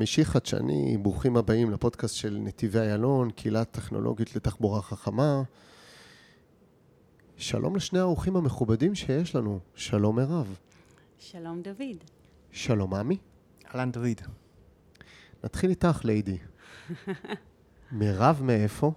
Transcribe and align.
חמישי 0.00 0.24
חדשני, 0.24 0.96
ברוכים 1.02 1.36
הבאים 1.36 1.70
לפודקאסט 1.70 2.14
של 2.14 2.38
נתיבי 2.40 2.78
איילון, 2.78 3.30
קהילה 3.30 3.64
טכנולוגית 3.64 4.36
לתחבורה 4.36 4.82
חכמה. 4.82 5.42
שלום 7.36 7.76
לשני 7.76 7.98
האורחים 7.98 8.36
המכובדים 8.36 8.94
שיש 8.94 9.34
לנו. 9.34 9.58
שלום 9.74 10.16
מירב. 10.16 10.58
שלום 11.18 11.62
דוד. 11.62 12.04
שלום 12.52 12.94
עמי. 12.94 13.16
אהלן 13.66 13.90
דוד. 13.92 14.20
נתחיל 15.44 15.70
איתך, 15.70 16.00
ליידי. 16.04 16.38
מירב 17.92 18.40
מאיפה? 18.42 18.92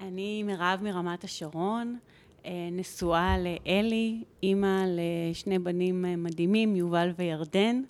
אני 0.00 0.42
מירב 0.42 0.80
מרמת 0.82 1.24
השרון, 1.24 1.98
אה, 2.46 2.68
נשואה 2.72 3.36
לאלי, 3.38 4.24
אימא 4.42 4.84
לשני 4.88 5.58
בנים 5.58 6.04
מדהימים, 6.18 6.76
יובל 6.76 7.12
וירדן, 7.18 7.82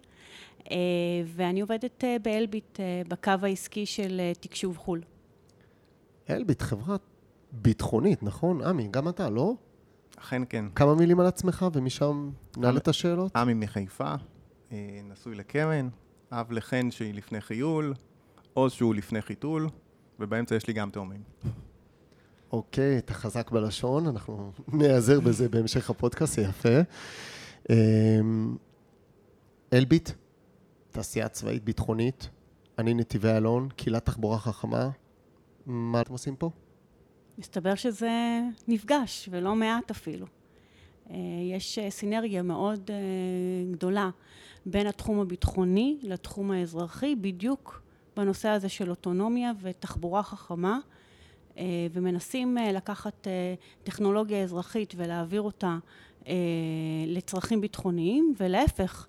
ואני 1.26 1.60
עובדת 1.60 2.04
באלביט 2.22 2.80
בקו 3.08 3.32
העסקי 3.42 3.86
של 3.86 4.20
תקשוב 4.40 4.76
חו"ל. 4.76 5.02
אלביט, 6.30 6.62
חברה 6.62 6.96
ביטחונית, 7.52 8.22
נכון? 8.22 8.62
עמי, 8.62 8.88
גם 8.90 9.08
אתה, 9.08 9.30
לא? 9.30 9.54
אכן 10.16 10.42
כן. 10.48 10.64
כמה 10.74 10.94
מילים 10.94 11.20
על 11.20 11.26
עצמך, 11.26 11.66
ומשם 11.72 12.30
נעלה 12.56 12.78
את 12.78 12.88
השאלות? 12.88 13.36
עמי 13.36 13.54
מחיפה, 13.54 14.14
נשוי 15.04 15.34
לקרן, 15.34 15.88
אב 16.32 16.52
לחן 16.52 16.90
שהיא 16.90 17.14
לפני 17.14 17.40
חיול, 17.40 17.94
עוז 18.54 18.72
שהוא 18.72 18.94
לפני 18.94 19.22
חיתול, 19.22 19.68
ובאמצע 20.20 20.54
יש 20.54 20.66
לי 20.66 20.72
גם 20.72 20.90
תאומים. 20.90 21.22
אוקיי, 22.52 22.98
אתה 22.98 23.14
חזק 23.14 23.50
בלשון, 23.50 24.06
אנחנו 24.06 24.52
נעזר 24.72 25.20
בזה 25.20 25.48
בהמשך 25.48 25.90
הפודקאסט, 25.90 26.38
יפה. 26.38 26.78
אמ, 27.70 28.56
אלביט, 29.72 30.10
תעשייה 30.94 31.28
צבאית 31.28 31.64
ביטחונית, 31.64 32.28
אני 32.78 32.94
נתיבי 32.94 33.30
אלון, 33.30 33.68
קהילת 33.76 34.04
תחבורה 34.04 34.38
חכמה. 34.38 34.90
מה 35.66 36.00
אתם 36.00 36.12
עושים 36.12 36.36
פה? 36.36 36.50
מסתבר 37.38 37.74
שזה 37.74 38.40
נפגש, 38.68 39.28
ולא 39.32 39.54
מעט 39.54 39.90
אפילו. 39.90 40.26
אה, 41.10 41.16
יש 41.50 41.78
אה, 41.78 41.90
סינרגיה 41.90 42.42
מאוד 42.42 42.90
אה, 42.90 42.96
גדולה 43.72 44.10
בין 44.66 44.86
התחום 44.86 45.20
הביטחוני 45.20 45.98
לתחום 46.02 46.50
האזרחי, 46.50 47.16
בדיוק 47.16 47.82
בנושא 48.16 48.48
הזה 48.48 48.68
של 48.68 48.90
אוטונומיה 48.90 49.52
ותחבורה 49.60 50.22
חכמה. 50.22 50.78
ומנסים 51.92 52.56
לקחת 52.74 53.26
טכנולוגיה 53.84 54.42
אזרחית 54.42 54.94
ולהעביר 54.96 55.42
אותה 55.42 55.78
לצרכים 57.06 57.60
ביטחוניים, 57.60 58.34
ולהפך, 58.40 59.06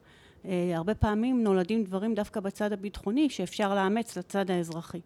הרבה 0.76 0.96
פעמים 0.96 1.44
נולדים 1.44 1.84
דברים 1.84 2.16
דווקא 2.16 2.40
בצד 2.40 2.74
הביטחוני 2.74 3.30
שאפשר 3.30 3.76
לאמץ 3.76 4.18
לצד 4.18 4.52
האזרחי. 4.52 5.02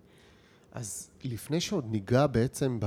אז 0.71 1.09
לפני 1.23 1.61
שעוד 1.61 1.85
ניגע 1.91 2.27
בעצם 2.27 2.79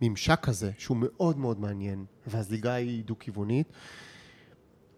בממשק 0.00 0.48
הזה, 0.48 0.70
שהוא 0.78 0.96
מאוד 1.00 1.38
מאוד 1.38 1.60
מעניין, 1.60 2.04
והזליגה 2.26 2.74
היא 2.74 3.04
דו-כיוונית, 3.04 3.72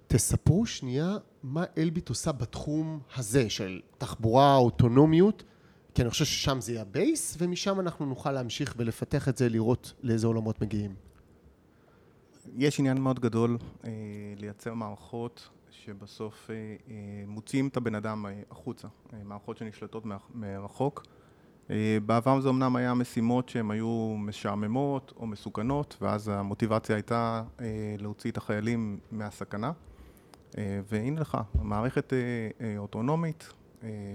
תספרו 0.07 0.67
שנייה 0.67 1.17
מה 1.43 1.65
אלביט 1.79 2.09
עושה 2.09 2.33
בתחום 2.33 3.01
הזה 3.17 3.51
של 3.51 3.81
תחבורה, 3.99 4.57
אוטונומיות, 4.57 5.45
כי 5.95 6.03
אני 6.03 6.11
חושב 6.11 6.25
ששם 6.25 6.61
זה 6.61 6.73
יהיה 6.73 6.83
הבייס, 6.83 7.37
ומשם 7.39 7.81
אנחנו 7.81 8.07
נוכל 8.07 8.33
להמשיך 8.33 8.75
ולפתח 8.77 9.29
את 9.29 9.37
זה, 9.37 9.49
לראות 9.49 9.93
לאיזה 10.03 10.27
עולמות 10.27 10.63
מגיעים. 10.63 10.95
יש 12.57 12.81
עניין 12.81 13.01
מאוד 13.01 13.21
גדול 13.21 13.59
אה, 13.85 13.91
לייצר 14.37 14.75
מערכות 14.75 15.49
שבסוף 15.85 16.51
אה, 16.51 16.55
אה, 16.55 16.95
מוציאים 17.27 17.69
את 17.69 17.77
הבן 17.77 17.95
אדם 17.95 18.27
אה, 18.27 18.33
החוצה, 18.51 18.89
מערכות 19.25 19.57
שנשלטות 19.57 20.05
מרחוק. 20.35 21.07
בעבר 22.07 22.41
זה 22.41 22.49
אמנם 22.49 22.77
היה 22.77 22.95
משימות 22.95 23.49
שהן 23.49 23.71
היו 23.71 24.15
משעממות 24.19 25.13
או 25.17 25.27
מסוכנות, 25.27 25.97
ואז 26.01 26.29
המוטיבציה 26.29 26.97
הייתה 26.97 27.43
להוציא 27.99 28.31
את 28.31 28.37
החיילים 28.37 28.99
מהסכנה. 29.11 29.73
והנה 30.89 31.21
לך, 31.21 31.39
מערכת 31.63 32.13
אוטונומית, 32.79 33.53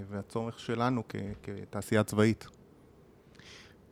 והצורך 0.08 0.60
שלנו 0.60 1.02
כתעשייה 1.42 2.04
צבאית. 2.04 2.46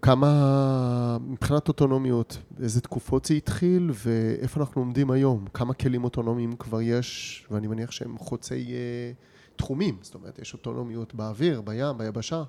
כמה, 0.03 1.19
מבחינת 1.43 1.69
אוטונומיות, 1.69 2.39
איזה 2.63 2.81
תקופות 2.81 3.25
זה 3.25 3.35
התחיל 3.35 3.91
ואיפה 3.95 4.61
אנחנו 4.61 4.83
עומדים 4.83 5.11
היום? 5.11 5.47
כמה 5.55 5.75
כלים 5.75 6.05
אוטונומיים 6.05 6.57
כבר 6.57 6.81
יש, 6.81 7.47
ואני 7.51 7.67
מניח 7.67 7.91
שהם 7.91 8.19
חוצי 8.19 8.73
אה, 8.73 9.13
תחומים, 9.57 9.99
זאת 10.03 10.15
אומרת, 10.15 10.39
יש 10.39 10.53
אוטונומיות 10.55 11.15
באוויר, 11.15 11.61
בים, 11.61 11.99
ביבשה. 11.99 12.43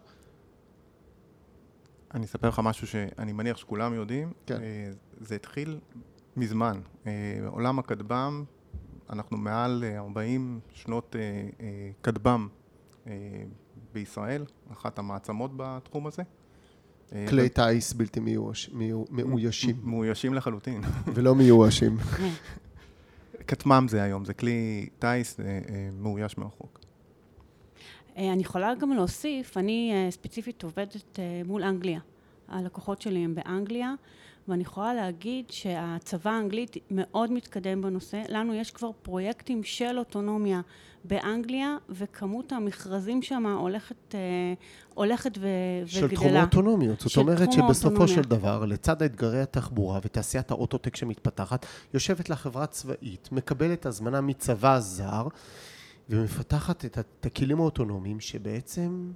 אני 2.14 2.26
אספר 2.26 2.48
לך 2.48 2.62
משהו 2.64 2.88
שאני 2.88 3.34
מניח 3.34 3.58
שכולם 3.58 3.94
יודעים. 3.94 4.34
כן. 4.46 4.62
אה, 4.62 4.92
זה 5.20 5.36
התחיל 5.36 5.80
מזמן. 6.38 6.82
אה, 7.08 7.12
עולם 7.48 7.80
הכטב"ם, 7.80 8.44
אנחנו 9.10 9.38
מעל 9.38 9.84
40 9.98 10.60
שנות 10.74 11.16
כטב"ם 12.04 12.48
אה, 13.08 13.14
בישראל, 13.94 14.46
אחת 14.72 15.00
המעצמות 15.00 15.52
בתחום 15.58 16.08
הזה. 16.08 16.24
אה, 17.14 17.26
כלי 17.30 17.50
טיס 17.50 17.94
בלתי 17.94 18.20
מאוישים. 19.12 19.76
מאוישים 19.84 20.34
לחלוטין. 20.34 20.82
ולא 21.14 21.36
מיואשים. 21.36 21.98
כטמ"ם 23.48 23.86
זה 23.90 24.04
היום, 24.04 24.26
זה 24.26 24.34
כלי 24.34 24.90
טיס 25.00 25.40
אה, 25.40 25.46
מאויש 26.00 26.38
מרחוק. 26.38 26.80
אני 28.18 28.42
יכולה 28.42 28.76
גם 28.76 28.92
להוסיף, 28.92 29.58
אני 29.58 30.08
ספציפית 30.10 30.64
עובדת 30.64 31.20
מול 31.46 31.64
אנגליה. 31.64 32.00
הלקוחות 32.48 33.02
שלי 33.02 33.20
הם 33.20 33.36
באנגליה, 33.36 33.94
ואני 34.48 34.62
יכולה 34.62 34.94
להגיד 34.94 35.46
שהצבא 35.50 36.32
האנגלית 36.32 36.78
מאוד 36.92 37.32
מתקדם 37.32 37.82
בנושא. 37.82 38.24
לנו 38.30 38.54
יש 38.54 38.72
כבר 38.72 38.92
פרויקטים 39.02 39.64
של 39.64 40.00
אוטונומיה 40.00 40.62
באנגליה, 41.04 41.78
וכמות 41.90 42.52
המכרזים 42.52 43.22
שם 43.22 43.46
הולכת, 43.48 44.16
אה, 44.16 44.20
הולכת 44.94 45.38
ו- 45.38 45.48
של 45.86 46.06
וגדלה. 46.06 46.10
של 46.10 46.16
תחום 46.16 46.36
האוטונומיות. 46.36 47.00
זאת 47.00 47.18
אומרת 47.18 47.52
שבסופו 47.52 47.88
האוטונומיה. 47.88 48.16
של 48.16 48.22
דבר, 48.22 48.66
לצד 48.66 49.02
האתגרי 49.02 49.42
התחבורה 49.42 50.00
ותעשיית 50.04 50.52
האוטוטק 50.52 50.96
שמתפתחת, 50.96 51.66
יושבת 51.94 52.30
לה 52.30 52.36
חברה 52.36 52.68
צבאית, 52.68 53.30
מקבלת 53.32 53.86
הזמנה 53.86 54.22
מצבא 54.22 54.80
זר, 54.80 55.28
ומפתחת 56.10 56.86
את, 56.86 57.26
הכלים 57.26 57.60
האוטונומיים 57.60 58.20
שבעצם 58.20 59.12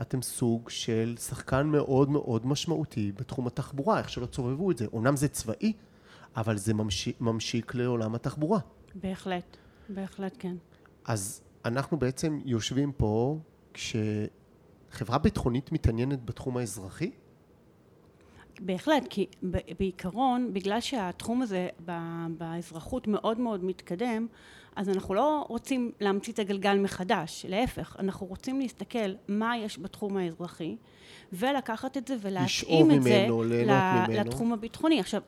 אתם 0.00 0.22
סוג 0.22 0.70
של 0.70 1.14
שחקן 1.18 1.66
מאוד 1.66 2.10
מאוד 2.10 2.46
משמעותי 2.46 3.12
בתחום 3.16 3.46
התחבורה, 3.46 3.98
איך 3.98 4.08
שלא 4.08 4.26
תסובבו 4.26 4.70
את 4.70 4.78
זה. 4.78 4.86
אומנם 4.92 5.16
זה 5.16 5.28
צבאי, 5.28 5.72
אבל 6.36 6.56
זה 6.56 6.74
ממשיק, 6.74 7.20
ממשיק 7.20 7.74
לעולם 7.74 8.14
התחבורה. 8.14 8.58
בהחלט, 8.94 9.56
בהחלט 9.88 10.36
כן. 10.38 10.54
אז 11.04 11.42
אנחנו 11.64 11.96
בעצם 11.96 12.38
יושבים 12.44 12.92
פה 12.92 13.38
כשחברה 13.74 15.18
ביטחונית 15.18 15.72
מתעניינת 15.72 16.24
בתחום 16.24 16.56
האזרחי? 16.56 17.10
בהחלט, 18.60 19.06
כי 19.10 19.26
בעיקרון, 19.78 20.50
בגלל 20.52 20.80
שהתחום 20.80 21.42
הזה 21.42 21.68
באזרחות 22.28 23.08
מאוד 23.08 23.40
מאוד 23.40 23.64
מתקדם, 23.64 24.26
אז 24.76 24.88
אנחנו 24.88 25.14
לא 25.14 25.44
רוצים 25.48 25.92
להמציא 26.00 26.32
את 26.32 26.38
הגלגל 26.38 26.78
מחדש, 26.78 27.46
להפך, 27.48 27.96
אנחנו 27.98 28.26
רוצים 28.26 28.60
להסתכל 28.60 29.12
מה 29.28 29.58
יש 29.58 29.78
בתחום 29.78 30.16
האזרחי, 30.16 30.76
ולקחת 31.32 31.96
את 31.96 32.08
זה 32.08 32.16
ולהתאים 32.20 32.90
את 32.90 33.02
זה 33.02 33.26
ממנו, 33.28 33.44
לתחום 34.08 34.52
הביטחוני. 34.52 35.00
עכשיו, 35.00 35.22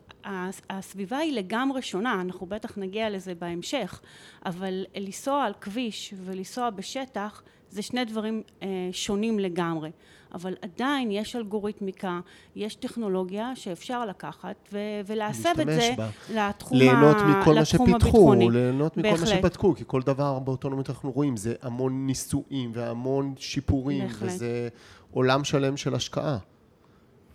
הסביבה 0.71 1.19
היא 1.19 1.33
לגמרי 1.33 1.83
שונה, 1.83 2.21
אנחנו 2.21 2.47
בטח 2.47 2.79
נגיע 2.79 3.11
לזה 3.11 3.35
בהמשך, 3.35 4.01
אבל 4.47 4.85
לנסוע 4.97 5.45
על 5.45 5.53
כביש 5.61 6.15
ולנסוע 6.25 6.71
בשטח 6.71 7.43
זה 7.77 7.83
שני 7.83 8.05
דברים 8.05 8.43
אה, 8.63 8.69
שונים 8.93 9.39
לגמרי. 9.39 9.91
אבל 10.35 10.55
עדיין 10.63 11.11
יש 11.11 11.37
אלגוריתמיקה, 11.37 12.21
יש 12.57 12.75
טכנולוגיה 12.75 13.57
שאפשר 13.57 14.07
לקחת 14.07 14.69
ו- 14.73 14.79
ולהסב 15.07 15.61
את 15.61 15.67
זה 15.67 15.95
בה. 15.97 16.09
לתחום, 16.35 16.79
ליהנות 16.79 17.17
מכל 17.17 17.55
מה 17.55 17.65
שפיתחו, 17.65 18.35
ליהנות 18.35 18.97
מכל 18.97 19.21
מה 19.21 19.27
שבדקו, 19.27 19.75
כי 19.75 19.85
כל 19.87 20.03
דבר 20.03 20.39
באוטונומיות 20.39 20.91
אנחנו 20.91 21.11
רואים, 21.11 21.37
זה 21.37 21.55
המון 21.63 22.07
ניסויים 22.07 22.71
והמון 22.75 23.35
שיפורים, 23.39 24.03
בהחלט. 24.03 24.31
וזה 24.31 24.69
עולם 25.11 25.45
שלם 25.45 25.77
של 25.77 25.95
השקעה. 25.95 26.39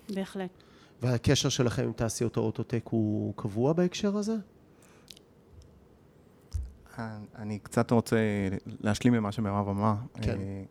בהחלט. 0.09 0.49
והקשר 1.01 1.49
שלכם 1.49 1.83
עם 1.83 1.93
תעשיות 1.93 2.37
האוטוטק 2.37 2.87
הוא 2.89 3.33
קבוע 3.35 3.73
בהקשר 3.73 4.17
הזה? 4.17 4.35
אני 7.35 7.59
קצת 7.59 7.91
רוצה 7.91 8.17
להשלים 8.79 9.13
ממה 9.13 9.31
שמירב 9.31 9.69
אמרה. 9.69 9.95
כן. 10.21 10.37
אה, 10.37 10.63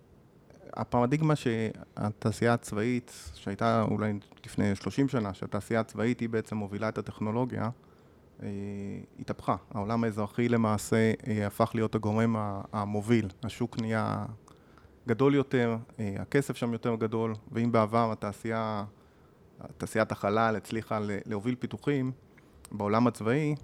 הפרדיגמה 0.73 1.37
שהתעשייה 1.37 2.55
הצבאית, 2.55 3.31
שהייתה 3.35 3.83
אולי 3.83 4.13
לפני 4.47 4.75
30 4.75 5.09
שנה, 5.09 5.35
שהתעשייה 5.35 5.81
הצבאית 5.81 6.21
היא 6.21 6.29
בעצם 6.29 6.57
מובילה 6.57 6.89
את 6.89 6.99
הטכנולוגיה, 6.99 7.71
אה, 8.43 8.49
התהפכה. 9.19 9.57
העולם 9.71 10.05
האזרחי 10.05 10.49
למעשה 10.49 11.13
אה, 11.27 11.47
הפך 11.47 11.71
להיות 11.75 11.95
הגורם 11.95 12.37
המוביל. 12.73 13.29
השוק 13.43 13.81
נהיה 13.81 14.27
גדול 15.09 15.35
יותר, 15.35 15.77
הכסף 16.19 16.57
שם 16.57 16.73
יותר 16.73 16.95
גדול, 16.95 17.35
ואם 17.53 17.73
בעבר 17.73 18.13
התעשייה, 18.13 18.85
תעשיית 19.79 20.13
החלל 20.13 20.57
הצליחה 20.57 20.99
להוביל 21.27 21.55
פיתוחים 21.55 22.13
בעולם 22.73 23.07
הצבאי, 23.07 23.55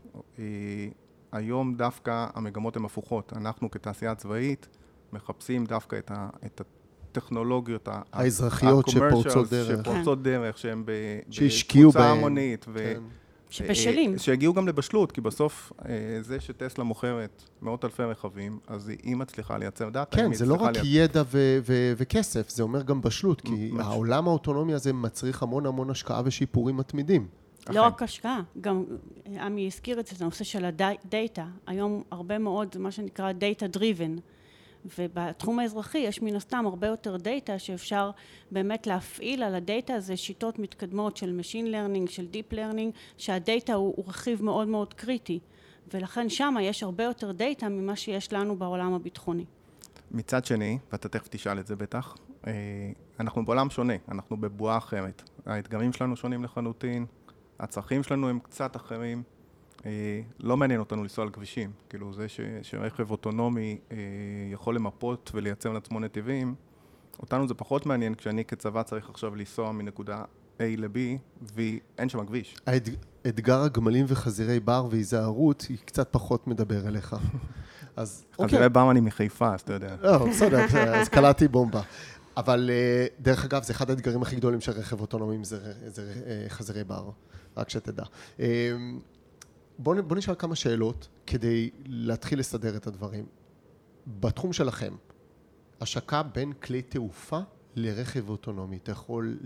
היום 1.32 1.74
דווקא 1.74 2.26
המגמות 2.34 2.76
הן 2.76 2.84
הפוכות. 2.84 3.32
אנחנו 3.36 3.70
כתעשייה 3.70 4.14
צבאית 4.14 4.68
מחפשים 5.12 5.66
דווקא 5.66 5.96
את, 5.96 6.10
ה, 6.10 6.28
את 6.46 6.60
הטכנולוגיות 6.60 7.88
האזרחיות 8.12 8.88
שפורצות 8.88 9.50
דרך. 9.50 9.80
שפורצות 9.80 10.22
דרך, 10.22 10.58
שהן 10.58 10.82
בקבוצה 10.86 12.10
המונית. 12.10 12.66
ו... 12.68 12.78
כן. 12.78 13.02
שבשלים. 13.50 14.12
אה, 14.12 14.18
שיגיעו 14.18 14.54
גם 14.54 14.68
לבשלות, 14.68 15.12
כי 15.12 15.20
בסוף 15.20 15.72
אה, 15.88 16.18
זה 16.20 16.40
שטסלה 16.40 16.84
מוכרת 16.84 17.42
מאות 17.62 17.84
אלפי 17.84 18.02
רכבים, 18.02 18.58
אז 18.66 18.88
היא 18.88 19.16
מצליחה 19.16 19.58
לייצר 19.58 19.88
דאטה. 19.88 20.16
כן, 20.16 20.34
זה 20.34 20.46
לא 20.46 20.54
רק 20.54 20.76
לייצר... 20.76 20.82
ידע 20.84 21.22
ו- 21.26 21.58
ו- 21.66 21.92
וכסף, 21.96 22.50
זה 22.50 22.62
אומר 22.62 22.82
גם 22.82 23.02
בשלות, 23.02 23.40
כי. 23.40 23.70
העולם 23.78 24.28
האוטונומי 24.28 24.74
הזה 24.74 24.92
מצריך 24.92 25.42
המון 25.42 25.66
המון 25.66 25.90
השקעה 25.90 26.22
ושיפורים 26.24 26.76
מתמידים. 26.76 27.26
לא 27.68 27.82
רק 27.82 28.02
השקעה, 28.02 28.42
גם 28.60 28.84
עמי 29.40 29.66
הזכיר 29.66 30.00
את 30.00 30.06
זה, 30.06 30.16
זה 30.16 30.24
הנושא 30.24 30.44
של 30.44 30.64
הדאטה. 30.64 31.46
היום 31.66 32.02
הרבה 32.10 32.38
מאוד, 32.38 32.76
מה 32.78 32.90
שנקרא 32.90 33.32
data 33.32 33.76
driven. 33.76 34.20
ובתחום 34.98 35.58
האזרחי 35.58 35.98
יש 35.98 36.22
מן 36.22 36.36
הסתם 36.36 36.66
הרבה 36.66 36.86
יותר 36.86 37.16
דאטה 37.16 37.58
שאפשר 37.58 38.10
באמת 38.50 38.86
להפעיל 38.86 39.42
על 39.42 39.54
הדאטה 39.54 39.94
הזה 39.94 40.16
שיטות 40.16 40.58
מתקדמות 40.58 41.16
של 41.16 41.40
Machine 41.40 41.66
Learning, 41.66 42.10
של 42.10 42.26
Deep 42.32 42.54
Learning, 42.54 42.96
שהדאטה 43.16 43.74
הוא, 43.74 43.94
הוא 43.96 44.04
רכיב 44.08 44.42
מאוד 44.42 44.68
מאוד 44.68 44.94
קריטי. 44.94 45.38
ולכן 45.94 46.28
שם 46.28 46.54
יש 46.60 46.82
הרבה 46.82 47.04
יותר 47.04 47.32
דאטה 47.32 47.68
ממה 47.68 47.96
שיש 47.96 48.32
לנו 48.32 48.56
בעולם 48.56 48.94
הביטחוני. 48.94 49.44
מצד 50.10 50.44
שני, 50.44 50.78
ואתה 50.92 51.08
תכף 51.08 51.28
תשאל 51.28 51.58
את 51.58 51.66
זה 51.66 51.76
בטח, 51.76 52.16
אה, 52.46 52.52
אנחנו 53.20 53.44
בעולם 53.44 53.70
שונה, 53.70 53.94
אנחנו 54.08 54.36
בבועה 54.36 54.78
אחרת. 54.78 55.22
האתגרים 55.46 55.92
שלנו 55.92 56.16
שונים 56.16 56.44
לחלוטין, 56.44 57.06
הצרכים 57.60 58.02
שלנו 58.02 58.28
הם 58.28 58.38
קצת 58.38 58.76
אחרים. 58.76 59.22
אה, 59.86 60.20
לא 60.40 60.56
מעניין 60.56 60.80
אותנו 60.80 61.02
לנסוע 61.02 61.24
על 61.24 61.30
כבישים. 61.30 61.70
כאילו, 61.88 62.12
זה 62.12 62.28
ש, 62.28 62.40
שרכב 62.62 63.10
אוטונומי 63.10 63.78
אה, 63.92 63.96
יכול 64.52 64.74
למפות 64.74 65.30
ולייצר 65.34 65.72
לעצמו 65.72 66.00
נתיבים, 66.00 66.54
אותנו 67.20 67.48
זה 67.48 67.54
פחות 67.54 67.86
מעניין 67.86 68.14
כשאני 68.14 68.44
כצבא 68.44 68.82
צריך 68.82 69.10
עכשיו 69.10 69.34
לנסוע 69.34 69.72
מנקודה 69.72 70.24
A 70.58 70.62
ל-B, 70.76 70.98
ואין 71.54 72.08
שם 72.08 72.26
כביש. 72.26 72.56
אתגר 73.28 73.62
הגמלים 73.62 74.06
וחזירי 74.08 74.60
בר 74.60 74.86
והיזהרות, 74.90 75.66
היא 75.68 75.78
קצת 75.84 76.08
פחות 76.10 76.46
מדבר 76.46 76.88
אליך. 76.88 77.16
אז 77.96 78.24
אוקיי. 78.32 78.46
חזירי 78.46 78.68
בר 78.68 78.90
אני 78.90 79.00
מחיפה, 79.00 79.54
אז 79.54 79.60
אתה 79.60 79.72
יודע. 79.72 79.96
לא, 80.02 80.26
בסדר, 80.26 80.64
אז 81.00 81.08
קלעתי 81.08 81.48
בומבה. 81.48 81.82
אבל 82.36 82.70
אה, 82.72 83.06
דרך 83.20 83.44
אגב, 83.44 83.62
זה 83.62 83.72
אחד 83.72 83.90
האתגרים 83.90 84.22
הכי 84.22 84.36
גדולים 84.36 84.60
של 84.60 84.72
רכב 84.72 85.00
אוטונומי, 85.00 85.44
זה, 85.44 85.72
זה 85.86 86.14
חזירי 86.48 86.84
בר, 86.84 87.10
רק 87.56 87.70
שתדע. 87.70 88.04
בואו 89.78 90.02
בוא 90.02 90.16
נשאל 90.16 90.34
כמה 90.38 90.54
שאלות 90.54 91.08
כדי 91.26 91.70
להתחיל 91.86 92.38
לסדר 92.38 92.76
את 92.76 92.86
הדברים. 92.86 93.26
בתחום 94.06 94.52
שלכם, 94.52 94.94
השקה 95.80 96.22
בין 96.22 96.52
כלי 96.52 96.82
תעופה 96.82 97.38
לרכב 97.76 98.28
אוטונומי, 98.28 98.76
אתה 98.76 98.92
יכול, 98.92 99.38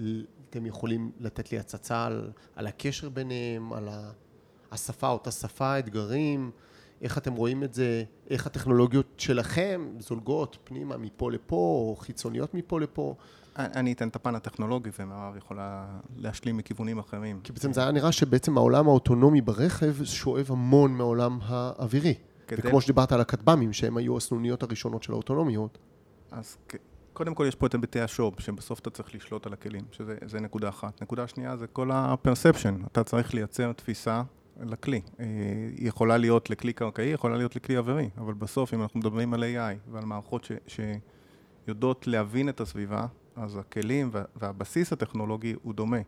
אתם 0.51 0.67
יכולים 0.67 1.13
לתת 1.21 1.53
לי 1.53 1.59
הצצה 1.59 2.07
על, 2.07 2.31
על 2.57 2.67
הקשר 2.67 3.09
ביניהם, 3.09 3.73
על 3.73 3.89
השפה, 4.71 5.09
אותה 5.09 5.31
שפה, 5.31 5.79
אתגרים, 5.79 6.51
איך 7.03 7.19
אתם 7.19 7.35
רואים 7.35 7.65
את 7.65 7.75
זה, 7.75 8.05
איך 8.31 8.47
הטכנולוגיות 8.47 9.07
שלכם 9.17 9.89
זולגות 9.99 10.59
פנימה 10.65 10.97
מפה 10.97 11.31
לפה, 11.31 11.57
או 11.57 11.97
חיצוניות 11.99 12.55
מפה 12.55 12.81
לפה. 12.81 13.15
אני 13.57 13.93
אתן 13.93 14.09
את 14.09 14.17
הפן 14.17 14.35
הטכנולוגי 14.35 14.91
ומרב 14.99 15.37
יכולה 15.37 15.87
להשלים 16.17 16.57
מכיוונים 16.57 16.99
אחרים. 16.99 17.41
כי 17.45 17.53
בעצם 17.53 17.73
זה 17.73 17.81
היה 17.81 17.91
נראה 17.91 18.13
שבעצם 18.13 18.59
העולם 18.59 18.89
האוטונומי 18.89 19.41
ברכב 19.41 20.05
שואב 20.05 20.47
המון 20.49 20.93
מהעולם 20.93 21.39
האווירי. 21.43 22.15
כדי... 22.47 22.61
וכמו 22.65 22.81
שדיברת 22.81 23.13
על 23.13 23.21
הכטב"מים, 23.21 23.73
שהם 23.73 23.97
היו 23.97 24.17
הסנוניות 24.17 24.63
הראשונות 24.63 25.03
של 25.03 25.13
האוטונומיות. 25.13 25.79
אז 26.31 26.57
קודם 27.13 27.35
כל 27.35 27.45
יש 27.49 27.55
פה 27.55 27.67
את 27.67 27.75
היבטי 27.75 28.01
השופ, 28.01 28.41
שבסוף 28.41 28.79
אתה 28.79 28.91
צריך 28.91 29.15
לשלוט 29.15 29.47
על 29.47 29.53
הכלים, 29.53 29.85
שזה 29.91 30.41
נקודה 30.41 30.69
אחת. 30.69 31.03
נקודה 31.03 31.27
שנייה 31.27 31.57
זה 31.57 31.67
כל 31.67 31.91
ה-perception, 31.91 32.87
אתה 32.87 33.05
צריך 33.05 33.35
לייצר 33.35 33.73
תפיסה 33.73 34.23
לכלי. 34.61 35.01
אה, 35.21 35.25
היא 35.77 35.89
יכולה 35.89 36.17
להיות 36.17 36.51
לכלי 36.51 36.73
קרקעי, 36.73 37.09
יכולה 37.09 37.37
להיות 37.37 37.57
לכלי 37.57 37.77
אווירי, 37.77 38.11
אבל 38.19 38.35
בסוף 38.35 38.75
אם 38.75 38.83
אנחנו 38.83 39.01
מדברים 39.01 39.35
על 39.35 39.43
AI 39.43 39.93
ועל 39.93 40.05
מערכות 40.05 40.49
ש... 40.67 40.81
שיודעות 41.67 42.07
להבין 42.07 42.49
את 42.49 42.61
הסביבה, 42.61 43.07
אז 43.37 43.57
הכלים 43.57 44.11
והבסיס 44.37 44.93
הטכנולוגי 44.93 45.55
הוא 45.63 45.75
דומה. 45.75 46.01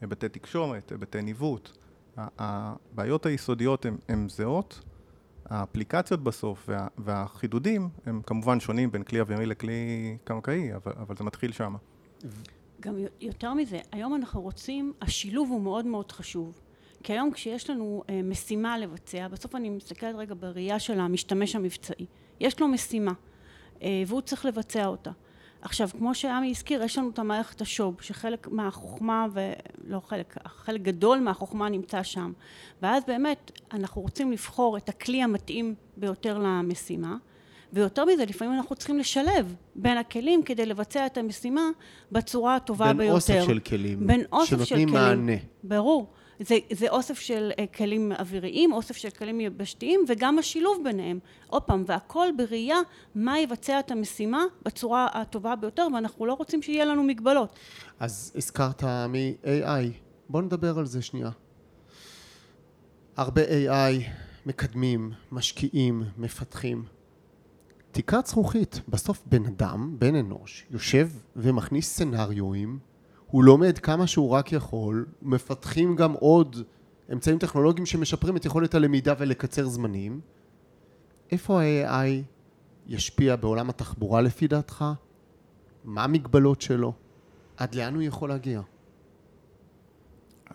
היבטי 0.00 0.28
תקשורת, 0.28 0.90
היבטי 0.90 1.22
ניווט. 1.22 1.70
הבעיות 2.16 3.26
היסודיות 3.26 3.86
הן 4.08 4.28
זהות, 4.28 4.80
האפליקציות 5.44 6.22
בסוף 6.22 6.64
וה, 6.68 6.86
והחידודים 6.98 7.88
הם 8.06 8.22
כמובן 8.26 8.60
שונים 8.60 8.92
בין 8.92 9.02
כלי 9.02 9.20
אווירי 9.20 9.46
לכלי 9.46 10.16
קרקעי, 10.24 10.74
אבל, 10.74 10.92
אבל 10.96 11.16
זה 11.16 11.24
מתחיל 11.24 11.52
שם. 11.52 11.74
גם 12.80 12.94
יותר 13.20 13.54
מזה, 13.54 13.80
היום 13.92 14.14
אנחנו 14.14 14.40
רוצים, 14.40 14.92
השילוב 15.00 15.50
הוא 15.50 15.62
מאוד 15.62 15.86
מאוד 15.86 16.12
חשוב. 16.12 16.60
כי 17.04 17.12
היום 17.12 17.30
כשיש 17.30 17.70
לנו 17.70 18.02
אה, 18.10 18.20
משימה 18.24 18.78
לבצע, 18.78 19.28
בסוף 19.28 19.54
אני 19.54 19.70
מסתכלת 19.70 20.14
רגע 20.14 20.34
בראייה 20.40 20.78
של 20.78 21.00
המשתמש 21.00 21.56
המבצעי. 21.56 22.06
יש 22.40 22.60
לו 22.60 22.68
משימה, 22.68 23.12
אה, 23.82 24.02
והוא 24.06 24.20
צריך 24.20 24.44
לבצע 24.44 24.86
אותה. 24.86 25.10
עכשיו, 25.62 25.88
כמו 25.98 26.14
שעמי 26.14 26.50
הזכיר, 26.50 26.82
יש 26.82 26.98
לנו 26.98 27.10
את 27.10 27.18
המערכת 27.18 27.60
השוב, 27.60 27.96
שחלק 28.00 28.48
מהחוכמה, 28.48 29.26
ולא 29.32 30.00
חלק, 30.00 30.36
חלק 30.46 30.80
גדול 30.80 31.18
מהחוכמה 31.18 31.68
נמצא 31.68 32.02
שם. 32.02 32.32
ואז 32.82 33.02
באמת, 33.06 33.50
אנחנו 33.72 34.02
רוצים 34.02 34.32
לבחור 34.32 34.76
את 34.76 34.88
הכלי 34.88 35.22
המתאים 35.22 35.74
ביותר 35.96 36.38
למשימה. 36.38 37.16
ויותר 37.72 38.04
מזה, 38.04 38.24
לפעמים 38.24 38.54
אנחנו 38.54 38.76
צריכים 38.76 38.98
לשלב 38.98 39.54
בין 39.74 39.98
הכלים 39.98 40.42
כדי 40.42 40.66
לבצע 40.66 41.06
את 41.06 41.18
המשימה 41.18 41.68
בצורה 42.12 42.56
הטובה 42.56 42.86
בין 42.86 42.96
ביותר. 42.96 43.10
בין 43.10 43.40
אוסף 43.40 43.46
של 43.46 43.58
כלים, 43.58 44.06
בין 44.06 44.24
אוסף 44.32 44.48
שנותנים 44.48 44.66
של 44.68 44.74
כלים, 44.74 44.88
מענה. 44.88 45.36
ברור. 45.62 46.06
זה, 46.40 46.58
זה 46.72 46.88
אוסף 46.88 47.18
של 47.18 47.50
אה, 47.58 47.66
כלים 47.66 48.12
אוויריים, 48.12 48.72
אוסף 48.72 48.96
של 48.96 49.10
כלים 49.10 49.40
יבשתיים 49.40 50.04
וגם 50.08 50.38
השילוב 50.38 50.80
ביניהם. 50.84 51.18
עוד 51.46 51.62
פעם, 51.62 51.84
והכל 51.86 52.28
בראייה 52.36 52.78
מה 53.14 53.40
יבצע 53.40 53.80
את 53.80 53.90
המשימה 53.90 54.44
בצורה 54.64 55.08
הטובה 55.12 55.56
ביותר 55.56 55.86
ואנחנו 55.94 56.26
לא 56.26 56.32
רוצים 56.32 56.62
שיהיה 56.62 56.84
לנו 56.84 57.02
מגבלות. 57.02 57.56
אז 58.00 58.32
הזכרת 58.36 58.84
מ-AI, 58.84 59.92
בוא 60.28 60.42
נדבר 60.42 60.78
על 60.78 60.86
זה 60.86 61.02
שנייה. 61.02 61.30
הרבה 63.16 63.42
AI 63.42 64.02
מקדמים, 64.46 65.12
משקיעים, 65.32 66.02
מפתחים. 66.16 66.84
תקרת 67.92 68.26
זכוכית, 68.26 68.80
בסוף 68.88 69.22
בן 69.26 69.46
אדם, 69.46 69.96
בן 69.98 70.14
אנוש, 70.14 70.66
יושב 70.70 71.08
ומכניס 71.36 71.88
סצנריואים 71.88 72.78
הוא 73.34 73.44
לומד 73.44 73.78
כמה 73.78 74.06
שהוא 74.06 74.30
רק 74.30 74.52
יכול, 74.52 75.06
מפתחים 75.22 75.96
גם 75.96 76.12
עוד 76.12 76.56
אמצעים 77.12 77.38
טכנולוגיים 77.38 77.86
שמשפרים 77.86 78.36
את 78.36 78.44
יכולת 78.44 78.74
הלמידה 78.74 79.14
ולקצר 79.18 79.66
זמנים. 79.68 80.20
איפה 81.32 81.62
ה-AI 81.62 82.22
ישפיע 82.86 83.36
בעולם 83.36 83.70
התחבורה 83.70 84.20
לפי 84.20 84.48
דעתך? 84.48 84.84
מה 85.84 86.04
המגבלות 86.04 86.60
שלו? 86.60 86.92
עד 87.56 87.74
לאן 87.74 87.94
הוא 87.94 88.02
יכול 88.02 88.28
להגיע? 88.28 88.60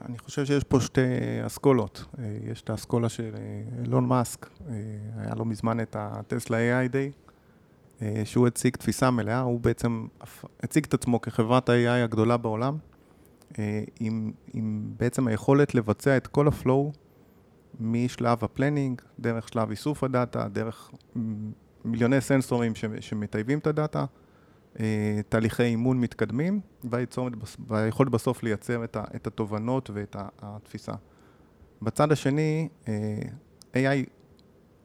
אני 0.01 0.17
חושב 0.17 0.45
שיש 0.45 0.63
פה 0.63 0.79
שתי 0.79 1.01
אסכולות. 1.45 2.05
אה, 2.19 2.37
יש 2.51 2.61
את 2.61 2.69
האסכולה 2.69 3.09
של 3.09 3.35
אילון 3.83 4.07
מאסק, 4.07 4.49
אה, 4.69 4.73
היה 5.17 5.35
לו 5.35 5.45
מזמן 5.45 5.79
את 5.79 5.95
הטסלה 5.99 6.57
AI 6.57 6.91
Day, 6.91 6.95
אה, 6.95 7.28
שהוא 8.23 8.47
הציג 8.47 8.75
תפיסה 8.75 9.11
מלאה, 9.11 9.39
הוא 9.39 9.59
בעצם 9.59 10.07
הציג 10.63 10.85
את 10.85 10.93
עצמו 10.93 11.21
כחברת 11.21 11.69
ה-AI 11.69 12.03
הגדולה 12.03 12.37
בעולם, 12.37 12.77
אה, 13.59 13.83
עם, 13.99 14.31
עם 14.53 14.93
בעצם 14.97 15.27
היכולת 15.27 15.75
לבצע 15.75 16.17
את 16.17 16.27
כל 16.27 16.47
ה 16.47 16.56
flow 16.56 16.91
משלב 17.79 18.43
ה 18.43 18.49
planning, 18.49 19.01
דרך 19.19 19.49
שלב 19.49 19.69
איסוף 19.69 20.03
ה 20.03 20.11
data, 20.11 20.47
דרך 20.47 20.91
מיליוני 21.85 22.21
סנסורים 22.21 22.73
שמטייבים 22.99 23.59
את 23.59 23.67
הדאטה, 23.67 24.05
אה, 24.79 25.19
תהליכי 25.29 25.63
אימון 25.63 25.99
מתקדמים, 25.99 26.59
והיכולת 27.67 28.09
בסוף 28.09 28.43
לייצר 28.43 28.83
את 29.15 29.27
התובנות 29.27 29.89
ואת 29.93 30.15
התפיסה. 30.41 30.93
בצד 31.81 32.11
השני, 32.11 32.69
AI 33.73 34.18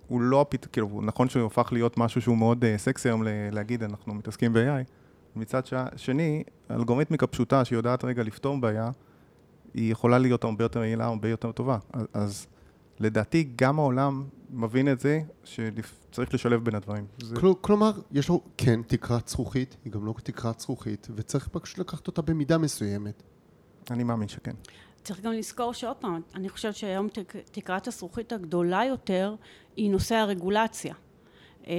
הוא 0.09 0.21
לא, 0.21 0.47
כאילו, 0.73 1.01
נכון 1.03 1.29
שהוא 1.29 1.47
הפך 1.47 1.69
להיות 1.73 1.99
משהו 1.99 2.23
שהוא 2.23 2.37
מאוד 2.37 2.65
uh, 2.65 2.67
סקסי 2.77 3.09
היום 3.09 3.23
להגיד, 3.53 3.83
אנחנו 3.83 4.15
מתעסקים 4.15 4.53
ב-AI. 4.53 4.85
מצד 5.37 5.63
שני, 5.97 6.45
אלגוריתמיקה 6.71 7.27
פשוטה 7.27 7.65
שיודעת 7.65 8.05
רגע 8.05 8.23
לפתור 8.23 8.61
בעיה, 8.61 8.91
היא 9.75 9.93
יכולה 9.93 10.19
להיות 10.19 10.45
הרבה 10.45 10.65
יותר 10.65 10.85
יעילה, 10.85 11.05
הרבה 11.05 11.29
יותר 11.29 11.53
טובה. 11.53 11.79
אז, 11.93 12.07
אז 12.15 12.47
לדעתי 13.01 13.49
גם 13.57 13.79
העולם 13.79 14.25
מבין 14.51 14.93
את 14.93 15.01
זה, 15.01 15.21
שצריך 15.45 16.35
לשלב 16.35 16.65
בין 16.65 16.75
הדברים. 16.75 17.05
זה... 17.23 17.37
כל, 17.37 17.53
כלומר, 17.61 17.93
יש 18.13 18.29
לו, 18.29 18.41
כן, 18.57 18.81
תקרת 18.87 19.29
זכוכית, 19.29 19.77
היא 19.85 19.93
גם 19.93 20.07
לא 20.07 20.15
תקרת 20.23 20.61
זכוכית, 20.61 21.09
וצריך 21.15 21.49
פשוט 21.49 21.79
לקחת 21.79 22.07
אותה 22.07 22.23
במידה 22.23 22.59
מסוימת. 22.59 23.23
אני 23.91 24.05
מאמין 24.05 24.29
שכן. 24.29 24.55
צריך 25.05 25.21
גם 25.21 25.33
לזכור 25.33 25.73
שעוד 25.73 25.97
פעם, 25.97 26.21
אני 26.35 26.49
חושבת 26.49 26.77
שהיום 26.77 27.09
תק, 27.09 27.37
תקרת 27.37 27.89
הזכוכית 27.89 28.33
הגדולה 28.33 28.85
יותר 28.85 29.35
היא 29.77 29.91
נושא 29.91 30.15
הרגולציה, 30.15 30.95
אה, 31.67 31.75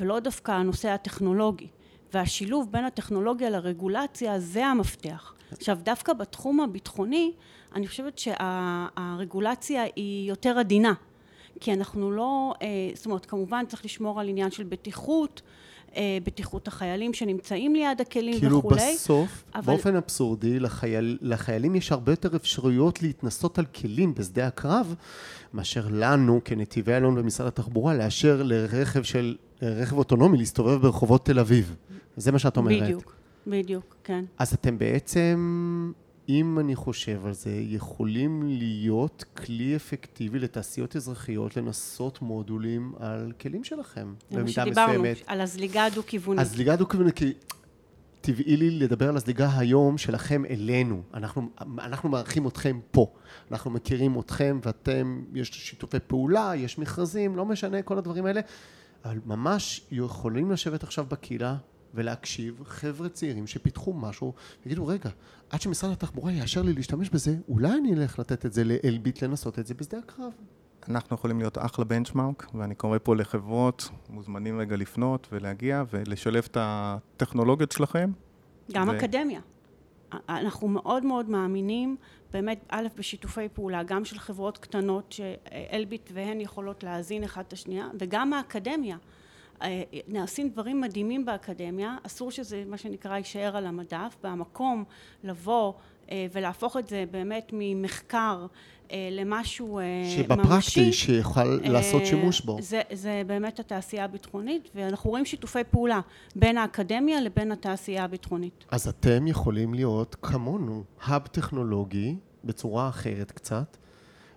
ולא 0.00 0.20
דווקא 0.20 0.52
הנושא 0.52 0.88
הטכנולוגי. 0.88 1.68
והשילוב 2.14 2.72
בין 2.72 2.84
הטכנולוגיה 2.84 3.50
לרגולציה 3.50 4.38
זה 4.38 4.66
המפתח. 4.66 5.34
עכשיו 5.52 5.78
דווקא 5.82 6.12
בתחום 6.12 6.60
הביטחוני 6.60 7.32
אני 7.74 7.88
חושבת 7.88 8.18
שהרגולציה 8.18 9.82
היא 9.96 10.28
יותר 10.28 10.58
עדינה 10.58 10.92
כי 11.60 11.72
אנחנו 11.72 12.12
לא, 12.12 12.54
אה, 12.62 12.66
זאת 12.94 13.06
אומרת 13.06 13.26
כמובן 13.26 13.64
צריך 13.68 13.84
לשמור 13.84 14.20
על 14.20 14.28
עניין 14.28 14.50
של 14.50 14.64
בטיחות 14.64 15.42
בטיחות 16.24 16.68
החיילים 16.68 17.14
שנמצאים 17.14 17.74
ליד 17.74 18.00
הכלים 18.00 18.38
כאילו 18.38 18.58
וכולי. 18.58 18.80
כאילו 18.80 18.94
בסוף, 18.94 19.44
אבל... 19.54 19.62
באופן 19.66 19.96
אבסורדי, 19.96 20.60
לחייל, 20.60 21.18
לחיילים 21.20 21.74
יש 21.74 21.92
הרבה 21.92 22.12
יותר 22.12 22.36
אפשרויות 22.36 23.02
להתנסות 23.02 23.58
על 23.58 23.64
כלים 23.64 24.14
בשדה 24.14 24.46
הקרב, 24.46 24.94
מאשר 25.54 25.86
לנו 25.90 26.40
כנתיבי 26.44 26.96
אלון 26.96 27.14
במשרד 27.14 27.46
התחבורה, 27.46 27.94
לאשר 27.94 28.42
לרכב 28.42 29.02
של, 29.02 29.36
רכב 29.62 29.98
אוטונומי 29.98 30.38
להסתובב 30.38 30.82
ברחובות 30.82 31.26
תל 31.26 31.38
אביב. 31.38 31.76
זה 32.16 32.32
מה 32.32 32.38
שאת 32.38 32.56
אומרת. 32.56 32.82
בדיוק, 32.82 33.16
בדיוק, 33.46 33.96
כן. 34.04 34.24
אז 34.38 34.52
אתם 34.52 34.78
בעצם, 34.78 35.92
אם 36.28 36.58
אני 36.58 36.76
חושב 36.76 37.26
על 37.26 37.32
זה, 37.32 37.50
יכולים 37.50 38.42
להיות 38.46 39.24
כלי 39.36 39.76
אפקטיבי 39.76 40.38
לתעשיות 40.38 40.96
אזרחיות 40.96 41.56
לנסות 41.56 42.22
מודולים 42.22 42.92
על 42.98 43.32
כלים 43.40 43.64
שלכם, 43.64 44.14
במידה 44.30 44.42
מסוימת. 44.42 44.66
שדיברנו, 44.66 45.04
על 45.26 45.40
הזליגה 45.40 45.84
הדו-כיוונית. 45.84 46.40
הזליגה 46.40 46.72
הדו-כיוונית, 46.72 47.14
כי 47.14 47.32
טבעי 48.20 48.56
לי 48.56 48.70
לדבר 48.70 49.08
על 49.08 49.16
הזליגה 49.16 49.58
היום 49.58 49.98
שלכם 49.98 50.44
אלינו. 50.44 51.02
אנחנו, 51.14 51.50
אנחנו 51.60 52.08
מארחים 52.08 52.46
אתכם 52.46 52.80
פה. 52.90 53.12
אנחנו 53.50 53.70
מכירים 53.70 54.18
אתכם 54.20 54.60
ואתם, 54.62 55.24
יש 55.34 55.48
שיתופי 55.48 55.98
פעולה, 56.06 56.52
יש 56.56 56.78
מכרזים, 56.78 57.36
לא 57.36 57.44
משנה, 57.44 57.82
כל 57.82 57.98
הדברים 57.98 58.26
האלה. 58.26 58.40
אבל 59.04 59.18
ממש 59.26 59.86
יכולים 59.90 60.50
לשבת 60.50 60.82
עכשיו 60.82 61.06
בקהילה 61.08 61.56
ולהקשיב 61.94 62.62
חבר'ה 62.64 63.08
צעירים 63.08 63.46
שפיתחו 63.46 63.92
משהו, 63.92 64.32
יגידו 64.66 64.86
רגע, 64.86 65.10
עד 65.50 65.60
שמשרד 65.60 65.92
התחבורה 65.92 66.32
יאשר 66.32 66.62
לי 66.62 66.72
להשתמש 66.72 67.10
בזה, 67.10 67.36
אולי 67.48 67.72
אני 67.72 67.94
אלך 67.94 68.18
לתת 68.18 68.46
את 68.46 68.52
זה 68.52 68.64
לאלביט 68.64 69.22
לנסות 69.22 69.58
את 69.58 69.66
זה 69.66 69.74
בשדה 69.74 69.98
הקרב. 69.98 70.32
אנחנו 70.88 71.14
יכולים 71.14 71.38
להיות 71.38 71.58
אחלה 71.58 71.84
בנצ'מארק, 71.84 72.46
ואני 72.54 72.74
קורא 72.74 72.98
פה 73.02 73.16
לחברות, 73.16 73.88
מוזמנים 74.10 74.58
רגע 74.58 74.76
לפנות 74.76 75.28
ולהגיע 75.32 75.84
ולשלב 75.90 76.46
את 76.50 76.56
הטכנולוגיות 76.60 77.72
שלכם. 77.72 78.10
גם 78.72 78.88
ו... 78.88 78.96
אקדמיה. 78.96 79.40
אנחנו 80.28 80.68
מאוד 80.68 81.04
מאוד 81.04 81.30
מאמינים 81.30 81.96
באמת 82.32 82.64
א' 82.68 82.86
בשיתופי 82.96 83.48
פעולה 83.48 83.82
גם 83.82 84.04
של 84.04 84.18
חברות 84.18 84.58
קטנות 84.58 85.12
שאלביט 85.12 86.10
והן 86.14 86.40
יכולות 86.40 86.84
להזין 86.84 87.24
אחת 87.24 87.48
את 87.48 87.52
השנייה 87.52 87.88
וגם 87.98 88.32
האקדמיה 88.32 88.96
נעשים 90.08 90.48
דברים 90.48 90.80
מדהימים 90.80 91.24
באקדמיה, 91.24 91.96
אסור 92.02 92.30
שזה 92.30 92.64
מה 92.66 92.78
שנקרא 92.78 93.16
יישאר 93.16 93.56
על 93.56 93.66
המדף, 93.66 94.16
והמקום 94.24 94.84
לבוא 95.24 95.72
אה, 96.10 96.26
ולהפוך 96.32 96.76
את 96.76 96.88
זה 96.88 97.04
באמת 97.10 97.50
ממחקר 97.52 98.46
אה, 98.90 99.08
למשהו 99.12 99.80
שבפרקטי 100.16 100.46
ממשי, 100.50 100.92
שיוכל 100.92 101.44
לעשות 101.44 102.06
שימוש 102.06 102.40
בו. 102.40 102.58
זה, 102.60 102.82
זה 102.92 103.22
באמת 103.26 103.60
התעשייה 103.60 104.04
הביטחונית, 104.04 104.68
ואנחנו 104.74 105.10
רואים 105.10 105.24
שיתופי 105.24 105.64
פעולה 105.70 106.00
בין 106.36 106.58
האקדמיה 106.58 107.20
לבין 107.20 107.52
התעשייה 107.52 108.04
הביטחונית. 108.04 108.64
אז 108.70 108.88
אתם 108.88 109.26
יכולים 109.26 109.74
להיות 109.74 110.16
כמונו, 110.22 110.84
האב 111.02 111.26
טכנולוגי, 111.26 112.16
בצורה 112.44 112.88
אחרת 112.88 113.32
קצת, 113.32 113.76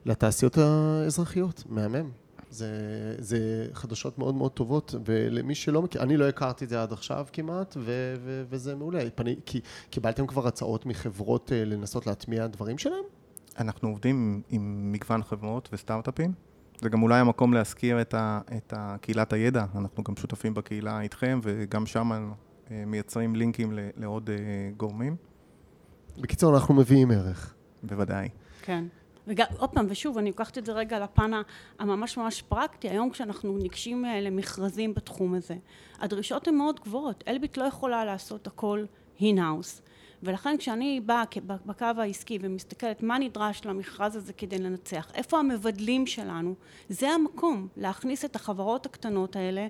לתעשיות 0.06 0.58
האזרחיות, 0.58 1.64
מהמם. 1.70 2.10
זה, 2.50 3.16
זה 3.20 3.68
חדשות 3.74 4.20
מאוד 4.20 4.36
מאוד 4.36 4.52
טובות, 4.52 4.96
ולמי 5.06 5.56
שלא 5.56 5.82
מכיר, 5.82 6.04
אני 6.04 6.18
לא 6.18 6.30
הכרתי 6.30 6.66
את 6.66 6.70
זה 6.70 6.82
עד 6.82 6.94
עכשיו 6.94 7.26
כמעט, 7.34 7.78
ו, 7.80 8.16
ו, 8.20 8.44
וזה 8.50 8.76
מעולה. 8.76 9.00
פני, 9.16 9.36
כי 9.46 9.62
קיבלתם 9.90 10.28
כבר 10.28 10.48
הצעות 10.48 10.86
מחברות 10.86 11.52
אה, 11.52 11.66
לנסות 11.66 12.08
להטמיע 12.08 12.48
דברים 12.48 12.78
שלהם? 12.78 13.04
אנחנו 13.60 13.90
עובדים 13.90 14.42
עם 14.50 14.92
מגוון 14.92 15.24
חברות 15.24 15.70
וסטארט-אפים. 15.74 16.34
זה 16.82 16.90
גם 16.90 17.04
אולי 17.04 17.20
המקום 17.20 17.54
להזכיר 17.54 18.02
את, 18.02 18.14
ה, 18.14 18.40
את 18.58 18.74
קהילת 19.02 19.34
הידע, 19.34 19.66
אנחנו 19.76 20.04
גם 20.04 20.16
שותפים 20.16 20.54
בקהילה 20.54 21.02
איתכם, 21.02 21.40
וגם 21.44 21.86
שם 21.86 22.32
אה, 22.72 22.84
מייצרים 22.86 23.36
לינקים 23.36 23.74
לעוד 23.98 24.30
אה, 24.30 24.36
גורמים. 24.78 25.16
בקיצור, 26.18 26.56
אנחנו 26.56 26.74
מביאים 26.74 27.12
ערך. 27.12 27.54
בוודאי. 27.84 28.30
כן. 28.62 28.86
וגם, 29.28 29.46
עוד 29.58 29.70
פעם, 29.70 29.86
ושוב, 29.90 30.18
אני 30.18 30.30
לוקחת 30.30 30.58
את 30.58 30.66
זה 30.66 30.72
רגע 30.72 31.00
לפן 31.00 31.32
הממש 31.80 32.18
ממש 32.18 32.42
פרקטי, 32.42 32.90
היום 32.90 33.10
כשאנחנו 33.10 33.58
ניגשים 33.58 34.06
אה, 34.06 34.22
למכרזים 34.22 34.94
בתחום 34.94 35.34
הזה, 35.34 35.56
הדרישות 36.00 36.48
הן 36.48 36.56
מאוד 36.56 36.80
גבוהות, 36.80 37.24
אלביט 37.28 37.58
לא 37.58 37.64
יכולה 37.64 38.06
לעשות 38.06 38.48
הכל 38.48 38.86
in-house. 39.22 39.82
ולכן 40.24 40.58
כשאני 40.58 41.02
באה 41.06 41.24
בקו 41.46 41.86
העסקי 41.98 42.40
ומסתכלת 42.42 43.04
מה 43.04 43.20
נדרש 43.20 43.62
למכרז 43.66 44.16
הזה 44.16 44.34
כדי 44.34 44.58
לנצח, 44.58 45.12
איפה 45.16 45.40
המבדלים 45.40 46.08
שלנו, 46.08 46.56
זה 46.90 47.10
המקום 47.10 47.68
להכניס 47.78 48.26
את 48.26 48.36
החברות 48.36 48.86
הקטנות 48.86 49.36
האלה 49.36 49.68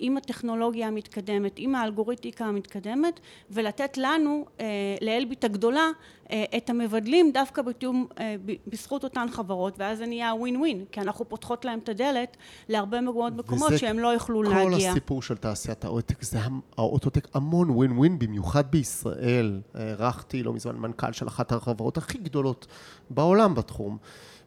עם 0.00 0.16
הטכנולוגיה 0.16 0.88
המתקדמת, 0.88 1.52
עם 1.56 1.74
האלגוריתיקה 1.74 2.44
המתקדמת, 2.44 3.20
ולתת 3.50 3.98
לנו, 3.98 4.44
אה, 4.60 4.66
לאלביט 5.00 5.44
הגדולה, 5.44 5.88
אה, 6.30 6.44
את 6.56 6.70
המבדלים 6.70 7.30
דווקא 7.32 7.62
בתיאום, 7.62 8.06
אה, 8.18 8.36
בזכות 8.66 9.04
אותן 9.04 9.26
חברות, 9.30 9.74
ואז 9.78 9.98
זה 9.98 10.06
נהיה 10.06 10.34
ווין 10.34 10.56
ווין, 10.56 10.84
כי 10.92 11.00
אנחנו 11.00 11.28
פותחות 11.28 11.64
להם 11.64 11.78
את 11.78 11.88
הדלת 11.88 12.36
להרבה 12.68 13.00
מאוד 13.00 13.36
מקומות 13.36 13.72
שהם 13.76 13.98
לא 13.98 14.08
יוכלו 14.08 14.42
כל 14.44 14.48
להגיע. 14.48 14.78
כל 14.78 14.90
הסיפור 14.90 15.22
של 15.22 15.36
תעשיית 15.36 15.84
האוטוטק, 15.84 16.22
זה 16.22 16.38
האוטוטק 16.78 17.28
המון 17.34 17.70
ווין 17.70 17.92
ווין, 17.98 18.18
במיוחד 18.18 18.70
בישראל. 18.70 19.60
הערכתי 19.74 20.42
לא 20.42 20.52
מזמן 20.52 20.76
מנכ"ל 20.76 21.12
של 21.12 21.28
אחת 21.28 21.52
החברות 21.52 21.96
הכי 21.98 22.18
גדולות 22.18 22.66
בעולם 23.10 23.54
בתחום. 23.54 23.98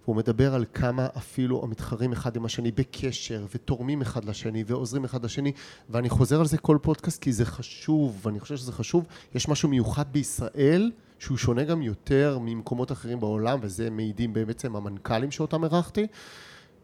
והוא 0.06 0.16
מדבר 0.16 0.56
על 0.56 0.66
כמה 0.74 1.08
אפילו 1.18 1.64
המתחרים 1.64 2.12
אחד 2.12 2.36
עם 2.36 2.46
השני 2.46 2.72
בקשר 2.72 3.46
ותורמים 3.56 4.02
אחד 4.02 4.26
לשני 4.26 4.64
ועוזרים 4.68 5.04
אחד 5.04 5.26
לשני 5.26 5.52
ואני 5.90 6.10
חוזר 6.10 6.40
על 6.40 6.46
זה 6.46 6.58
כל 6.58 6.78
פודקאסט 6.82 7.22
כי 7.22 7.34
זה 7.34 7.46
חשוב 7.46 8.20
ואני 8.24 8.40
חושב 8.40 8.56
שזה 8.56 8.72
חשוב 8.72 9.06
יש 9.36 9.50
משהו 9.50 9.70
מיוחד 9.70 10.06
בישראל 10.12 10.92
שהוא 11.20 11.38
שונה 11.38 11.64
גם 11.64 11.82
יותר 11.82 12.38
ממקומות 12.42 12.92
אחרים 12.92 13.20
בעולם 13.20 13.60
וזה 13.62 13.90
מעידים 13.90 14.34
בעצם 14.34 14.76
המנכ"לים 14.76 15.32
שאותם 15.32 15.64
ערכתי 15.64 16.08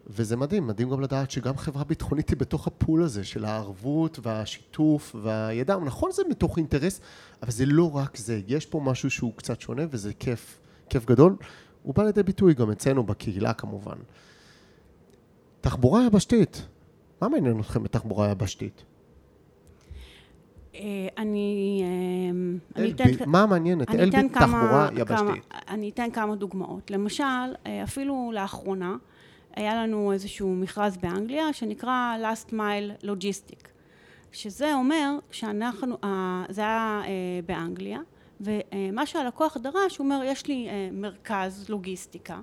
וזה 0.10 0.36
מדהים, 0.38 0.68
מדהים 0.68 0.90
גם 0.90 1.02
לדעת 1.02 1.32
שגם 1.32 1.58
חברה 1.58 1.84
ביטחונית 1.84 2.30
היא 2.30 2.38
בתוך 2.38 2.68
הפול 2.68 3.04
הזה 3.04 3.24
של 3.24 3.46
הערבות 3.46 4.20
והשיתוף 4.24 5.16
והידע, 5.22 5.78
נכון 5.78 6.12
זה 6.12 6.22
מתוך 6.30 6.58
אינטרס, 6.58 7.02
אבל 7.44 7.52
זה 7.52 7.66
לא 7.66 7.96
רק 7.96 8.18
זה, 8.18 8.42
יש 8.48 8.66
פה 8.66 8.80
משהו 8.84 9.10
שהוא 9.10 9.34
קצת 9.36 9.62
שונה 9.62 9.84
וזה 9.90 10.14
כיף, 10.14 10.60
כיף 10.90 11.06
גדול. 11.06 11.36
הוא 11.90 11.96
בא 11.96 12.04
לידי 12.04 12.24
ביטוי 12.24 12.54
גם 12.54 12.72
אצלנו 12.72 13.04
בקהילה 13.04 13.54
כמובן. 13.54 13.96
תחבורה 15.62 16.06
יבשתית, 16.06 16.68
מה 17.22 17.30
מעניין 17.30 17.60
אתכם 17.60 17.84
בתחבורה 17.84 18.30
יבשתית? 18.32 18.84
אה, 20.76 21.08
אני, 21.18 21.84
אה, 22.78 22.90
אתן... 22.90 23.04
מה 23.26 23.46
מעניין 23.46 23.82
את 23.82 23.90
אלביט 23.90 24.34
תחבורה 24.34 24.90
יבשתית? 24.96 25.54
אני 25.68 25.90
אתן 25.90 26.12
כמה 26.12 26.36
דוגמאות. 26.36 26.92
למשל, 26.92 27.24
אה, 27.66 27.84
אפילו 27.84 28.32
לאחרונה 28.34 28.96
היה 29.56 29.76
לנו 29.76 30.12
איזשהו 30.12 30.56
מכרז 30.56 30.98
באנגליה 30.98 31.54
שנקרא 31.54 32.16
Last 32.22 32.52
Mile 32.52 33.06
Logistic, 33.06 33.68
שזה 34.32 34.74
אומר 34.74 35.18
שאנחנו, 35.32 35.98
זה 36.50 36.62
היה 36.62 37.02
באנגליה, 37.46 38.00
ומה 38.40 39.06
שהלקוח 39.06 39.58
דרש, 39.58 39.98
הוא 39.98 40.06
אומר, 40.06 40.22
יש 40.24 40.48
לי 40.48 40.70
אה, 40.70 40.90
מרכז 40.92 41.70
לוגיסטיקה, 41.70 42.40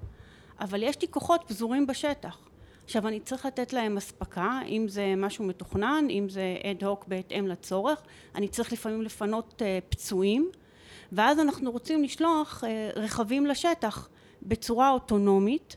אבל 0.60 0.82
יש 0.82 1.02
לי 1.02 1.08
כוחות 1.10 1.44
פזורים 1.46 1.86
בשטח. 1.86 2.38
עכשיו 2.84 3.08
אני 3.08 3.20
צריך 3.20 3.46
לתת 3.46 3.72
להם 3.72 3.96
אספקה, 3.96 4.60
אם 4.66 4.86
זה 4.88 5.14
משהו 5.16 5.44
מתוכנן, 5.44 6.06
אם 6.10 6.28
זה 6.28 6.56
אד 6.70 6.84
הוק 6.84 7.04
בהתאם 7.08 7.46
לצורך, 7.46 8.02
אני 8.34 8.48
צריך 8.48 8.72
לפעמים 8.72 9.02
לפנות 9.02 9.62
אה, 9.64 9.78
פצועים, 9.88 10.50
ואז 11.12 11.40
אנחנו 11.40 11.70
רוצים 11.70 12.04
לשלוח 12.04 12.64
אה, 12.64 12.90
רכבים 12.96 13.46
לשטח 13.46 14.08
בצורה 14.42 14.90
אוטונומית 14.90 15.76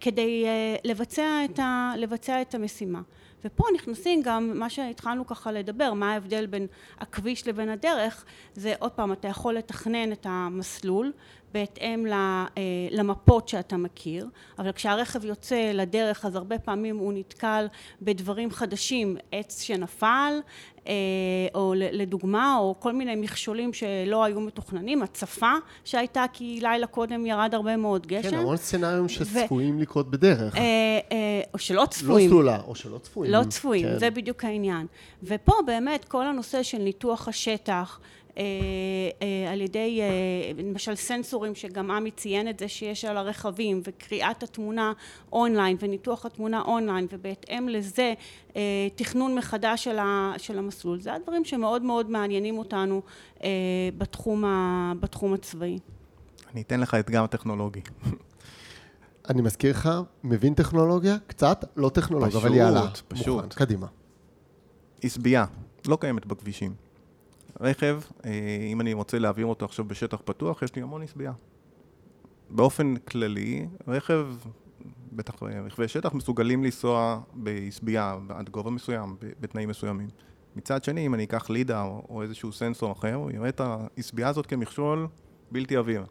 כדי 0.00 0.44
לבצע 0.84 1.44
את, 1.44 1.58
ה, 1.58 1.92
לבצע 1.96 2.42
את 2.42 2.54
המשימה. 2.54 3.00
ופה 3.44 3.64
נכנסים 3.74 4.22
גם 4.22 4.58
מה 4.58 4.70
שהתחלנו 4.70 5.26
ככה 5.26 5.52
לדבר, 5.52 5.92
מה 5.92 6.12
ההבדל 6.12 6.46
בין 6.46 6.66
הכביש 6.98 7.48
לבין 7.48 7.68
הדרך, 7.68 8.24
זה 8.54 8.74
עוד 8.78 8.92
פעם 8.92 9.12
אתה 9.12 9.28
יכול 9.28 9.54
לתכנן 9.54 10.12
את 10.12 10.26
המסלול 10.28 11.12
בהתאם 11.54 12.06
למפות 12.90 13.48
שאתה 13.48 13.76
מכיר, 13.76 14.26
אבל 14.58 14.72
כשהרכב 14.72 15.24
יוצא 15.24 15.70
לדרך 15.74 16.24
אז 16.24 16.36
הרבה 16.36 16.58
פעמים 16.58 16.96
הוא 16.96 17.12
נתקל 17.12 17.66
בדברים 18.02 18.50
חדשים, 18.50 19.16
עץ 19.32 19.62
שנפל, 19.62 20.32
או 21.54 21.74
לדוגמה, 21.76 22.56
או 22.56 22.74
כל 22.78 22.92
מיני 22.92 23.16
מכשולים 23.16 23.72
שלא 23.72 24.24
היו 24.24 24.40
מתוכננים, 24.40 25.02
הצפה 25.02 25.52
שהייתה 25.84 26.24
כי 26.32 26.58
לילה 26.62 26.86
קודם 26.86 27.26
ירד 27.26 27.54
הרבה 27.54 27.76
מאוד 27.76 28.06
גשם. 28.06 28.30
כן, 28.30 28.36
המון 28.36 28.56
סצנריום 28.56 29.08
שצפויים 29.08 29.80
לקרות 29.80 30.10
בדרך. 30.10 30.54
או 31.54 31.58
שלא 31.58 31.86
צפויים. 31.90 32.30
לא 32.30 32.34
סלולה, 32.34 32.60
או 32.66 32.74
שלא 32.74 32.98
צפויים. 32.98 33.32
לא 33.32 33.44
צפויים, 33.48 33.86
כן. 33.86 33.98
זה 33.98 34.10
בדיוק 34.10 34.44
העניין. 34.44 34.86
ופה 35.22 35.52
באמת 35.66 36.04
כל 36.04 36.26
הנושא 36.26 36.62
של 36.62 36.78
ניתוח 36.78 37.28
השטח, 37.28 38.00
אה, 38.00 38.04
אה, 38.04 38.23
על 39.52 39.60
ידי 39.60 40.00
אה, 40.00 40.62
למשל 40.64 40.94
סנסורים 40.94 41.54
שגם 41.54 41.90
עמי 41.90 42.10
ציין 42.10 42.48
את 42.48 42.58
זה 42.58 42.68
שיש 42.68 43.04
על 43.04 43.16
הרכבים 43.16 43.80
וקריאת 43.84 44.42
התמונה 44.42 44.92
אונליין 45.32 45.76
וניתוח 45.80 46.26
התמונה 46.26 46.62
אונליין 46.62 47.06
ובהתאם 47.12 47.68
לזה 47.68 48.14
תכנון 48.94 49.34
מחדש 49.34 49.88
של 50.38 50.58
המסלול 50.58 51.00
זה 51.00 51.14
הדברים 51.14 51.44
שמאוד 51.44 51.82
מאוד 51.82 52.10
מעניינים 52.10 52.58
אותנו 52.58 53.02
בתחום, 53.98 54.44
בתחום 55.00 55.34
הצבאי. 55.34 55.78
אני 56.52 56.62
אתן 56.62 56.80
לך 56.80 56.94
אתגר 56.94 57.26
טכנולוגי. 57.26 57.80
אני 59.30 59.42
מזכיר 59.42 59.70
לך, 59.70 59.90
מבין 60.24 60.54
טכנולוגיה? 60.54 61.16
קצת, 61.26 61.64
לא 61.76 61.88
טכנולוגיה, 61.88 62.38
אבל 62.38 62.54
יאללה. 62.54 62.90
פשוט, 62.90 63.04
פשוט. 63.08 63.54
קדימה. 63.54 63.86
עשבייה, 65.02 65.44
לא 65.86 65.96
קיימת 66.00 66.26
בכבישים. 66.26 66.83
רכב, 67.60 68.00
אה, 68.24 68.30
אם 68.72 68.80
אני 68.80 68.92
רוצה 68.92 69.18
להעביר 69.18 69.46
אותו 69.46 69.64
עכשיו 69.64 69.84
בשטח 69.84 70.20
פתוח, 70.24 70.62
יש 70.62 70.74
לי 70.76 70.82
המון 70.82 71.02
עשבייה. 71.02 71.32
באופן 72.50 72.96
כללי, 72.96 73.68
רכב, 73.88 74.26
בטח 75.12 75.42
רכבי 75.42 75.88
שטח, 75.88 76.14
מסוגלים 76.14 76.64
לנסוע 76.64 77.20
בעשבייה 77.34 78.16
עד 78.28 78.48
גובה 78.48 78.70
מסוים, 78.70 79.16
בתנאים 79.40 79.68
מסוימים. 79.68 80.08
מצד 80.56 80.84
שני, 80.84 81.06
אם 81.06 81.14
אני 81.14 81.24
אקח 81.24 81.50
לידה 81.50 81.82
או 81.82 82.22
איזשהו 82.22 82.52
סנסור 82.52 82.92
אחר, 82.92 83.14
הוא 83.14 83.30
יראה 83.30 83.48
את 83.48 83.60
העשבייה 83.60 84.28
הזאת 84.28 84.46
כמכשול 84.46 85.08
בלתי 85.52 85.76
עביר. 85.76 86.04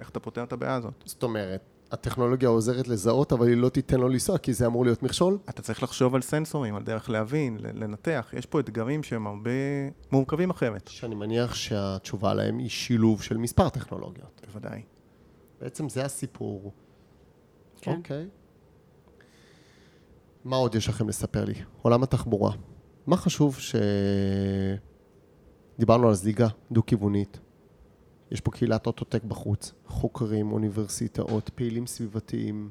איך 0.00 0.10
אתה 0.10 0.20
פותר 0.20 0.42
את 0.42 0.52
הבעיה 0.52 0.74
הזאת? 0.74 0.92
זאת 1.04 1.22
אומרת, 1.22 1.75
הטכנולוגיה 1.90 2.48
עוזרת 2.48 2.88
לזהות, 2.88 3.32
אבל 3.32 3.48
היא 3.48 3.56
לא 3.56 3.68
תיתן 3.68 4.00
לו 4.00 4.08
לנסוע, 4.08 4.38
כי 4.38 4.52
זה 4.52 4.66
אמור 4.66 4.84
להיות 4.84 5.02
מכשול? 5.02 5.38
אתה 5.48 5.62
צריך 5.62 5.82
לחשוב 5.82 6.14
על 6.14 6.22
סנסורים, 6.22 6.74
על 6.74 6.82
דרך 6.82 7.10
להבין, 7.10 7.58
לנתח. 7.60 8.30
יש 8.36 8.46
פה 8.46 8.60
אתגרים 8.60 9.02
שהם 9.02 9.26
הרבה 9.26 9.50
מורכבים 10.12 10.50
אחרת. 10.50 10.88
שאני 10.88 11.14
מניח 11.14 11.54
שהתשובה 11.54 12.34
להם 12.34 12.58
היא 12.58 12.68
שילוב 12.68 13.22
של 13.22 13.36
מספר 13.36 13.68
טכנולוגיות. 13.68 14.40
בוודאי. 14.46 14.82
בעצם 15.60 15.88
זה 15.88 16.04
הסיפור. 16.04 16.72
כן. 17.80 17.96
אוקיי. 17.96 18.28
מה 20.44 20.56
עוד 20.56 20.74
יש 20.74 20.88
לכם 20.88 21.08
לספר 21.08 21.44
לי? 21.44 21.54
עולם 21.82 22.02
התחבורה. 22.02 22.52
מה 23.06 23.16
חשוב 23.16 23.58
ש... 23.58 23.76
דיברנו 25.78 26.08
על 26.08 26.14
זליגה 26.14 26.48
דו-כיוונית. 26.70 27.38
יש 28.30 28.40
פה 28.40 28.50
קהילת 28.50 28.86
אוטוטק 28.86 29.24
בחוץ, 29.24 29.72
חוקרים, 29.86 30.52
אוניברסיטאות, 30.52 31.50
פעילים 31.54 31.86
סביבתיים. 31.86 32.70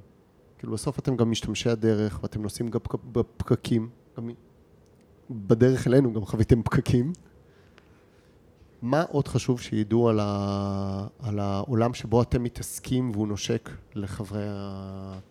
כאילו 0.57 0.74
בסוף 0.74 1.00
אתם 1.00 1.15
גם 1.15 1.31
משתמשי 1.31 1.69
הדרך 1.69 2.19
ואתם 2.24 2.41
נוסעים 2.41 2.67
גם 2.67 2.79
בפקקים. 3.12 3.89
גם 4.17 4.29
בדרך 5.29 5.88
אלינו 5.88 6.13
גם 6.13 6.25
חוויתם 6.25 6.63
פקקים. 6.63 7.13
מה 8.81 9.03
עוד 9.03 9.27
חשוב 9.27 9.62
שידעו 9.62 10.09
על, 10.09 10.19
ה... 10.21 11.07
על 11.19 11.39
העולם 11.39 11.93
שבו 11.93 12.21
אתם 12.21 12.43
מתעסקים 12.43 13.12
והוא 13.12 13.27
נושק 13.27 13.69
לחברי 13.95 14.43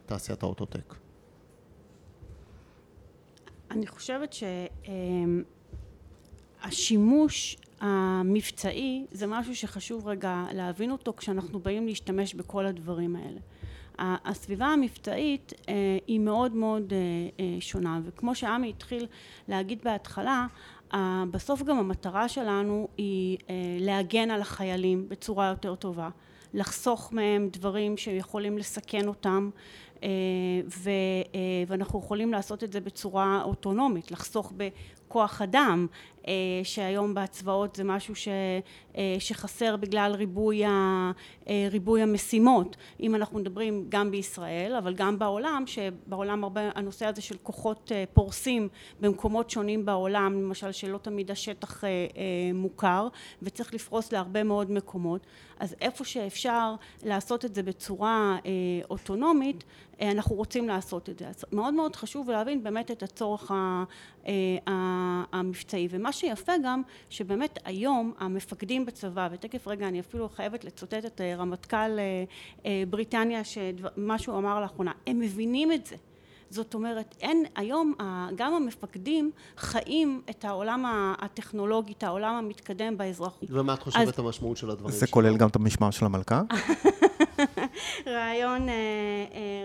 תעשיית 0.07 0.43
האוטוטק? 0.43 0.95
אני 3.71 3.87
חושבת 3.87 4.35
שהשימוש 6.63 7.57
המבצעי 7.85 9.07
זה 9.11 9.27
משהו 9.27 9.57
שחשוב 9.57 10.07
רגע 10.09 10.45
להבין 10.53 10.91
אותו 10.91 11.13
כשאנחנו 11.17 11.61
באים 11.61 11.87
להשתמש 11.87 12.35
בכל 12.35 12.67
הדברים 12.67 13.17
האלה. 13.17 13.41
הסביבה 13.99 14.67
המבצעית 14.67 15.53
אה, 15.69 15.99
היא 16.07 16.21
מאוד 16.21 16.55
מאוד 16.55 16.93
אה, 16.93 16.99
אה, 17.41 17.61
שונה 17.61 18.01
וכמו 18.05 18.35
שעמי 18.35 18.69
התחיל 18.69 19.07
להגיד 19.49 19.79
בהתחלה 19.85 20.47
בסוף 21.31 21.63
גם 21.63 21.79
המטרה 21.79 22.29
שלנו 22.29 22.89
היא 22.97 23.39
להגן 23.81 24.31
על 24.31 24.41
החיילים 24.41 25.09
בצורה 25.09 25.49
יותר 25.49 25.75
טובה 25.75 26.09
לחסוך 26.55 27.13
מהם 27.13 27.49
דברים 27.53 27.97
שיכולים 27.97 28.59
לסכן 28.59 29.09
אותם 29.09 29.51
ואנחנו 31.69 31.99
יכולים 31.99 32.33
לעשות 32.33 32.65
את 32.65 32.73
זה 32.73 32.81
בצורה 32.81 33.43
אוטונומית 33.45 34.11
לחסוך 34.11 34.53
בכוח 34.57 35.43
אדם 35.43 35.87
אה, 35.91 35.93
שהיום 36.65 37.15
בהצבעות 37.15 37.77
זה 37.77 37.85
משהו 37.85 38.15
ש, 38.15 38.29
אה, 38.97 39.17
שחסר 39.19 39.77
בגלל 39.77 40.13
ריבוי, 40.15 40.65
ה, 40.65 40.71
אה, 41.49 41.69
ריבוי 41.71 42.03
המשימות. 42.03 42.77
אם 43.01 43.15
אנחנו 43.15 43.39
מדברים 43.39 43.87
גם 43.89 44.11
בישראל 44.11 44.77
אבל 44.79 44.95
גם 44.95 45.19
בעולם 45.19 45.63
שבעולם 45.67 46.45
הרבה 46.45 46.61
הנושא 46.75 47.07
הזה 47.07 47.23
של 47.23 47.37
כוחות 47.43 47.93
פורסים 48.13 48.69
במקומות 49.01 49.51
שונים 49.51 49.85
בעולם 49.85 50.43
למשל 50.43 50.73
שלא 50.73 50.99
תמיד 50.99 51.31
השטח 51.31 51.85
מוכר 52.55 53.09
וצריך 53.43 53.75
לפרוס 53.75 54.13
להרבה 54.13 54.43
מאוד 54.43 54.71
מקומות. 54.71 55.27
אז 55.59 55.77
איפה 55.81 56.05
שאפשר 56.05 56.75
לעשות 57.03 57.45
את 57.45 57.55
זה 57.55 57.63
בצורה 57.63 58.39
אוטונומית 58.91 59.65
אנחנו 60.03 60.37
רוצים 60.37 60.69
לעשות 60.69 61.09
את 61.09 61.19
זה. 61.19 61.29
אז 61.29 61.45
מאוד 61.53 61.75
מאוד 61.75 61.97
חשוב 61.97 62.31
להבין 62.31 62.63
באמת 62.63 62.91
את 62.91 63.03
הצורך 63.03 63.51
המבצעי. 65.33 65.89
ומה 65.91 66.13
שיפה 66.15 66.53
גם 66.65 66.83
שבאמת 67.11 67.59
היום 67.65 68.13
המפקדים 68.19 68.87
בצבא 68.87 69.29
ותכף 69.33 69.69
רגע 69.69 69.89
אני 69.89 70.01
אפילו 70.01 70.29
חייבת 70.29 70.65
לצטט 70.65 71.05
את 71.07 71.21
אה, 71.21 71.37
רמטכ"ל 71.37 71.77
אה, 71.77 72.25
אה, 72.67 72.83
בריטניה 72.91 73.45
שמה 73.45 74.19
שהוא 74.19 74.39
אמר 74.39 74.61
לאחרונה 74.61 74.93
הם 75.07 75.21
מבינים 75.21 75.73
את 75.73 75.87
זה 75.87 75.97
זאת 76.51 76.75
אומרת 76.75 77.15
אין 77.21 77.45
היום 77.57 77.95
גם 78.37 78.55
המפקדים 78.55 79.31
חיים 79.57 80.21
את 80.31 80.45
העולם 80.45 80.85
הטכנולוגי 81.19 81.93
את 81.93 82.03
העולם 82.03 82.35
המתקדם 82.35 82.97
באזרחות 82.97 83.49
ומה 83.51 83.75
את 83.75 83.83
חושבת 83.83 84.09
אז... 84.09 84.19
המשמעות 84.19 84.57
של 84.57 84.71
הדברים 84.71 84.95
זה 84.95 85.07
כולל 85.07 85.37
גם 85.37 85.49
את 85.49 85.57
המשמר 85.57 85.91
של 85.91 86.07
המלכה? 86.07 86.43
רעיון, 88.07 88.67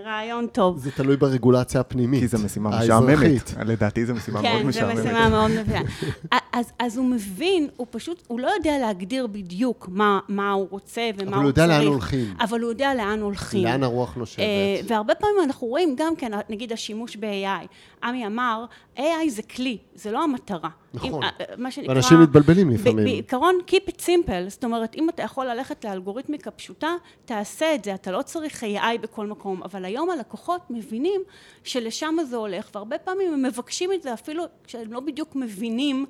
רעיון 0.05 0.47
טוב. 0.47 0.77
זה 0.77 0.91
תלוי 0.91 1.17
ברגולציה 1.17 1.81
הפנימית. 1.81 2.19
כי 2.19 2.27
זו 2.27 2.37
משימה 2.45 2.79
משעממת. 2.79 3.53
לדעתי 3.65 4.05
זו 4.05 4.15
משימה 4.15 4.41
מאוד 4.41 4.63
משעממת. 4.63 4.95
כן, 4.95 5.01
זו 5.01 5.03
משימה 5.03 5.29
מאוד 5.29 5.51
משעממת. 5.51 6.38
אז, 6.51 6.71
אז 6.79 6.97
הוא 6.97 7.05
מבין, 7.05 7.69
הוא 7.77 7.87
פשוט, 7.89 8.23
הוא 8.27 8.39
לא 8.39 8.47
יודע 8.47 8.77
להגדיר 8.79 9.27
בדיוק 9.27 9.87
מה, 9.91 10.19
מה 10.27 10.51
הוא 10.51 10.67
רוצה 10.69 11.09
ומה 11.17 11.37
הוא 11.37 11.37
צריך. 11.37 11.37
אבל 11.37 11.41
הוא 11.41 11.47
יודע 11.47 11.67
לאן 11.67 11.87
הולכים. 11.87 12.33
אבל 12.39 12.61
הוא 12.61 12.69
יודע 12.69 12.93
לאן 12.95 13.19
הולכים. 13.19 13.63
לאן 13.63 13.83
הרוח 13.83 14.15
נושבת. 14.15 14.39
אה, 14.39 14.81
והרבה 14.87 15.15
פעמים 15.15 15.35
אנחנו 15.43 15.67
רואים 15.67 15.95
גם 15.97 16.15
כן, 16.15 16.31
נגיד 16.49 16.73
השימוש 16.73 17.15
ב-AI. 17.15 17.67
עמי 18.03 18.27
אמר, 18.27 18.65
AI 18.97 19.29
זה 19.29 19.41
כלי, 19.41 19.77
זה 19.95 20.11
לא 20.11 20.23
המטרה. 20.23 20.69
נכון, 20.93 21.23
אם, 21.59 21.71
שנקרא, 21.71 21.93
ואנשים 21.93 22.21
מתבלבלים 22.21 22.69
לפעמים. 22.69 23.05
בעיקרון, 23.05 23.59
Keep 23.67 23.89
it 23.89 24.01
simple, 24.01 24.49
זאת 24.49 24.63
אומרת, 24.63 24.95
אם 24.95 25.09
אתה 25.09 25.23
יכול 25.23 25.45
ללכת 25.45 25.85
לאלגוריתמיקה 25.85 26.51
פשוטה, 26.51 26.95
תעשה 27.25 27.75
את 27.75 27.83
זה, 27.83 27.93
אתה 27.93 28.11
לא 28.11 28.21
צריך 28.21 28.63
AI 28.63 28.97
בכל 29.01 29.27
מקום, 29.27 29.63
אבל 29.63 29.85
היום 29.85 30.09
הלקוחות 30.09 30.61
מבינים 30.69 31.21
שלשם 31.63 32.15
זה 32.29 32.35
הולך, 32.35 32.69
והרבה 32.75 32.97
פעמים 32.97 33.33
הם 33.33 33.43
מבקשים 33.43 33.93
את 33.93 34.03
זה 34.03 34.13
אפילו 34.13 34.43
כשהם 34.63 34.93
לא 34.93 34.99
בדיוק 34.99 35.35
מבינים 35.35 36.05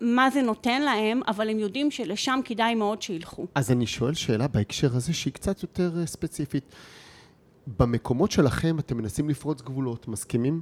מה 0.00 0.30
זה 0.30 0.42
נותן 0.42 0.82
להם, 0.82 1.20
אבל 1.28 1.50
הם 1.50 1.58
יודעים 1.58 1.90
שלשם 1.90 2.40
כדאי 2.44 2.74
מאוד 2.74 3.02
שילכו. 3.02 3.46
אז 3.54 3.70
אני 3.70 3.86
שואל 3.86 4.14
שאלה 4.14 4.48
בהקשר 4.48 4.96
הזה 4.96 5.12
שהיא 5.12 5.32
קצת 5.32 5.62
יותר 5.62 6.00
אה, 6.00 6.06
ספציפית. 6.06 6.74
במקומות 7.78 8.30
שלכם 8.30 8.78
אתם 8.78 8.96
מנסים 8.96 9.28
לפרוץ 9.28 9.62
גבולות, 9.62 10.08
מסכימים? 10.08 10.60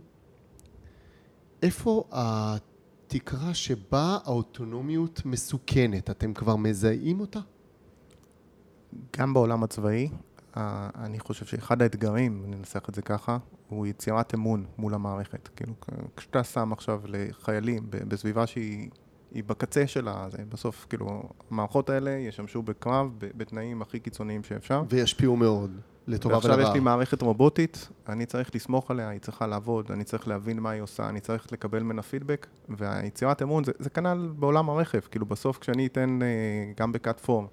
איפה 1.62 2.04
התקרה 2.10 3.54
שבה 3.54 4.18
האוטונומיות 4.24 5.22
מסוכנת? 5.24 6.10
אתם 6.10 6.34
כבר 6.34 6.56
מזהים 6.56 7.20
אותה? 7.20 7.40
גם 9.16 9.34
בעולם 9.34 9.62
הצבאי, 9.62 10.08
אני 10.56 11.18
חושב 11.20 11.46
שאחד 11.46 11.82
האתגרים, 11.82 12.42
אני 12.44 12.56
אנסח 12.56 12.88
את 12.88 12.94
זה 12.94 13.02
ככה, 13.02 13.38
הוא 13.70 13.86
יצירת 13.86 14.34
אמון 14.34 14.64
מול 14.78 14.94
המערכת. 14.94 15.48
כאילו, 15.56 15.72
כשאתה 16.16 16.44
שם 16.44 16.72
עכשיו 16.72 17.00
לחיילים 17.06 17.86
בסביבה 17.90 18.46
שהיא 18.46 18.90
בקצה 19.46 19.86
שלה, 19.86 20.26
זה 20.30 20.38
בסוף, 20.48 20.86
כאילו, 20.88 21.22
המערכות 21.50 21.90
האלה 21.90 22.10
ישמשו 22.10 22.62
בקרב 22.62 23.10
בתנאים 23.18 23.82
הכי 23.82 24.00
קיצוניים 24.00 24.44
שאפשר. 24.44 24.82
וישפיעו 24.88 25.36
מאוד. 25.36 25.70
לטובה 26.06 26.38
ולרעה. 26.38 26.50
ועכשיו 26.50 26.68
יש 26.68 26.74
לי 26.74 26.80
מערכת 26.80 27.22
רובוטית, 27.22 27.88
אני 28.08 28.26
צריך 28.26 28.50
לסמוך 28.54 28.90
עליה, 28.90 29.08
היא 29.08 29.20
צריכה 29.20 29.46
לעבוד, 29.46 29.92
אני 29.92 30.04
צריך 30.04 30.28
להבין 30.28 30.60
מה 30.60 30.70
היא 30.70 30.82
עושה, 30.82 31.08
אני 31.08 31.20
צריך 31.20 31.52
לקבל 31.52 31.82
ממנה 31.82 32.02
פידבק, 32.02 32.46
והיצירת 32.68 33.42
אמון 33.42 33.64
זה, 33.64 33.72
זה 33.78 33.90
כנ"ל 33.90 34.32
בעולם 34.38 34.70
הרכב, 34.70 35.00
כאילו 35.00 35.26
בסוף 35.26 35.58
כשאני 35.58 35.86
אתן 35.86 36.18
אה, 36.22 36.72
גם 36.76 36.92
בקאט 36.92 37.20
פורם 37.20 37.46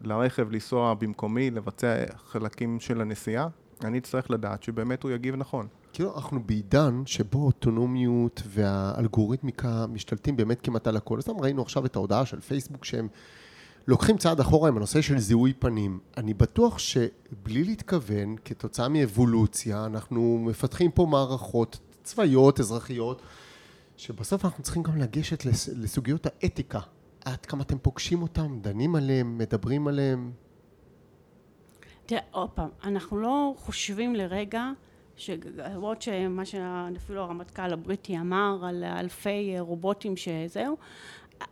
לרכב 0.00 0.50
לנסוע 0.50 0.94
במקומי, 0.94 1.50
לבצע 1.50 1.94
חלקים 2.16 2.80
של 2.80 3.00
הנסיעה, 3.00 3.48
אני 3.84 3.98
אצטרך 3.98 4.30
לדעת 4.30 4.62
שבאמת 4.62 5.02
הוא 5.02 5.10
יגיב 5.10 5.36
נכון. 5.36 5.66
כאילו 5.92 6.16
אנחנו 6.16 6.42
בעידן 6.46 7.02
שבו 7.06 7.46
אוטונומיות 7.46 8.42
והאלגוריתמיקה 8.46 9.86
משתלטים 9.86 10.36
באמת 10.36 10.60
כמעט 10.62 10.86
על 10.86 10.96
הכל. 10.96 11.18
אז 11.18 11.24
ראינו 11.40 11.62
עכשיו 11.62 11.86
את 11.86 11.96
ההודעה 11.96 12.26
של 12.26 12.40
פייסבוק 12.40 12.84
שהם 12.84 13.08
לוקחים 13.88 14.18
צעד 14.18 14.40
אחורה 14.40 14.68
עם 14.68 14.76
הנושא 14.76 15.00
של 15.00 15.18
זיהוי 15.18 15.52
פנים. 15.52 15.98
אני 16.16 16.34
בטוח 16.34 16.78
שבלי 16.78 17.64
להתכוון, 17.64 18.36
כתוצאה 18.44 18.88
מאבולוציה, 18.88 19.86
אנחנו 19.86 20.38
מפתחים 20.46 20.90
פה 20.90 21.06
מערכות 21.06 21.78
צבאיות, 22.04 22.60
אזרחיות, 22.60 23.22
שבסוף 23.96 24.44
אנחנו 24.44 24.62
צריכים 24.62 24.82
גם 24.82 24.96
לגשת 24.96 25.44
לסוגיות 25.76 26.26
האתיקה. 26.26 26.80
עד 27.24 27.46
כמה 27.46 27.62
אתם 27.62 27.78
פוגשים 27.78 28.22
אותם, 28.22 28.58
דנים 28.60 28.94
עליהם, 28.94 29.38
מדברים 29.38 29.88
עליהם? 29.88 30.32
תראה, 32.06 32.20
עוד 32.30 32.50
פעם, 32.50 32.68
אנחנו 32.84 33.16
לא 33.16 33.54
חושבים 33.56 34.14
לרגע 34.14 34.70
למרות 35.56 36.02
שמה 36.02 36.44
שאפילו 36.44 37.22
הרמטכ"ל 37.22 37.72
הבריטי 37.72 38.18
אמר 38.18 38.58
על 38.68 38.84
אלפי 38.84 39.54
רובוטים 39.58 40.14
שזהו, 40.16 40.76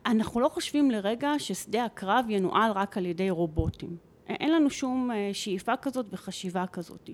אנחנו 0.07 0.41
לא 0.41 0.49
חושבים 0.49 0.91
לרגע 0.91 1.33
ששדה 1.39 1.85
הקרב 1.85 2.27
ינוהל 2.29 2.73
רק 2.73 2.97
על 2.97 3.07
ידי 3.07 3.31
רובוטים. 3.31 3.97
אין 4.29 4.53
לנו 4.53 4.71
שום 4.71 5.11
אה, 5.11 5.31
שאיפה 5.33 5.77
כזאת 5.77 6.07
וחשיבה 6.13 6.67
כזאת. 6.67 7.11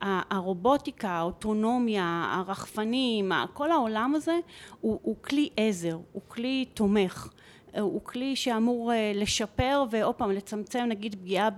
הרובוטיקה, 0.00 1.08
האוטונומיה, 1.08 2.28
הרחפנים, 2.32 3.32
כל 3.52 3.70
העולם 3.70 4.14
הזה 4.14 4.38
הוא, 4.80 5.00
הוא 5.02 5.16
כלי 5.20 5.48
עזר, 5.56 5.98
הוא 6.12 6.22
כלי 6.28 6.64
תומך. 6.74 7.28
הוא 7.80 8.00
כלי 8.04 8.36
שאמור 8.36 8.92
אה, 8.92 9.12
לשפר 9.14 9.84
ועוד 9.90 10.14
פעם 10.14 10.30
לצמצם 10.30 10.84
נגיד 10.88 11.14
פגיעה 11.14 11.48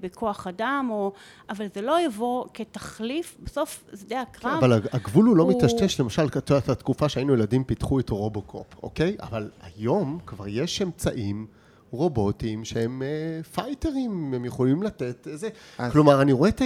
בכוח 0.00 0.46
אדם 0.46 0.88
או 0.90 1.12
אבל 1.50 1.66
זה 1.74 1.82
לא 1.82 2.00
יבוא 2.00 2.46
כתחליף. 2.54 3.36
בסוף 3.42 3.84
שדה 4.00 4.20
הקרב 4.20 4.64
אבל 4.64 4.80
הגבול 4.92 5.26
הוא 5.26 5.36
לא 5.36 5.46
מטשטש 5.46 6.00
למשל 6.00 6.26
את 6.26 6.50
יודעת 6.50 6.68
התקופה 6.68 7.08
שהיינו 7.08 7.34
ילדים 7.34 7.64
פיתחו 7.64 8.00
את 8.00 8.10
רובוקופ 8.10 8.66
אוקיי? 8.82 9.16
אבל 9.20 9.50
היום 9.62 10.18
כבר 10.26 10.48
יש 10.48 10.82
אמצעים 10.82 11.46
רובוטים 11.90 12.64
שהם 12.64 13.02
uh, 13.02 13.46
fighter 13.46 14.08
ים, 14.08 14.34
הם 14.34 14.44
יכולים 14.44 14.82
לתת 14.82 15.26
איזה... 15.26 15.48
אז... 15.78 15.92
כלומר, 15.92 16.22
אני 16.22 16.32
רואה 16.32 16.48
את 16.48 16.62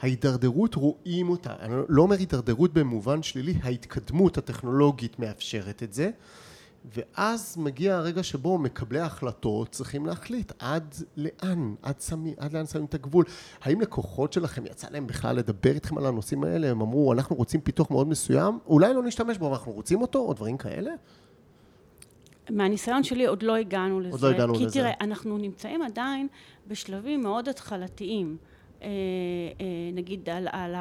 ההידרדרות, 0.00 0.74
רואים 0.74 1.28
אותה. 1.28 1.54
אני 1.60 1.74
לא 1.88 2.02
אומר 2.02 2.16
הידרדרות 2.18 2.72
במובן 2.72 3.22
שלילי, 3.22 3.54
ההתקדמות 3.62 4.38
הטכנולוגית 4.38 5.18
מאפשרת 5.18 5.82
את 5.82 5.92
זה. 5.92 6.10
ואז 6.94 7.56
מגיע 7.58 7.96
הרגע 7.96 8.22
שבו 8.22 8.58
מקבלי 8.58 9.00
ההחלטות 9.00 9.68
צריכים 9.70 10.06
להחליט 10.06 10.52
עד 10.58 10.94
לאן, 11.16 11.74
עד, 11.82 12.00
שמי, 12.00 12.34
עד 12.38 12.52
לאן 12.52 12.66
שמים 12.66 12.84
את 12.84 12.94
הגבול. 12.94 13.24
האם 13.62 13.80
לקוחות 13.80 14.32
שלכם 14.32 14.66
יצא 14.66 14.88
להם 14.90 15.06
בכלל 15.06 15.36
לדבר 15.36 15.70
איתכם 15.70 15.98
על 15.98 16.06
הנושאים 16.06 16.44
האלה? 16.44 16.70
הם 16.70 16.80
אמרו, 16.80 17.12
אנחנו 17.12 17.36
רוצים 17.36 17.60
פיתוח 17.60 17.90
מאוד 17.90 18.08
מסוים, 18.08 18.58
אולי 18.66 18.94
לא 18.94 19.02
נשתמש 19.02 19.38
בו, 19.38 19.46
אבל 19.46 19.54
אנחנו 19.54 19.72
רוצים 19.72 20.02
אותו, 20.02 20.18
או 20.18 20.34
דברים 20.34 20.56
כאלה? 20.56 20.90
מהניסיון 22.50 23.02
שלי 23.02 23.26
עוד 23.26 23.42
לא 23.42 23.56
הגענו 23.56 24.00
לזה. 24.00 24.10
עוד 24.10 24.20
לא 24.20 24.28
הגענו 24.28 24.54
כי 24.54 24.64
לזה. 24.64 24.72
כי 24.72 24.78
תראה, 24.78 24.92
אנחנו 25.00 25.38
נמצאים 25.38 25.82
עדיין 25.82 26.28
בשלבים 26.66 27.22
מאוד 27.22 27.48
התחלתיים. 27.48 28.36
אה, 28.82 28.88
אה, 29.60 29.66
נגיד 29.92 30.28
על, 30.28 30.48
על, 30.52 30.74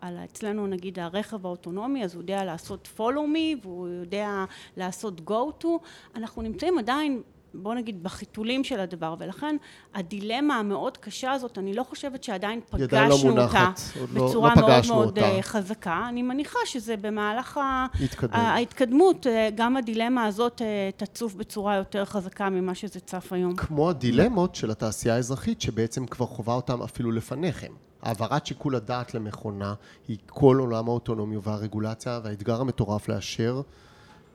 על 0.00 0.16
אצלנו 0.24 0.66
נגיד 0.66 0.98
הרכב 0.98 1.46
האוטונומי 1.46 2.04
אז 2.04 2.14
הוא 2.14 2.22
יודע 2.22 2.44
לעשות 2.44 2.88
follow 2.96 3.34
me 3.34 3.58
והוא 3.62 3.88
יודע 3.88 4.44
לעשות 4.76 5.20
go 5.30 5.64
to. 5.64 5.68
אנחנו 6.16 6.42
נמצאים 6.42 6.78
עדיין 6.78 7.22
בוא 7.54 7.74
נגיד 7.74 8.02
בחיתולים 8.02 8.64
של 8.64 8.80
הדבר 8.80 9.14
ולכן 9.18 9.56
הדילמה 9.94 10.56
המאוד 10.56 10.96
קשה 10.96 11.32
הזאת 11.32 11.58
אני 11.58 11.74
לא 11.74 11.82
חושבת 11.82 12.24
שעדיין 12.24 12.60
לא 12.72 12.78
פגשנו 12.86 13.36
לא 13.36 13.44
אותה 13.44 13.70
בצורה 14.14 14.54
לא, 14.56 14.62
לא 14.62 14.68
מאוד 14.68 14.86
מאוד 14.88 15.08
אותה. 15.08 15.20
אה, 15.20 15.42
חזקה 15.42 16.06
אני 16.08 16.22
מניחה 16.22 16.58
שזה 16.64 16.96
במהלך 16.96 17.60
התקדם. 18.04 18.30
ההתקדמות 18.32 19.26
אה, 19.26 19.48
גם 19.54 19.76
הדילמה 19.76 20.24
הזאת 20.24 20.62
אה, 20.62 20.90
תצוף 20.96 21.34
בצורה 21.34 21.76
יותר 21.76 22.04
חזקה 22.04 22.50
ממה 22.50 22.74
שזה 22.74 23.00
צף 23.00 23.32
היום 23.32 23.56
כמו 23.56 23.90
הדילמות 23.90 24.54
של 24.54 24.70
התעשייה 24.70 25.14
האזרחית 25.14 25.60
שבעצם 25.60 26.06
כבר 26.06 26.26
חובה 26.26 26.54
אותם 26.54 26.82
אפילו 26.82 27.12
לפניכם 27.12 27.72
העברת 28.02 28.46
שיקול 28.46 28.76
הדעת 28.76 29.14
למכונה 29.14 29.74
היא 30.08 30.18
כל 30.26 30.56
עולם 30.60 30.88
האוטונומיה 30.88 31.38
והרגולציה 31.42 32.20
והאתגר 32.24 32.60
המטורף 32.60 33.08
לאשר 33.08 33.60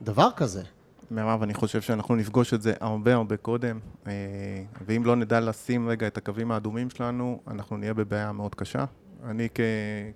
דבר 0.01 0.29
כזה 0.35 0.63
מירב, 1.13 1.43
אני 1.43 1.53
חושב 1.53 1.81
שאנחנו 1.81 2.15
נפגוש 2.15 2.53
את 2.53 2.61
זה 2.61 2.73
הרבה 2.79 3.13
הרבה 3.13 3.37
קודם, 3.37 3.79
אה, 4.07 4.11
ואם 4.85 5.05
לא 5.05 5.15
נדע 5.15 5.39
לשים 5.39 5.89
רגע 5.89 6.07
את 6.07 6.17
הקווים 6.17 6.51
האדומים 6.51 6.89
שלנו, 6.89 7.39
אנחנו 7.47 7.77
נהיה 7.77 7.93
בבעיה 7.93 8.31
מאוד 8.31 8.55
קשה. 8.55 8.85
אני 9.23 9.47
כ- 9.55 9.59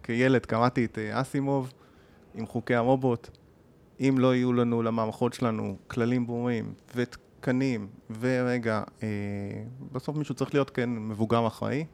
כילד 0.04 0.46
קראתי 0.46 0.86
את 0.86 0.98
אה, 0.98 1.22
אסימוב 1.22 1.74
עם 2.36 2.46
חוקי 2.46 2.76
הרובוט. 2.76 3.30
אם 4.00 4.16
לא 4.20 4.36
יהיו 4.36 4.54
לנו 4.54 4.84
למערכות 4.84 5.34
שלנו 5.34 5.78
כללים 5.88 6.28
ברורים 6.28 6.74
ותקנים, 6.96 7.88
ורגע, 8.20 8.84
אה, 9.04 9.08
בסוף 9.92 10.18
מישהו 10.18 10.36
צריך 10.36 10.54
להיות 10.54 10.70
כן 10.70 10.90
מבוגר 10.90 11.48
אחראי. 11.48 11.86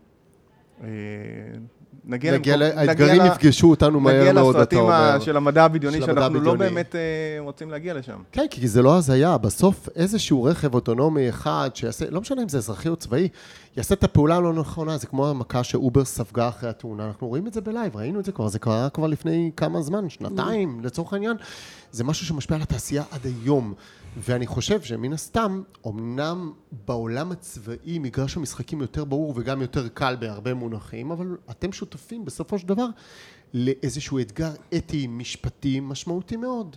נגיע, 2.06 2.34
נגיע 2.34 2.58
למקום, 2.58 2.80
האתגרים 2.80 3.22
נגיע 3.22 3.34
יפגשו 3.34 3.70
אותנו 3.70 4.00
מהר 4.00 4.34
מאוד, 4.34 4.56
אתה 4.56 4.76
אומר. 4.76 4.94
נגיע 4.94 5.08
לסרטים 5.08 5.26
של 5.26 5.38
המדע 5.38 5.64
הבדיוני, 5.64 6.02
שאנחנו 6.02 6.42
לא 6.42 6.56
באמת 6.56 6.96
uh, 6.96 7.44
רוצים 7.44 7.72
להגיע 7.72 7.94
לשם. 7.94 8.18
כן, 8.32 8.46
כי 8.50 8.68
זה 8.68 8.82
לא 8.82 8.98
הזיה. 8.98 9.38
בסוף 9.38 9.90
איזשהו 9.96 10.44
רכב 10.44 10.76
אוטונומי 10.76 11.30
אחד 11.30 11.70
שיעשה, 11.74 12.06
לא 12.10 12.22
משנה 12.22 12.44
אם 12.44 12.50
זה 12.50 12.58
אזרחי 12.58 12.90
או 12.90 12.96
צבאי, 12.96 13.28
יעשה 13.78 13.96
את 13.96 14.04
הפעולה 14.04 14.36
הלא 14.36 14.54
נכונה, 14.54 14.98
זה 14.98 15.08
כמו 15.08 15.28
המכה 15.28 15.64
שאובר 15.64 16.06
ספגה 16.06 16.48
אחרי 16.48 16.70
התאונה. 16.70 17.08
אנחנו 17.08 17.28
רואים 17.28 17.48
את 17.48 17.54
זה 17.54 17.62
ב 17.62 17.68
live, 17.68 17.96
ראינו 17.96 18.20
את 18.20 18.26
זה 18.26 18.32
כבר, 18.32 18.48
זה 18.48 18.60
קרה 18.60 18.90
כבר 18.90 19.08
לפני 19.08 19.52
כמה 19.58 19.82
זמן, 19.82 20.10
שנתיים, 20.10 20.80
לצורך 20.84 21.14
העניין. 21.14 21.38
זה 21.92 22.04
משהו 22.04 22.26
שמשפיע 22.26 22.56
על 22.58 22.64
התעשייה 22.64 23.04
עד 23.12 23.22
היום. 23.26 23.74
ואני 24.18 24.48
חושב 24.48 24.82
שמן 24.82 25.14
הסתם, 25.14 25.64
אמנם 25.88 26.52
בעולם 26.86 27.32
הצבאי 27.32 28.00
מגרש 28.00 28.38
המשחקים 28.38 28.82
יותר 28.82 29.04
ברור 29.04 29.34
וגם 29.36 29.62
יותר 29.62 29.88
קל 29.88 30.16
בהרבה 30.20 30.54
מונחים, 30.54 31.12
אבל 31.12 31.38
אתם 31.52 31.72
שותפים 31.72 32.26
בסופו 32.26 32.60
של 32.60 32.68
דבר 32.68 32.86
לאיזשהו 33.54 34.20
אתגר 34.20 34.52
אתי 34.78 35.08
משפטי 35.08 35.80
משמעותי 35.80 36.36
מאוד. 36.36 36.76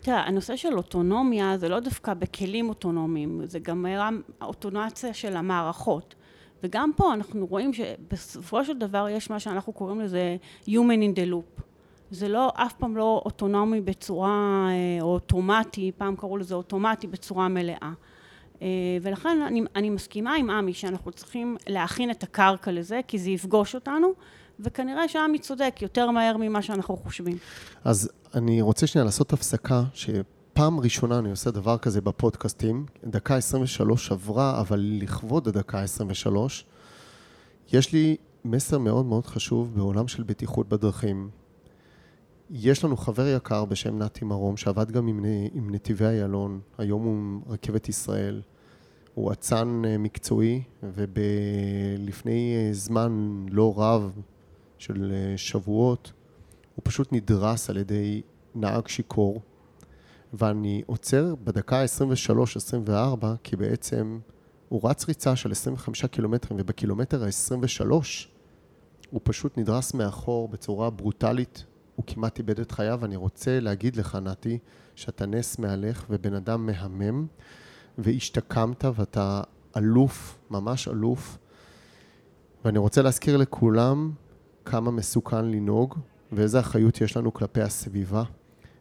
תראה, 0.00 0.22
הנושא 0.22 0.56
של 0.56 0.76
אוטונומיה 0.76 1.58
זה 1.58 1.68
לא 1.68 1.80
דווקא 1.80 2.14
בכלים 2.14 2.68
אוטונומיים, 2.68 3.40
זה 3.44 3.58
גם 3.58 3.86
האוטונציה 4.40 5.14
של 5.14 5.36
המערכות. 5.36 6.14
וגם 6.62 6.90
פה 6.96 7.14
אנחנו 7.14 7.46
רואים 7.46 7.72
שבסופו 7.72 8.64
של 8.64 8.78
דבר 8.78 9.08
יש 9.08 9.30
מה 9.30 9.40
שאנחנו 9.40 9.72
קוראים 9.72 10.00
לזה 10.00 10.36
Human 10.66 10.68
in 10.68 11.18
the 11.18 11.30
Loop. 11.32 11.62
זה 12.14 12.28
לא, 12.28 12.52
אף 12.54 12.72
פעם 12.72 12.96
לא 12.96 13.22
אוטונומי 13.24 13.80
בצורה, 13.80 14.68
אה, 14.70 15.02
או 15.02 15.14
אוטומטי, 15.14 15.92
פעם 15.98 16.16
קראו 16.16 16.36
לזה 16.36 16.54
אוטומטי 16.54 17.06
בצורה 17.06 17.48
מלאה. 17.48 17.92
אה, 18.62 18.68
ולכן 19.02 19.42
אני, 19.46 19.62
אני 19.76 19.90
מסכימה 19.90 20.34
עם 20.34 20.50
עמי 20.50 20.72
שאנחנו 20.72 21.12
צריכים 21.12 21.56
להכין 21.66 22.10
את 22.10 22.22
הקרקע 22.22 22.72
לזה, 22.72 23.00
כי 23.08 23.18
זה 23.18 23.30
יפגוש 23.30 23.74
אותנו, 23.74 24.12
וכנראה 24.60 25.08
שעמי 25.08 25.38
צודק 25.38 25.76
יותר 25.82 26.10
מהר 26.10 26.36
ממה 26.36 26.62
שאנחנו 26.62 26.96
חושבים. 26.96 27.36
אז 27.84 28.10
אני 28.34 28.62
רוצה 28.62 28.86
שנייה 28.86 29.04
לעשות 29.04 29.32
הפסקה, 29.32 29.82
שפעם 29.94 30.80
ראשונה 30.80 31.18
אני 31.18 31.30
עושה 31.30 31.50
דבר 31.50 31.78
כזה 31.78 32.00
בפודקאסטים, 32.00 32.86
דקה 33.04 33.36
23 33.36 34.12
עברה, 34.12 34.60
אבל 34.60 34.80
לכבוד 35.00 35.48
הדקה 35.48 35.82
23, 35.82 36.64
יש 37.72 37.92
לי 37.92 38.16
מסר 38.44 38.78
מאוד 38.78 39.06
מאוד 39.06 39.26
חשוב 39.26 39.74
בעולם 39.74 40.08
של 40.08 40.22
בטיחות 40.22 40.68
בדרכים. 40.68 41.30
יש 42.56 42.84
לנו 42.84 42.96
חבר 42.96 43.26
יקר 43.26 43.64
בשם 43.64 43.98
נתי 43.98 44.24
מרום, 44.24 44.56
שעבד 44.56 44.90
גם 44.90 45.06
עם, 45.06 45.24
עם 45.52 45.74
נתיבי 45.74 46.04
איילון, 46.04 46.60
היום 46.78 47.02
הוא 47.02 47.52
רכבת 47.52 47.88
ישראל. 47.88 48.42
הוא 49.14 49.32
אצן 49.32 49.82
אה, 49.86 49.98
מקצועי, 49.98 50.62
ולפני 50.82 52.54
אה, 52.56 52.72
זמן 52.72 53.46
לא 53.50 53.74
רב 53.76 54.18
של 54.78 55.12
אה, 55.12 55.38
שבועות, 55.38 56.12
הוא 56.74 56.82
פשוט 56.84 57.12
נדרס 57.12 57.70
על 57.70 57.76
ידי 57.76 58.22
נהג 58.54 58.88
שיכור, 58.88 59.40
ואני 60.32 60.82
עוצר 60.86 61.34
בדקה 61.44 61.80
ה-23-24, 61.80 63.26
כי 63.42 63.56
בעצם 63.56 64.18
הוא 64.68 64.80
רץ 64.84 65.08
ריצה 65.08 65.36
של 65.36 65.50
25 65.50 66.04
קילומטרים, 66.04 66.60
ובקילומטר 66.60 67.24
ה-23 67.24 67.90
הוא 69.10 69.20
פשוט 69.24 69.58
נדרס 69.58 69.94
מאחור 69.94 70.48
בצורה 70.48 70.90
ברוטלית 70.90 71.64
הוא 71.94 72.04
כמעט 72.06 72.38
איבד 72.38 72.60
את 72.60 72.72
חייו. 72.72 73.04
אני 73.04 73.16
רוצה 73.16 73.60
להגיד 73.60 73.96
לך, 73.96 74.18
נתי, 74.22 74.58
שאתה 74.94 75.26
נס 75.26 75.58
מהלך 75.58 76.04
ובן 76.10 76.34
אדם 76.34 76.66
מהמם, 76.66 77.26
והשתקמת 77.98 78.84
ואתה 78.94 79.42
אלוף, 79.76 80.38
ממש 80.50 80.88
אלוף. 80.88 81.38
ואני 82.64 82.78
רוצה 82.78 83.02
להזכיר 83.02 83.36
לכולם 83.36 84.12
כמה 84.64 84.90
מסוכן 84.90 85.44
לנהוג 85.44 85.98
ואיזה 86.32 86.60
אחריות 86.60 87.00
יש 87.00 87.16
לנו 87.16 87.34
כלפי 87.34 87.62
הסביבה. 87.62 88.22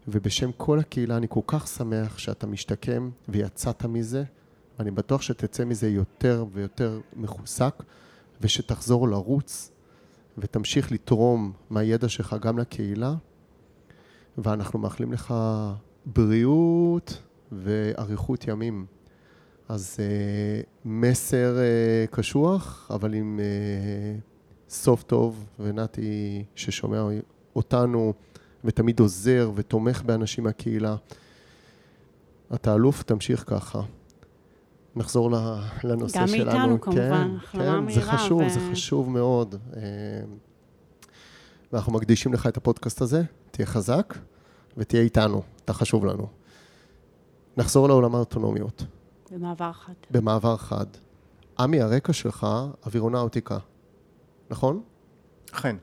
ובשם 0.07 0.51
כל 0.57 0.79
הקהילה 0.79 1.17
אני 1.17 1.27
כל 1.29 1.39
כך 1.47 1.67
שמח 1.67 2.17
שאתה 2.17 2.47
משתקם 2.47 3.09
ויצאת 3.29 3.85
מזה, 3.85 4.23
ואני 4.79 4.91
בטוח 4.91 5.21
שתצא 5.21 5.65
מזה 5.65 5.89
יותר 5.89 6.45
ויותר 6.51 6.99
מחוסק, 7.15 7.83
ושתחזור 8.41 9.09
לרוץ, 9.09 9.71
ותמשיך 10.37 10.91
לתרום 10.91 11.51
מהידע 11.69 12.09
שלך 12.09 12.35
גם 12.41 12.59
לקהילה, 12.59 13.15
ואנחנו 14.37 14.79
מאחלים 14.79 15.13
לך 15.13 15.33
בריאות 16.05 17.21
ואריכות 17.51 18.47
ימים. 18.47 18.85
אז 19.69 19.97
uh, 19.97 20.65
מסר 20.85 21.57
uh, 21.57 22.15
קשוח, 22.15 22.91
אבל 22.93 23.13
עם 23.13 23.39
uh, 23.39 24.21
סוף 24.69 25.03
טוב, 25.03 25.45
ונתי 25.59 26.43
ששומע 26.55 27.03
אותנו 27.55 28.13
ותמיד 28.63 28.99
עוזר 28.99 29.51
ותומך 29.55 30.01
באנשים 30.01 30.43
מהקהילה. 30.43 30.95
אתה 32.53 32.75
אלוף, 32.75 33.03
תמשיך 33.03 33.43
ככה. 33.47 33.81
נחזור 34.95 35.31
לנושא 35.83 36.19
גם 36.19 36.27
שלנו. 36.27 36.51
גם 36.51 36.57
מאיתנו 36.57 36.81
כמובן, 36.81 37.37
כן, 37.51 37.59
כן, 37.59 37.93
זה 37.93 38.01
חשוב, 38.01 38.41
ו... 38.41 38.49
זה 38.49 38.59
חשוב 38.71 39.09
מאוד. 39.09 39.55
ואנחנו 41.73 41.93
מקדישים 41.93 42.33
לך 42.33 42.47
את 42.47 42.57
הפודקאסט 42.57 43.01
הזה, 43.01 43.23
תהיה 43.51 43.65
חזק 43.65 44.13
ותהיה 44.77 45.01
איתנו, 45.01 45.41
אתה 45.65 45.73
חשוב 45.73 46.05
לנו. 46.05 46.27
נחזור 47.57 47.87
לעולם 47.87 48.15
האוטונומיות. 48.15 48.85
במעבר 49.31 49.73
חד. 49.73 49.93
במעבר 50.11 50.57
חד. 50.57 50.85
עמי, 51.59 51.81
הרקע 51.81 52.13
שלך 52.13 52.47
אווירונאוטיקה, 52.85 53.57
נכון? 54.49 54.81
אכן. 55.51 55.75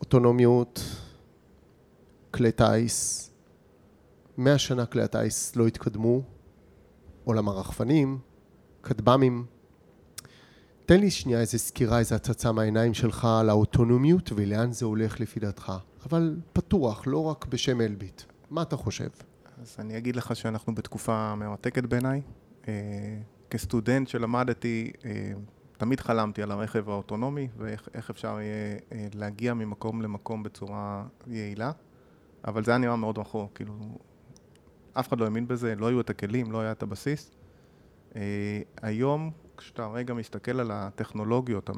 אוטונומיות, 0.00 0.80
כלי 2.30 2.52
טיס, 2.52 3.30
מאה 4.38 4.58
שנה 4.58 4.86
כלי 4.86 5.02
הטיס 5.02 5.56
לא 5.56 5.66
התקדמו, 5.66 6.22
עולם 7.24 7.48
הרחפנים, 7.48 8.18
כטב"מים. 8.82 9.44
תן 10.86 11.00
לי 11.00 11.10
שנייה 11.10 11.40
איזה 11.40 11.58
סקירה, 11.58 11.98
איזה 11.98 12.14
הצצה 12.14 12.52
מהעיניים 12.52 12.94
שלך 12.94 13.24
על 13.40 13.50
האוטונומיות 13.50 14.30
ולאן 14.34 14.72
זה 14.72 14.86
הולך 14.86 15.20
לפי 15.20 15.40
דעתך. 15.40 15.72
אבל 16.06 16.36
פתוח, 16.52 17.02
לא 17.06 17.24
רק 17.24 17.46
בשם 17.46 17.80
אלביט. 17.80 18.22
מה 18.50 18.62
אתה 18.62 18.76
חושב? 18.76 19.08
אז 19.62 19.76
אני 19.78 19.98
אגיד 19.98 20.16
לך 20.16 20.36
שאנחנו 20.36 20.74
בתקופה 20.74 21.34
מרתקת 21.34 21.84
בעיניי. 21.84 22.20
אה, 22.68 22.72
כסטודנט 23.50 24.08
שלמדתי, 24.08 24.92
אה, 25.04 25.32
תמיד 25.76 26.00
חלמתי 26.00 26.42
על 26.42 26.50
הרכב 26.50 26.90
האוטונומי 26.90 27.48
ואיך 27.56 28.10
אפשר 28.10 28.40
יהיה 28.40 28.76
אה, 28.92 29.06
להגיע 29.14 29.54
ממקום 29.54 30.02
למקום 30.02 30.42
בצורה 30.42 31.04
יעילה, 31.26 31.70
אבל 32.44 32.64
זה 32.64 32.70
היה 32.70 32.78
נראה 32.78 32.96
מאוד 32.96 33.18
רחוק, 33.18 33.52
כאילו, 33.54 33.74
אף 34.92 35.08
אחד 35.08 35.20
לא 35.20 35.24
האמין 35.24 35.48
בזה, 35.48 35.74
לא 35.74 35.86
היו 35.86 36.00
את 36.00 36.10
הכלים, 36.10 36.52
לא 36.52 36.60
היה 36.60 36.72
את 36.72 36.82
הבסיס. 36.82 37.30
היום, 38.82 39.30
כשאתה 39.56 39.86
רגע 39.86 40.14
מסתכל 40.14 40.60
על 40.60 40.70
הטכנולוגיות, 40.70 41.70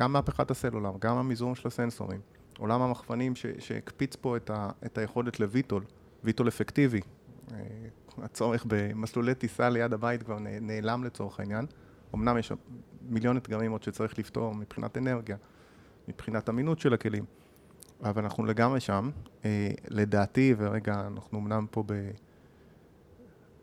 גם 0.00 0.12
מהפכת 0.12 0.50
הסלולר, 0.50 0.92
גם 0.98 1.16
המזרום 1.16 1.54
של 1.54 1.68
הסנסורים, 1.68 2.20
עולם 2.58 2.82
המכוונים 2.82 3.32
שהקפיץ 3.58 4.16
פה 4.16 4.36
את, 4.36 4.50
ה, 4.50 4.70
את 4.86 4.98
היכולת 4.98 5.40
לויטול, 5.40 5.84
ויטול 6.24 6.48
אפקטיבי. 6.48 7.00
אה, 7.52 7.58
הצורך 8.22 8.64
במסלולי 8.68 9.34
טיסה 9.34 9.68
ליד 9.68 9.92
הבית 9.92 10.22
כבר 10.22 10.38
נעלם 10.60 11.04
לצורך 11.04 11.40
העניין. 11.40 11.66
אמנם 12.14 12.38
יש 12.38 12.52
מיליון 13.08 13.36
אתגרים 13.36 13.72
עוד 13.72 13.82
שצריך 13.82 14.18
לפתור 14.18 14.54
מבחינת 14.54 14.96
אנרגיה, 14.96 15.36
מבחינת 16.08 16.48
אמינות 16.48 16.78
של 16.78 16.94
הכלים, 16.94 17.24
אבל 18.02 18.22
אנחנו 18.22 18.44
לגמרי 18.44 18.80
שם. 18.80 19.10
אה, 19.44 19.70
לדעתי, 19.88 20.54
ורגע, 20.58 21.06
אנחנו 21.06 21.38
אמנם 21.38 21.66
פה 21.70 21.84
ב... 21.86 22.10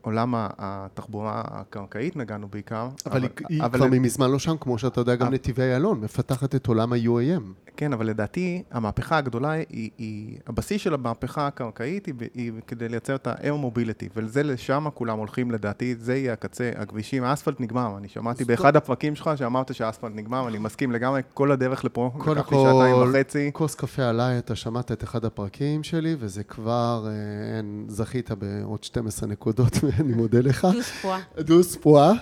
עולם 0.06 0.34
התחבורה 0.38 1.41
הקרקעית 1.46 2.15
נגענו 2.15 2.48
בעיקר. 2.48 2.89
אבל, 3.06 3.18
אבל 3.18 3.30
היא 3.50 3.63
אבל 3.63 3.80
כבר 3.80 3.88
מזמן 4.00 4.32
לא 4.32 4.39
שם, 4.39 4.56
כמו 4.62 4.78
שאתה 4.78 5.02
יודע, 5.02 5.15
גם 5.15 5.34
נתיבי 5.34 5.63
איילון 5.63 6.00
מפתחת 6.00 6.56
את 6.56 6.68
עולם 6.68 6.94
ה-UAM. 6.94 7.65
כן, 7.78 7.94
אבל 7.94 8.06
לדעתי 8.06 8.63
המהפכה 8.72 9.18
הגדולה 9.18 9.52
היא, 9.52 9.89
היא 9.98 10.38
הבסיס 10.48 10.82
של 10.82 10.94
המהפכה 10.94 11.48
הקרקעית 11.48 12.06
היא, 12.06 12.13
היא 12.34 12.52
כדי 12.68 12.89
לייצר 12.89 13.15
את 13.15 13.28
ה-air 13.28 13.65
mobility, 13.65 14.10
ולזה 14.15 14.44
לשם 14.44 14.88
כולם 14.94 15.18
הולכים 15.18 15.52
לדעתי, 15.52 15.96
זה 15.96 16.15
יהיה 16.15 16.34
הקצה, 16.34 16.72
הכבישים, 16.76 17.24
האספלט 17.24 17.60
נגמר, 17.60 17.98
אני 17.98 18.08
שמעתי 18.08 18.46
באחד 18.46 18.76
הפרקים 18.76 19.15
שלך 19.15 19.30
שאמרת 19.36 19.76
שהאספלט 19.76 20.12
נגמר, 20.15 20.48
אני 20.48 20.58
מסכים 20.58 20.91
לגמרי, 20.91 21.22
כל 21.34 21.52
הדרך 21.52 21.86
לפה, 21.86 22.12
לקח 22.20 22.52
לי 22.52 22.58
שעתיים 22.58 22.96
וחצי. 22.96 23.50
כוס 23.54 23.76
קפה 23.76 24.04
עליי, 24.04 24.38
אתה 24.38 24.56
שמעת 24.56 24.91
את 24.91 25.04
אחד 25.04 25.26
הפרקים 25.26 25.84
שלי, 25.84 26.15
וזה 26.20 26.44
כבר, 26.44 27.08
אה, 27.08 27.58
אין, 27.58 27.86
זכית 27.88 28.32
בעוד 28.32 28.84
12 28.84 29.30
נקודות, 29.30 29.74
אני 30.00 30.14
מודה 30.14 30.40
לך. 30.40 30.68
דוס 30.74 30.92
פואה. 31.02 31.20
דוס 31.40 31.76
פואה. 31.76 32.14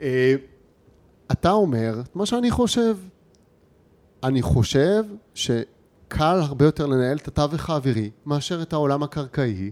אה, 0.00 0.34
אתה 1.32 1.50
אומר, 1.50 2.02
מה 2.14 2.26
שאני 2.26 2.50
חושב, 2.50 2.96
אני 4.22 4.42
חושב 4.42 5.04
שקל 5.34 5.60
הרבה 6.20 6.64
יותר 6.64 6.86
לנהל 6.86 7.16
את 7.16 7.28
התווך 7.28 7.70
האווירי 7.70 8.10
מאשר 8.26 8.62
את 8.62 8.72
העולם 8.72 9.02
הקרקעי, 9.02 9.70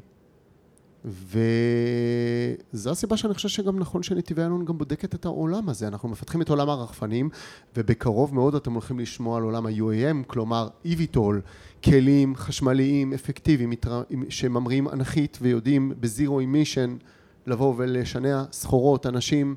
וזו 1.04 2.90
הסיבה 2.90 3.16
שאני 3.16 3.34
חושב 3.34 3.48
שגם 3.48 3.78
נכון 3.78 4.02
שנתיבי 4.02 4.42
איילון 4.42 4.64
גם 4.64 4.78
בודקת 4.78 5.14
את 5.14 5.24
העולם 5.24 5.68
הזה. 5.68 5.88
אנחנו 5.88 6.08
מפתחים 6.08 6.42
את 6.42 6.48
עולם 6.48 6.68
הרחפנים, 6.68 7.30
ובקרוב 7.76 8.34
מאוד 8.34 8.54
אתם 8.54 8.72
הולכים 8.72 8.98
לשמוע 8.98 9.36
על 9.36 9.42
עולם 9.42 9.66
ה-UAM, 9.66 10.24
כלומר 10.26 10.68
EVTOL, 10.86 11.34
כלים 11.84 12.36
חשמליים 12.36 13.12
אפקטיביים 13.12 13.72
שממריאים 14.28 14.88
אנכית 14.88 15.38
ויודעים 15.42 15.92
בזירו 16.00 16.40
אימישן 16.40 16.96
לבוא 17.48 17.74
ולשנע 17.76 18.44
סחורות, 18.52 19.06
אנשים. 19.06 19.54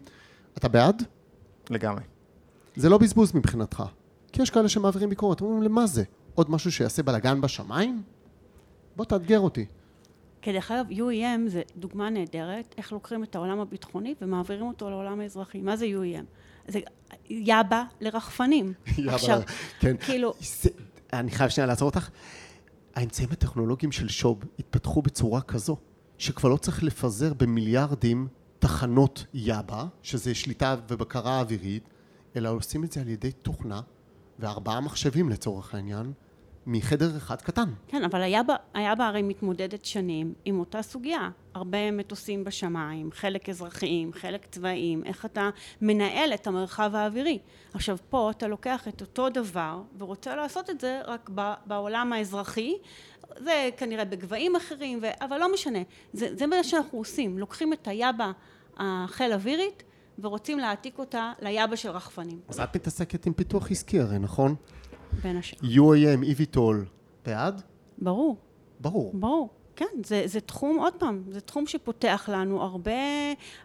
אתה 0.58 0.68
בעד? 0.68 1.04
לגמרי. 1.70 2.04
זה 2.76 2.90
לא 2.90 2.98
בזבוז 2.98 3.36
מבחינתך. 3.36 3.84
כי 4.32 4.42
יש 4.42 4.50
כאלה 4.50 4.70
שמעבירים 4.70 5.10
ביקורת, 5.10 5.42
אומרים, 5.42 5.64
למה 5.64 5.88
זה? 5.88 6.04
עוד 6.36 6.52
משהו 6.52 6.72
שיעשה 6.72 7.04
בלאגן 7.04 7.42
בשמיים? 7.42 8.02
בוא 8.96 9.06
תאתגר 9.06 9.40
אותי. 9.40 9.66
כדרך 10.42 10.72
אגב, 10.72 10.86
UEM 10.90 11.48
זה 11.48 11.62
דוגמה 11.78 12.10
נהדרת, 12.10 12.76
איך 12.78 12.92
לוקחים 12.92 13.24
את 13.24 13.36
העולם 13.36 13.60
הביטחוני 13.60 14.16
ומעבירים 14.22 14.68
אותו 14.68 14.90
לעולם 14.90 15.20
האזרחי. 15.20 15.62
מה 15.62 15.78
זה 15.78 15.86
UEM? 15.86 16.26
זה 16.68 16.80
יאבה 17.30 17.84
לרחפנים. 18.02 18.74
יאבה, 18.98 19.16
עכשיו, 19.16 19.42
כן. 19.80 19.98
כאילו... 19.98 20.34
זה, 20.40 20.70
אני 21.14 21.32
חייב 21.32 21.50
שנייה 21.50 21.68
לעצור 21.68 21.90
אותך. 21.90 22.10
האמצעים 22.96 23.30
הטכנולוגיים 23.32 23.92
של 23.92 24.10
שוב 24.10 24.44
התפתחו 24.60 25.02
בצורה 25.02 25.42
כזו, 25.42 25.78
שכבר 26.22 26.50
לא 26.50 26.58
צריך 26.58 26.84
לפזר 26.84 27.34
במיליארדים 27.34 28.28
תחנות 28.60 29.26
יאבה, 29.34 29.86
שזה 30.04 30.36
שליטה 30.36 30.76
ובקרה 30.90 31.40
אווירית, 31.40 31.84
אלא 32.36 32.50
עושים 32.50 32.84
את 32.84 32.92
זה 32.92 33.02
על 33.02 33.08
ידי 33.08 33.32
תוכנה 33.32 33.82
וארבעה 34.40 34.82
מחשבים 34.82 35.30
לצורך 35.30 35.76
העניין, 35.76 36.14
מחדר 36.66 37.18
אחד 37.18 37.42
קטן. 37.42 37.70
כן, 37.88 38.04
אבל 38.04 38.22
היה 38.22 38.44
בה, 38.44 38.56
היה 38.74 38.96
בה 38.96 39.08
הרי 39.08 39.22
מתמודדת 39.22 39.86
שנים 39.86 40.34
עם 40.46 40.60
אותה 40.60 40.82
סוגיה. 40.82 41.30
הרבה 41.54 41.92
מטוסים 41.92 42.44
בשמיים, 42.44 43.12
חלק 43.12 43.50
אזרחיים, 43.50 44.14
חלק 44.14 44.46
צבאיים, 44.46 45.04
איך 45.06 45.26
אתה 45.26 45.50
מנהל 45.82 46.34
את 46.34 46.48
המרחב 46.48 46.96
האווירי. 46.96 47.40
עכשיו, 47.74 47.98
פה 48.10 48.32
אתה 48.32 48.48
לוקח 48.48 48.88
את 48.88 49.02
אותו 49.02 49.30
דבר 49.30 49.82
ורוצה 49.98 50.36
לעשות 50.36 50.70
את 50.70 50.80
זה 50.80 51.02
רק 51.06 51.30
בעולם 51.66 52.14
האזרחי. 52.14 52.74
זה 53.40 53.70
כנראה 53.78 54.06
בגבהים 54.06 54.56
אחרים, 54.56 55.00
ו... 55.02 55.08
אבל 55.22 55.38
לא 55.38 55.54
משנה. 55.54 55.80
זה, 56.14 56.36
זה 56.36 56.48
מה 56.48 56.64
שאנחנו 56.64 56.98
עושים. 56.98 57.40
לוקחים 57.40 57.74
את 57.74 57.88
היאבה 57.88 58.32
החיל 58.78 59.34
אווירית 59.34 59.84
ורוצים 60.20 60.60
להעתיק 60.60 61.00
אותה 61.00 61.34
ליאבה 61.42 61.76
של 61.76 61.90
רחפנים. 61.90 62.40
אז 62.48 62.60
את 62.60 62.76
מתעסקת 62.76 63.26
עם 63.26 63.34
פיתוח 63.34 63.72
עסקי 63.72 64.00
הרי, 64.00 64.20
נכון? 64.20 64.56
בין 65.24 65.38
השאר. 65.38 65.60
UAM, 65.60 66.24
EVTOL, 66.24 66.76
בעד? 67.26 67.62
ברור. 67.98 68.38
ברור. 68.80 69.12
ברור. 69.14 69.50
כן, 69.76 69.86
זה, 70.06 70.24
זה 70.26 70.40
תחום, 70.40 70.80
עוד 70.80 70.94
פעם, 70.94 71.24
זה 71.30 71.42
תחום 71.42 71.68
שפותח 71.68 72.30
לנו 72.32 72.62
הרבה, 72.62 72.92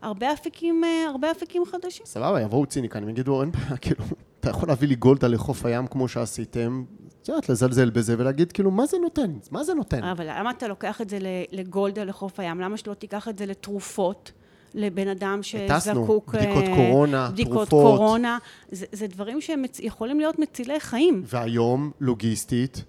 הרבה 0.03 0.33
אפיקים, 0.33 0.83
הרבה 1.09 1.31
אפיקים 1.31 1.63
חדשים. 1.65 2.07
סבבה, 2.07 2.41
יבואו 2.41 2.67
ציניקנים, 2.67 3.09
יגידו, 3.09 3.43
אין 3.43 3.53
בעיה, 3.53 3.77
כאילו, 3.83 4.05
אתה 4.41 4.51
יכול 4.51 4.69
להביא 4.69 4.89
לי 4.89 4.95
גולדה 4.95 5.29
לחוף 5.29 5.67
הים 5.67 5.87
כמו 5.87 6.09
שעשיתם, 6.09 6.85
את 7.23 7.29
יודעת, 7.29 7.49
לזלזל 7.49 7.91
בזה 7.91 8.15
ולהגיד, 8.19 8.53
כאילו, 8.53 8.71
מה 8.71 8.87
זה 8.87 8.97
נותן? 8.99 9.33
מה 9.51 9.65
זה 9.65 9.75
נותן? 9.75 10.05
אבל 10.05 10.27
למה 10.29 10.51
אתה 10.51 10.69
לוקח 10.69 11.01
את 11.01 11.11
זה 11.11 11.19
לגולדה 11.53 12.05
לחוף 12.05 12.41
הים? 12.41 12.61
למה 12.61 12.77
שלא 12.77 12.95
תיקח 12.95 13.29
את 13.29 13.39
זה 13.39 13.47
לתרופות? 13.47 14.33
לבן 14.75 15.09
אדם 15.09 15.43
שזקוק... 15.43 16.35
בדיקות 16.35 16.65
אה, 16.65 16.77
קורונה, 16.77 17.29
בדיקות 17.33 17.69
תרופות. 17.69 17.99
קורונה. 17.99 18.39
זה, 18.71 18.87
זה 18.93 19.07
דברים 19.07 19.39
שיכולים 19.41 20.21
להיות 20.21 20.39
מצילי 20.39 20.81
חיים. 20.81 21.23
והיום, 21.27 21.91
לוגיסטית, 22.01 22.85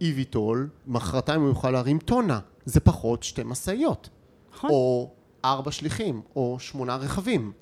איביטול, 0.00 0.68
מחרתיים 0.86 1.40
הוא 1.40 1.48
יוכל 1.48 1.70
להרים 1.70 1.98
טונה. 1.98 2.38
זה 2.68 2.80
פחות 2.80 3.22
שתי 3.22 3.42
משאיות. 3.44 4.08
נכון. 4.52 4.70
או 4.70 5.10
ארבע 5.44 5.70
שליחים, 5.70 6.22
או 6.36 6.56
שמונה 6.60 6.96
רכבים. 6.96 7.52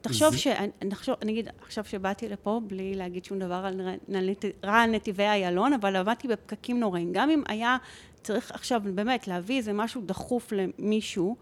תחשוב 0.00 0.30
זה... 0.30 0.38
ש... 0.38 0.46
נחשוב, 0.84 1.14
אני 1.22 1.32
אגיד, 1.32 1.48
עכשיו 1.62 1.84
שבאתי 1.84 2.28
לפה, 2.28 2.60
בלי 2.66 2.94
להגיד 2.94 3.24
שום 3.24 3.38
דבר 3.38 3.54
על 3.54 3.80
רע 4.64 4.86
נתיבי 4.86 5.22
איילון, 5.22 5.72
אבל 5.72 5.96
עבדתי 5.96 6.28
בפקקים 6.28 6.80
נוראים. 6.80 7.12
גם 7.12 7.30
אם 7.30 7.42
היה 7.48 7.76
צריך 8.22 8.50
עכשיו 8.50 8.82
באמת 8.94 9.28
להביא 9.28 9.56
איזה 9.56 9.72
משהו 9.72 10.02
דחוף 10.06 10.52
למישהו, 10.52 11.36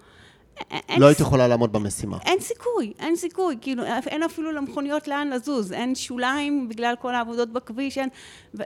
אין 0.71 1.01
לא 1.01 1.07
היית 1.07 1.21
יכולה 1.21 1.49
לעמוד 1.49 1.73
במשימה. 1.73 2.19
אין 2.25 2.41
סיכוי, 2.41 2.93
אין 2.99 3.17
סיכוי. 3.17 3.57
כאילו, 3.61 3.85
אין 3.85 4.23
אפילו 4.23 4.53
למכוניות 4.53 5.09
לאן 5.09 5.29
לזוז. 5.29 5.73
אין 5.73 5.95
שוליים 5.95 6.69
בגלל 6.69 6.95
כל 7.01 7.15
העבודות 7.15 7.53
בכביש, 7.53 7.99
אין... 7.99 8.09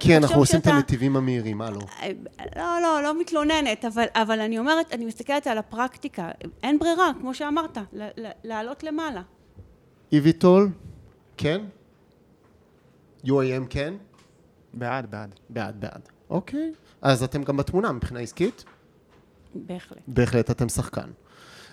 כי 0.01 0.17
אנחנו 0.17 0.37
עושים 0.39 0.61
שאתה... 0.61 0.71
את 0.71 0.75
הנתיבים 0.75 1.17
המהירים, 1.17 1.59
מה 1.59 1.71
לא? 1.71 1.81
לא, 2.57 2.81
לא, 2.83 3.03
לא 3.03 3.21
מתלוננת, 3.21 3.85
אבל, 3.85 4.05
אבל 4.15 4.41
אני 4.41 4.59
אומרת, 4.59 4.93
אני 4.93 5.05
מסתכלת 5.05 5.47
על 5.47 5.59
הפרקטיקה. 5.59 6.31
אין 6.63 6.79
ברירה, 6.79 7.11
כמו 7.21 7.35
שאמרת, 7.35 7.79
לעלות 8.45 8.83
למעלה. 8.83 9.23
איביטול, 10.13 10.71
כן? 11.37 11.61
UAM 13.25 13.67
כן? 13.71 13.95
בעד, 14.75 15.11
בעד. 15.11 15.35
בעד, 15.49 15.81
בעד. 15.81 16.09
אוקיי. 16.31 16.73
אז 17.03 17.23
אתם 17.23 17.43
גם 17.43 17.57
בתמונה 17.57 17.93
מבחינה 17.93 18.21
עסקית? 18.21 18.65
בהחלט. 19.55 19.99
בהחלט, 20.09 20.51
אתם 20.51 20.69
שחקן. 20.69 21.11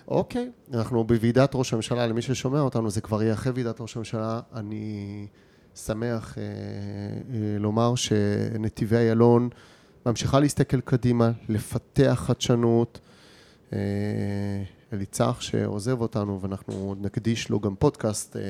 אוקיי, 0.07 0.51
אנחנו 0.73 1.03
בוועידת 1.03 1.51
ראש 1.53 1.73
הממשלה, 1.73 2.07
למי 2.07 2.21
ששומע 2.21 2.59
אותנו, 2.59 2.89
זה 2.89 3.01
כבר 3.01 3.23
יהיה 3.23 3.33
אחרי 3.33 3.51
ועידת 3.51 3.81
ראש 3.81 3.95
הממשלה. 3.95 4.41
אני 4.53 5.27
שמח 5.75 6.37
אה, 6.37 6.43
אה, 6.43 7.57
לומר 7.59 7.95
שנתיבי 7.95 8.95
איילון 8.95 9.49
ממשיכה 10.05 10.39
להסתכל 10.39 10.81
קדימה, 10.81 11.31
לפתח 11.49 12.23
חדשנות. 12.27 12.99
אה, 13.73 13.79
אליצח 14.93 15.37
שעוזב 15.41 16.01
אותנו, 16.01 16.41
ואנחנו 16.41 16.95
נקדיש 17.01 17.49
לו 17.49 17.59
גם 17.59 17.75
פודקאסט, 17.75 18.35
אה, 18.35 18.41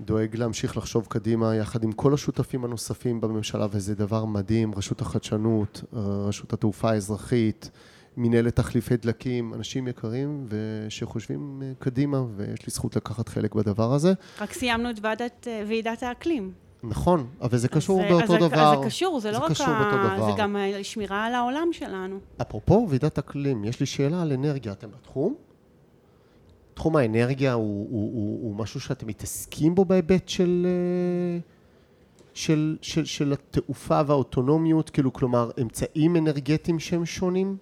דואג 0.00 0.36
להמשיך 0.36 0.76
לחשוב 0.76 1.06
קדימה 1.08 1.54
יחד 1.54 1.84
עם 1.84 1.92
כל 1.92 2.14
השותפים 2.14 2.64
הנוספים 2.64 3.20
בממשלה, 3.20 3.66
וזה 3.70 3.94
דבר 3.94 4.24
מדהים, 4.24 4.74
רשות 4.74 5.00
החדשנות, 5.00 5.84
אה, 5.96 6.00
רשות 6.00 6.52
התעופה 6.52 6.90
האזרחית, 6.90 7.70
מנהלת 8.16 8.56
תחליפי 8.56 8.96
דלקים, 8.96 9.54
אנשים 9.54 9.88
יקרים 9.88 10.46
ושחושבים 10.48 11.62
אה, 11.62 11.72
קדימה, 11.78 12.22
ויש 12.36 12.66
לי 12.66 12.70
זכות 12.70 12.96
לקחת 12.96 13.28
חלק 13.28 13.54
בדבר 13.54 13.92
הזה. 13.92 14.12
רק 14.40 14.52
סיימנו 14.52 14.90
את 14.90 14.96
ועדת, 15.02 15.48
אה, 15.48 15.62
ועידת 15.66 16.02
האקלים. 16.02 16.52
נכון, 16.82 17.26
אבל 17.40 17.58
זה 17.58 17.68
קשור 17.68 18.02
אז, 18.02 18.10
באותו 18.10 18.36
אז 18.36 18.42
דבר. 18.42 18.72
אז 18.72 18.78
זה 18.78 18.86
קשור, 18.86 19.20
זה 19.20 19.30
לא 19.30 19.38
רק 19.38 19.50
ה... 19.50 20.26
זה 20.26 20.32
גם 20.36 20.56
שמירה 20.82 21.24
על 21.24 21.34
העולם 21.34 21.68
שלנו. 21.72 22.18
אפרופו 22.40 22.86
ועידת 22.88 23.18
אקלים, 23.18 23.64
יש 23.64 23.80
לי 23.80 23.86
שאלה 23.86 24.22
על 24.22 24.32
אנרגיה. 24.32 24.72
אתם 24.72 24.88
בתחום? 24.90 25.34
תחום 26.74 26.96
האנרגיה 26.96 27.52
הוא, 27.52 27.86
הוא, 27.90 28.12
הוא, 28.14 28.42
הוא 28.42 28.56
משהו 28.56 28.80
שאתם 28.80 29.06
מתעסקים 29.06 29.74
בו 29.74 29.84
בהיבט 29.84 30.28
של, 30.28 30.66
אה, 30.66 31.38
של, 32.34 32.76
של, 32.82 33.04
של 33.04 33.32
התעופה 33.32 34.00
והאוטונומיות, 34.06 34.90
כאילו, 34.90 35.12
כלומר, 35.12 35.50
אמצעים 35.62 36.16
אנרגטיים 36.16 36.78
שהם 36.78 37.06
שונים? 37.06 37.56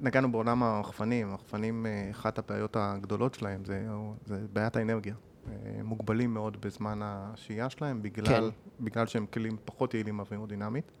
נגענו 0.00 0.32
בעולם 0.32 0.62
הרחפנים, 0.62 1.30
הרחפנים, 1.30 1.86
אה, 1.86 2.10
אחת 2.10 2.38
הבעיות 2.38 2.76
הגדולות 2.80 3.34
שלהם 3.34 3.64
זה, 3.64 3.86
זה 4.26 4.40
בעיית 4.52 4.76
האנרגיה. 4.76 5.14
אה, 5.48 5.82
מוגבלים 5.82 6.34
מאוד 6.34 6.56
בזמן 6.60 7.00
השהייה 7.02 7.70
שלהם, 7.70 8.02
בגלל, 8.02 8.26
כן. 8.26 8.44
בגלל 8.84 9.06
שהם 9.06 9.26
כלים 9.26 9.56
פחות 9.64 9.94
יעילים 9.94 10.16
מאווירודינמית. 10.16 10.92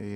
אה, 0.00 0.06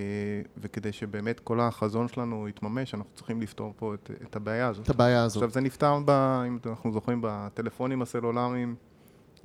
וכדי 0.58 0.92
שבאמת 0.92 1.40
כל 1.40 1.60
החזון 1.60 2.08
שלנו 2.08 2.48
יתממש, 2.48 2.94
אנחנו 2.94 3.10
צריכים 3.14 3.40
לפתור 3.40 3.72
פה 3.76 3.94
את, 3.94 4.10
את 4.22 4.36
הבעיה 4.36 4.68
הזאת. 4.68 4.84
את 4.84 4.90
הבעיה 4.90 5.22
הזאת. 5.24 5.36
עכשיו 5.36 5.50
זה 5.50 5.60
נפתר, 5.60 5.98
ב, 6.04 6.10
אם 6.46 6.58
אנחנו 6.66 6.92
זוכרים, 6.92 7.20
בטלפונים 7.22 8.02
הסלולריים, 8.02 8.74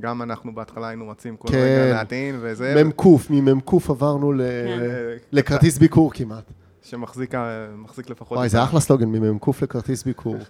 גם 0.01 0.21
אנחנו 0.21 0.55
בהתחלה 0.55 0.87
היינו 0.87 1.09
רצים 1.09 1.37
כל 1.37 1.47
כן. 1.47 1.57
רגע 1.57 1.93
להטעין 1.93 2.35
וזה. 2.41 2.83
מ"ק, 2.85 3.01
ממ"ק 3.29 3.73
עברנו 3.89 4.33
ל... 4.33 4.41
כן. 4.41 4.79
לכרטיס 5.31 5.77
ביקור 5.77 6.13
כמעט. 6.13 6.51
שמחזיק 6.81 7.33
לפחות... 8.09 8.37
וואי, 8.37 8.49
זה 8.49 8.63
אחלה 8.63 8.79
סלוגן, 8.79 9.05
ממ"ק 9.09 9.61
לכרטיס 9.61 10.03
ביקור. 10.03 10.35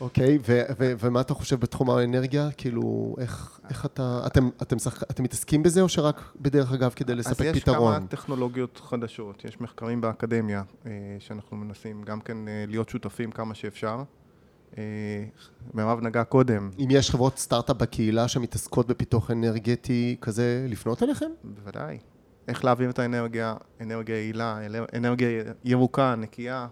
אוקיי, 0.00 0.38
ומה 0.78 1.20
אתה 1.20 1.34
חושב 1.34 1.60
בתחום 1.60 1.90
האנרגיה? 1.90 2.50
כאילו, 2.56 3.14
איך, 3.18 3.60
איך 3.68 3.86
אתה, 3.86 4.22
אתם, 4.26 4.48
אתם, 4.62 4.78
שח, 4.78 5.02
אתם 5.02 5.22
מתעסקים 5.22 5.62
בזה, 5.62 5.80
או 5.80 5.88
שרק 5.88 6.20
בדרך 6.40 6.72
אגב 6.72 6.92
כדי 6.96 7.14
לספק 7.14 7.54
פתרון? 7.54 7.94
אז 7.94 7.94
יש? 7.94 7.98
כמה 7.98 8.08
טכנולוגיות 8.08 8.80
חדשות, 8.84 9.44
יש 9.44 9.60
מחקרים 9.60 10.00
באקדמיה, 10.00 10.62
אה, 10.86 10.90
שאנחנו 11.18 11.56
מנסים 11.56 12.02
גם 12.02 12.20
כן 12.20 12.48
אה, 12.48 12.64
להיות 12.68 12.88
שותפים 12.88 13.30
כמה 13.30 13.54
שאפשר. 13.54 14.02
אה, 14.78 14.82
מירב 15.74 16.00
נגע 16.00 16.24
קודם. 16.24 16.70
אם 16.78 16.88
יש 16.90 17.10
חברות 17.10 17.38
סטארט-אפ 17.38 17.76
בקהילה 17.76 18.28
שמתעסקות 18.28 18.86
בפיתוח 18.86 19.30
אנרגטי 19.30 20.16
כזה, 20.20 20.66
לפנות 20.68 21.02
אליכם? 21.02 21.30
בוודאי. 21.44 21.98
איך 22.48 22.64
להעביר 22.64 22.90
את 22.90 22.98
האנרגיה, 22.98 23.54
אנרגיה 23.80 24.16
יעילה, 24.16 24.58
אנרגיה 24.96 25.28
ירוקה, 25.64 26.14
נקייה. 26.14 26.66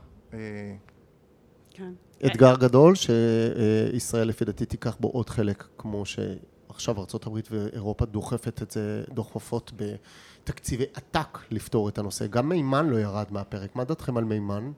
כן. 1.71 1.93
אתגר 2.27 2.57
גדול 2.57 2.95
שישראל 2.95 4.29
לפי 4.29 4.45
דעתי 4.45 4.67
תיקח 4.67 4.97
בו 5.01 5.09
עוד 5.09 5.31
חלק, 5.31 5.65
כמו 5.79 6.03
שעכשיו 6.07 6.97
ארה"ב 6.99 7.39
ואירופה 7.51 8.07
דוחפת 8.07 8.63
את 8.63 8.71
זה, 8.71 9.03
דוחפות 9.15 9.73
בתקציבי 9.77 10.85
עתק 10.95 11.39
לפתור 11.51 11.89
את 11.89 11.99
הנושא. 11.99 12.27
גם 12.27 12.49
מימן 12.49 12.87
לא 12.89 12.97
ירד 12.97 13.27
מהפרק. 13.31 13.77
מה 13.77 13.85
דעתכם 13.85 14.17
על 14.17 14.25
מימן? 14.25 14.73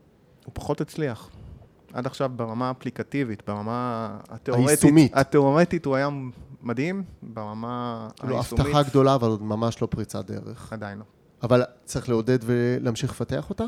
הוא 0.44 0.52
פחות 0.55 0.81
הצליח. 0.81 1.31
עד 1.92 2.07
עכשיו 2.07 2.31
ברמה 2.37 2.68
האפליקטיבית, 2.68 3.42
ברמה 3.46 4.18
התיאורטית, 4.28 4.68
היישומית. 4.68 5.12
התיאורטית 5.16 5.85
הוא 5.85 5.96
היה 5.96 6.09
מדהים, 6.62 7.03
ברמה 7.22 8.09
כאילו 8.16 8.35
היישומית. 8.37 8.66
הבטחה 8.66 8.83
גדולה, 8.83 9.14
אבל 9.14 9.29
עוד 9.29 9.42
ממש 9.42 9.83
לא 9.83 9.87
פריצת 9.87 10.27
דרך. 10.27 10.72
עדיין 10.72 10.98
לא. 10.98 11.05
אבל 11.42 11.62
צריך 11.85 12.09
לעודד 12.09 12.38
ולהמשיך 12.42 13.11
לפתח 13.11 13.51
אותה? 13.51 13.64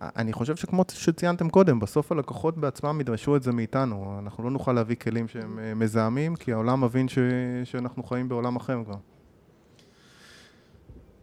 אני 0.00 0.32
חושב 0.32 0.56
שכמו 0.56 0.84
שציינתם 0.92 1.48
קודם, 1.48 1.80
בסוף 1.80 2.12
הלקוחות 2.12 2.58
בעצמם 2.58 3.00
ידרשו 3.00 3.36
את 3.36 3.42
זה 3.42 3.52
מאיתנו. 3.52 4.18
אנחנו 4.18 4.44
לא 4.44 4.50
נוכל 4.50 4.72
להביא 4.72 4.96
כלים 4.96 5.28
שהם 5.28 5.58
אה, 5.58 5.74
מזהמים, 5.74 6.36
כי 6.36 6.52
העולם 6.52 6.84
מבין 6.84 7.08
ש... 7.08 7.18
שאנחנו 7.64 8.02
חיים 8.02 8.28
בעולם 8.28 8.56
אחר 8.56 8.84
כבר. 8.84 8.96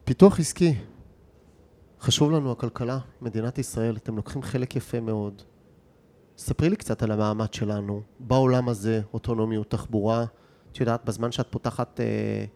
פיתוח 0.04 0.40
עסקי, 0.40 0.76
חשוב 2.02 2.32
לנו 2.32 2.52
הכלכלה, 2.52 3.00
מדינת 3.22 3.58
ישראל, 3.58 3.96
אתם 3.96 4.16
לוקחים 4.16 4.42
חלק 4.42 4.76
יפה 4.76 5.00
מאוד. 5.00 5.42
ספרי 6.38 6.70
לי 6.70 6.76
קצת 6.76 7.04
על 7.04 7.12
המעמד 7.12 7.54
שלנו 7.54 8.02
בעולם 8.20 8.70
הזה, 8.70 9.02
אוטונומיות, 9.14 9.70
תחבורה. 9.70 10.26
את 10.74 10.80
יודעת, 10.80 11.06
בזמן 11.06 11.32
שאת 11.32 11.48
פותחת 11.50 12.00
אה, 12.00 12.06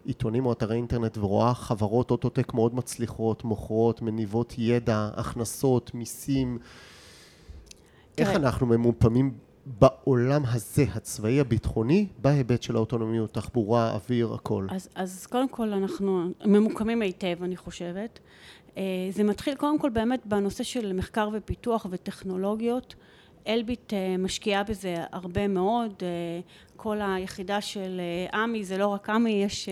עיתונים 0.04 0.46
או 0.46 0.52
אתרי 0.52 0.76
אינטרנט 0.76 1.18
ורואה 1.18 1.54
חברות 1.54 2.10
אוטוטק 2.10 2.54
מאוד 2.54 2.74
מצליחות, 2.74 3.44
מוכרות, 3.44 4.02
מניבות 4.02 4.54
ידע, 4.58 5.10
הכנסות, 5.16 5.94
מיסים, 5.94 6.58
איך 8.18 8.30
אנחנו 8.30 8.66
ממופמים 8.66 9.34
בעולם 9.66 10.42
הזה, 10.46 10.84
הצבאי 10.94 11.40
הביטחוני, 11.40 12.06
בהיבט 12.18 12.62
של 12.62 12.76
האוטונומיות, 12.76 13.34
תחבורה, 13.34 13.90
אוויר, 13.92 14.34
הכל? 14.34 14.66
אז, 14.70 14.88
אז 14.94 15.26
קודם 15.26 15.48
כל 15.48 15.72
אנחנו 15.72 16.30
ממוקמים 16.44 17.02
היטב, 17.02 17.42
אני 17.42 17.56
חושבת. 17.56 18.18
אה, 18.76 18.82
זה 19.10 19.24
מתחיל 19.24 19.54
קודם 19.54 19.78
כל 19.78 19.90
באמת 19.90 20.26
בנושא 20.26 20.64
של 20.64 20.92
מחקר 20.92 21.28
ופיתוח 21.32 21.86
וטכנולוגיות. 21.90 22.94
אלביט 23.48 23.92
אה, 23.92 24.16
משקיעה 24.18 24.62
בזה 24.64 24.96
הרבה 25.12 25.48
מאוד, 25.48 25.92
אה, 26.02 26.40
כל 26.76 26.98
היחידה 27.00 27.60
של 27.60 28.00
אה, 28.00 28.40
עמי, 28.40 28.64
זה 28.64 28.78
לא 28.78 28.86
רק 28.86 29.10
עמי, 29.10 29.30
יש 29.30 29.68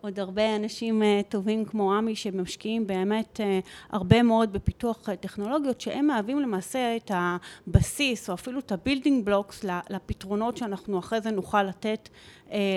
עוד 0.00 0.20
הרבה 0.20 0.56
אנשים 0.56 1.02
טובים 1.28 1.64
כמו 1.64 1.94
עמי 1.94 2.16
שמשקיעים 2.16 2.86
באמת 2.86 3.40
הרבה 3.90 4.22
מאוד 4.22 4.52
בפיתוח 4.52 5.08
טכנולוגיות 5.20 5.80
שהם 5.80 6.06
מהווים 6.06 6.40
למעשה 6.40 6.96
את 6.96 7.10
הבסיס 7.14 8.28
או 8.28 8.34
אפילו 8.34 8.58
את 8.58 8.72
ה 8.72 8.78
building 8.78 9.24
blocks 9.24 9.64
לפתרונות 9.90 10.56
שאנחנו 10.56 10.98
אחרי 10.98 11.20
זה 11.20 11.30
נוכל 11.30 11.62
לתת 11.62 12.08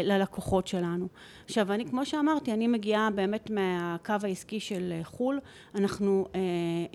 ללקוחות 0.04 0.68
שלנו. 0.68 1.08
עכשיו 1.46 1.74
אני 1.74 1.86
כמו 1.86 2.06
שאמרתי 2.06 2.54
אני 2.54 2.68
מגיעה 2.68 3.10
באמת 3.16 3.50
מהקו 3.50 4.14
העסקי 4.24 4.60
של 4.60 4.94
חו"ל. 5.04 5.40
אנחנו 5.76 6.28
אה, 6.36 6.42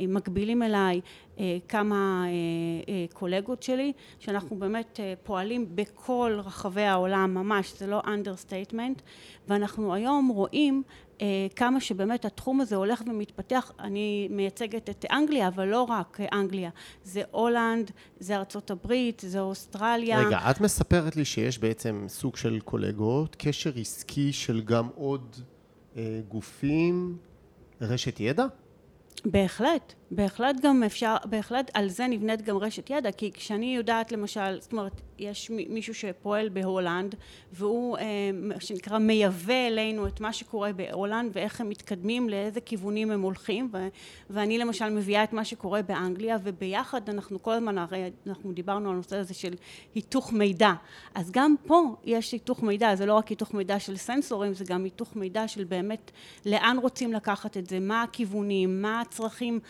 מקבילים 0.09 0.63
אליי 0.63 1.01
אה, 1.39 1.59
כמה 1.69 2.25
אה, 2.27 2.31
אה, 2.93 3.07
קולגות 3.13 3.63
שלי 3.63 3.93
שאנחנו 4.19 4.57
באמת 4.57 5.01
אה, 5.01 5.15
פועלים 5.23 5.67
בכל 5.75 6.39
רחבי 6.45 6.83
העולם 6.83 7.35
ממש 7.35 7.79
זה 7.79 7.87
לא 7.87 8.03
understatement 8.07 9.03
ואנחנו 9.49 9.95
היום 9.95 10.29
רואים 10.29 10.83
אה, 10.87 11.10
כמה 11.57 11.81
שבאמת 11.81 12.25
התחום 12.25 12.61
הזה 12.61 12.77
הולך 12.77 13.03
ומתפתח, 13.07 13.73
אני 13.81 14.29
מייצגת 14.31 14.91
את 14.91 15.05
אנגליה, 15.11 15.49
אבל 15.49 15.69
לא 15.69 15.83
רק 15.83 16.19
אנגליה, 16.33 16.71
זה 17.05 17.23
הולנד, 17.31 17.91
זה 18.21 18.37
ארצות 18.37 18.71
הברית, 18.71 19.23
זה 19.27 19.41
אוסטרליה. 19.41 20.27
רגע, 20.27 20.39
את 20.51 20.61
מספרת 20.61 21.17
לי 21.17 21.25
שיש 21.25 21.59
בעצם 21.59 22.05
סוג 22.09 22.37
של 22.37 22.61
קולגות, 22.61 23.37
קשר 23.39 23.73
עסקי 23.77 24.33
של 24.33 24.61
גם 24.61 24.89
עוד 24.95 25.37
אה, 25.97 26.21
גופים, 26.29 27.17
רשת 27.81 28.21
ידע? 28.21 28.47
בהחלט, 29.25 29.95
בהחלט 30.11 30.57
גם 30.63 30.83
אפשר, 30.83 31.17
בהחלט 31.25 31.71
על 31.75 31.89
זה 31.89 32.07
נבנית 32.07 32.43
גם 32.43 32.57
רשת 32.57 32.91
ידע, 32.91 33.13
כי 33.13 33.33
כשאני 33.33 33.77
יודעת 33.77 34.13
למשל, 34.13 34.61
זאת 34.61 34.73
אומרת, 34.73 35.01
יש 35.19 35.51
מישהו 35.51 35.95
שפועל 35.95 36.49
בהולנד, 36.49 37.15
והוא, 37.53 37.99
אה, 37.99 38.05
מה 38.33 38.61
שנקרא, 38.61 38.99
מייבא 38.99 39.67
אלינו 39.67 40.07
את 40.07 40.21
מה 40.21 40.33
שקורה 40.33 40.73
בהולנד, 40.73 41.31
ואיך 41.35 41.61
הם 41.61 41.69
מתקדמים, 41.69 42.29
לאיזה 42.29 42.61
כיוונים 42.61 43.11
הם 43.11 43.23
הולכים, 43.23 43.69
ו- 43.73 43.89
ואני 44.31 44.59
למשל 44.59 44.89
מביאה 44.91 45.25
את 45.25 45.33
מה 45.33 45.45
שקורה 45.45 45.83
באנגליה, 45.83 46.37
וביחד 46.43 47.09
אנחנו 47.09 47.43
כל 47.43 47.53
הזמן, 47.53 47.79
הרי 47.79 48.11
אנחנו 48.27 48.53
דיברנו 48.53 48.89
על 48.89 48.95
הנושא 48.95 49.17
הזה 49.17 49.35
של 49.35 49.55
היתוך 49.95 50.33
מידע, 50.33 50.73
אז 51.15 51.31
גם 51.31 51.55
פה 51.67 51.97
יש 52.05 52.33
היתוך 52.33 52.63
מידע, 52.63 52.95
זה 52.95 53.07
לא 53.07 53.15
רק 53.15 53.29
היתוך 53.29 53.55
מידע 53.55 53.79
של 53.79 53.97
סנסורים, 53.97 54.55
זה 54.55 54.65
גם 54.65 54.85
היתוך 54.85 55.17
מידע 55.17 55.49
של 55.49 55.65
באמת 55.65 56.11
לאן 56.47 56.77
רוצים 56.83 57.13
לקחת 57.13 57.57
את 57.57 57.67
זה, 57.67 57.81
מה 57.81 58.03
הכיוונים, 58.03 58.83
מה 58.83 59.01
הצרכים 59.01 59.61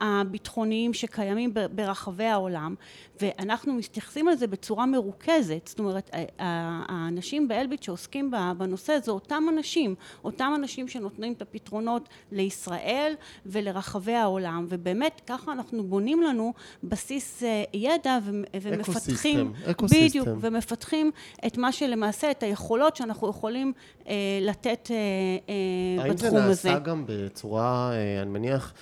הביטחוניים 0.00 0.94
שקיימים 0.94 1.54
ברחבי 1.72 2.24
העולם, 2.24 2.74
ואנחנו 3.20 3.74
מתייחסים 3.74 4.28
לזה 4.28 4.46
בצורה 4.46 4.86
מרוכזת, 4.86 5.66
זאת 5.66 5.78
אומרת, 5.78 6.10
האנשים 6.38 7.48
באלביט 7.48 7.82
שעוסקים 7.82 8.30
בנושא 8.58 8.98
זה 9.02 9.10
אותם 9.10 9.44
אנשים, 9.48 9.94
אותם 10.24 10.52
אנשים 10.56 10.88
שנותנים 10.88 11.32
את 11.32 11.42
הפתרונות 11.42 12.08
לישראל 12.32 13.14
ולרחבי 13.46 14.14
העולם, 14.14 14.66
ובאמת 14.68 15.20
ככה 15.26 15.52
אנחנו 15.52 15.84
בונים 15.84 16.22
לנו 16.22 16.52
בסיס 16.84 17.42
אה, 17.42 17.64
ידע 17.72 18.18
ומפתחים, 18.62 19.52
אקוסיסטם, 19.70 20.06
בדיוק, 20.06 20.28
ומפתחים 20.40 21.10
את 21.46 21.58
מה 21.58 21.72
שלמעשה, 21.72 22.30
את 22.30 22.42
היכולות 22.42 22.96
שאנחנו 22.96 23.30
יכולים 23.30 23.72
אה, 24.08 24.14
לתת 24.40 24.88
אה, 24.90 26.08
בתחום 26.10 26.36
הזה. 26.36 26.38
האם 26.38 26.54
זה 26.54 26.68
נעשה 26.70 26.78
גם 26.78 27.04
בצורה, 27.06 27.92
אני 28.22 28.30
מניח, 28.30 28.72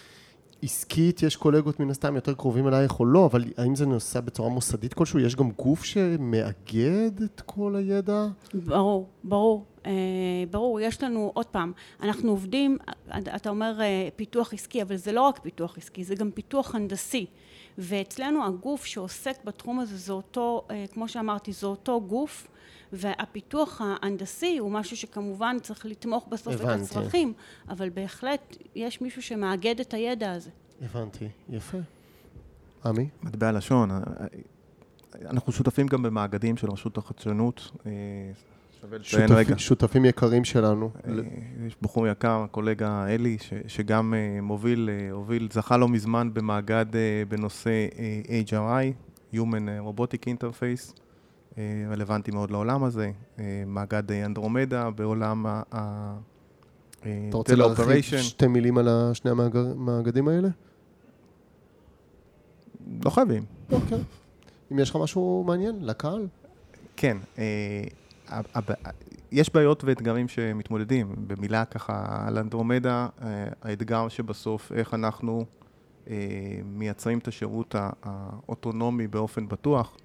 עסקית, 0.62 1.22
יש 1.22 1.36
קולגות 1.36 1.80
מן 1.80 1.90
הסתם 1.90 2.14
יותר 2.14 2.34
קרובים 2.34 2.68
אלייך 2.68 3.00
או 3.00 3.04
לא, 3.04 3.26
אבל 3.26 3.44
האם 3.56 3.74
זה 3.74 3.86
נעשה 3.86 4.20
בצורה 4.20 4.48
מוסדית 4.48 4.94
כלשהו? 4.94 5.18
יש 5.18 5.36
גם 5.36 5.50
גוף 5.50 5.84
שמאגד 5.84 7.22
את 7.22 7.40
כל 7.46 7.76
הידע? 7.76 8.26
ברור, 8.54 9.08
ברור. 9.24 9.64
אה, 9.86 9.92
ברור, 10.50 10.80
יש 10.80 11.02
לנו, 11.02 11.30
עוד 11.34 11.46
פעם, 11.46 11.72
אנחנו 12.02 12.30
עובדים, 12.30 12.78
אתה 13.36 13.50
אומר 13.50 13.80
אה, 13.80 14.08
פיתוח 14.16 14.54
עסקי, 14.54 14.82
אבל 14.82 14.96
זה 14.96 15.12
לא 15.12 15.20
רק 15.20 15.38
פיתוח 15.38 15.78
עסקי, 15.78 16.04
זה 16.04 16.14
גם 16.14 16.30
פיתוח 16.30 16.74
הנדסי. 16.74 17.26
ואצלנו 17.78 18.46
הגוף 18.46 18.84
שעוסק 18.84 19.44
בתחום 19.44 19.80
הזה 19.80 19.96
זה 19.96 20.12
אותו, 20.12 20.66
אה, 20.70 20.84
כמו 20.92 21.08
שאמרתי, 21.08 21.52
זה 21.52 21.66
אותו 21.66 22.00
גוף 22.00 22.48
והפיתוח 22.92 23.80
ההנדסי 23.80 24.58
הוא 24.58 24.70
משהו 24.70 24.96
שכמובן 24.96 25.56
צריך 25.62 25.86
לתמוך 25.86 26.26
בסוף 26.28 26.54
הבנתי. 26.54 26.82
את 26.84 26.90
הצרכים, 26.90 27.32
אבל 27.68 27.90
בהחלט 27.90 28.56
יש 28.74 29.00
מישהו 29.00 29.22
שמאגד 29.22 29.80
את 29.80 29.94
הידע 29.94 30.32
הזה. 30.32 30.50
הבנתי, 30.82 31.28
יפה. 31.48 31.78
עמי? 32.84 33.08
מטבע 33.22 33.52
לשון, 33.52 33.90
אנחנו 35.24 35.52
שותפים 35.52 35.86
גם 35.86 36.02
במאגדים 36.02 36.56
של 36.56 36.70
רשות 36.70 36.98
החדשנות. 36.98 37.70
אה, 37.86 37.92
שווה 38.80 38.98
לציין 38.98 39.32
רגע. 39.32 39.58
שותפים 39.58 40.04
יקרים 40.04 40.44
שלנו. 40.44 40.90
אה, 41.06 41.12
יש 41.66 41.76
בחור 41.82 42.08
יקר, 42.08 42.46
קולגה 42.50 43.06
אלי, 43.08 43.36
ש, 43.40 43.52
שגם 43.66 44.14
אה, 44.14 44.40
מוביל, 44.42 44.90
הוביל, 45.10 45.48
זכה 45.52 45.76
לא 45.76 45.88
מזמן 45.88 46.34
במאגד 46.34 46.86
בנושא 47.28 47.86
HRI, 48.46 48.92
Human 49.34 49.66
Robotic 49.86 50.24
Interface. 50.26 51.01
אה, 51.58 51.84
רלוונטי 51.90 52.30
מאוד 52.30 52.50
לעולם 52.50 52.84
הזה, 52.84 53.10
אה, 53.38 53.62
מאגד 53.66 54.12
אנדרומדה 54.12 54.90
בעולם 54.90 55.46
ה... 55.46 55.62
אתה 57.00 57.36
רוצה 57.36 57.54
להרחיב 57.54 58.02
שתי 58.02 58.46
מילים 58.46 58.78
על 58.78 58.88
שני 59.14 59.30
המאגדים 59.30 60.28
האלה? 60.28 60.48
לא 63.04 63.10
חייבים. 63.10 63.44
אוקיי. 63.72 63.98
אם 64.72 64.78
יש 64.78 64.90
לך 64.90 64.96
משהו 64.96 65.44
מעניין, 65.46 65.76
לקהל. 65.80 66.26
כן. 66.96 67.16
אה, 67.38 67.84
יש 69.32 69.54
בעיות 69.54 69.84
ואתגרים 69.84 70.28
שמתמודדים. 70.28 71.14
במילה 71.26 71.64
ככה 71.64 72.24
על 72.26 72.38
אנדרומדה, 72.38 73.06
האתגר 73.62 74.08
שבסוף 74.08 74.72
איך 74.72 74.94
אנחנו 74.94 75.44
מייצרים 76.64 77.18
את 77.18 77.28
השירות 77.28 77.74
האוטונומי 78.02 79.06
באופן 79.08 79.48
בטוח. 79.48 79.96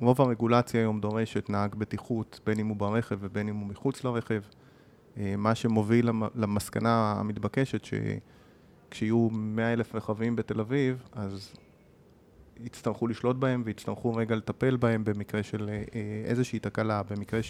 רוב 0.00 0.20
הרגולציה 0.20 0.80
היום 0.80 1.00
דורשת 1.00 1.50
נהג 1.50 1.74
בטיחות, 1.74 2.40
בין 2.46 2.58
אם 2.58 2.66
הוא 2.66 2.76
ברכב 2.76 3.16
ובין 3.20 3.48
אם 3.48 3.56
הוא 3.56 3.66
מחוץ 3.66 4.04
לרכב, 4.04 4.40
אה, 5.18 5.34
מה 5.38 5.54
שמוביל 5.54 6.10
למסקנה 6.34 7.14
המתבקשת 7.18 7.80
שכשיהיו 7.84 9.28
100 9.30 9.72
אלף 9.72 9.94
רכבים 9.94 10.36
בתל 10.36 10.60
אביב, 10.60 11.02
אז 11.12 11.54
יצטרכו 12.60 13.06
לשלוט 13.06 13.36
בהם 13.36 13.62
ויצטרכו 13.64 14.14
רגע 14.14 14.36
לטפל 14.36 14.76
בהם 14.76 15.04
במקרה 15.04 15.42
של 15.42 15.68
אה, 15.68 15.82
איזושהי 16.24 16.58
תקלה, 16.58 17.02
במקרה 17.02 17.40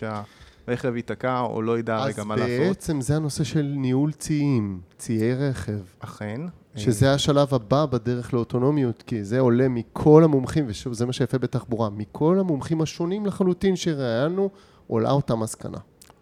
שהרכב 0.66 0.96
ייתקע 0.96 1.40
או 1.40 1.62
לא 1.62 1.78
ידע 1.78 2.04
רגע 2.04 2.24
מה 2.24 2.36
לעשות. 2.36 2.50
אז 2.50 2.68
בעצם 2.68 3.00
זה 3.00 3.16
הנושא 3.16 3.44
של 3.44 3.62
ניהול 3.76 4.12
ציים, 4.12 4.80
ציי 4.98 5.34
רכב. 5.34 5.78
אכן. 5.98 6.40
שזה 6.76 7.12
השלב 7.12 7.54
הבא 7.54 7.86
בדרך 7.86 8.34
לאוטונומיות, 8.34 9.02
כי 9.06 9.24
זה 9.24 9.40
עולה 9.40 9.68
מכל 9.68 10.24
המומחים, 10.24 10.64
ושוב, 10.68 10.92
זה 10.92 11.06
מה 11.06 11.12
שיפה 11.12 11.38
בתחבורה, 11.38 11.90
מכל 11.90 12.38
המומחים 12.40 12.80
השונים 12.80 13.26
לחלוטין 13.26 13.76
שראיינו, 13.76 14.50
עולה 14.86 15.10
אותה 15.10 15.36
מסקנה. 15.36 15.78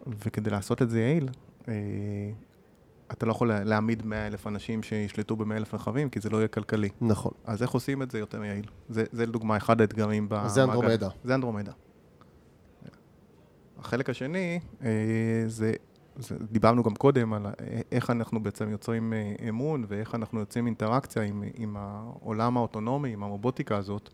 וכדי 0.06 0.50
לעשות 0.50 0.82
את 0.82 0.90
זה 0.90 1.00
יעיל, 1.00 1.28
אה, 1.68 1.74
אתה 3.12 3.26
לא 3.26 3.30
יכול 3.30 3.52
להעמיד 3.54 4.06
100 4.06 4.26
אלף 4.26 4.46
אנשים 4.46 4.82
שישלטו 4.82 5.36
ב-100 5.36 5.56
אלף 5.56 5.74
רכבים, 5.74 6.10
כי 6.10 6.20
זה 6.20 6.30
לא 6.30 6.36
יהיה 6.36 6.48
כלכלי. 6.48 6.88
נכון. 7.00 7.32
אז 7.44 7.62
איך 7.62 7.70
עושים 7.70 8.02
את 8.02 8.10
זה 8.10 8.18
יותר 8.18 8.44
יעיל? 8.44 8.66
זה, 8.88 9.04
זה 9.12 9.26
לדוגמה 9.26 9.56
אחד 9.56 9.80
האתגרים 9.80 10.28
במעגל. 10.28 10.48
זה 10.48 10.64
אנדרומדה. 10.64 11.08
זה 11.24 11.34
אנדרומדה. 11.34 11.72
החלק 13.84 14.10
השני 14.10 14.60
אה, 14.82 14.88
זה 15.46 15.72
זה, 16.16 16.36
דיברנו 16.50 16.82
גם 16.82 16.94
קודם 16.94 17.32
על 17.32 17.46
איך 17.92 18.10
אנחנו 18.10 18.42
בעצם 18.42 18.70
יוצרים 18.70 19.12
אה, 19.12 19.48
אמון 19.48 19.84
ואיך 19.88 20.14
אנחנו 20.14 20.40
יוצרים 20.40 20.66
אינטראקציה 20.66 21.22
עם, 21.22 21.44
עם 21.54 21.76
העולם 21.76 22.56
האוטונומי, 22.56 23.12
עם 23.12 23.22
הרובוטיקה 23.22 23.76
הזאת. 23.76 24.10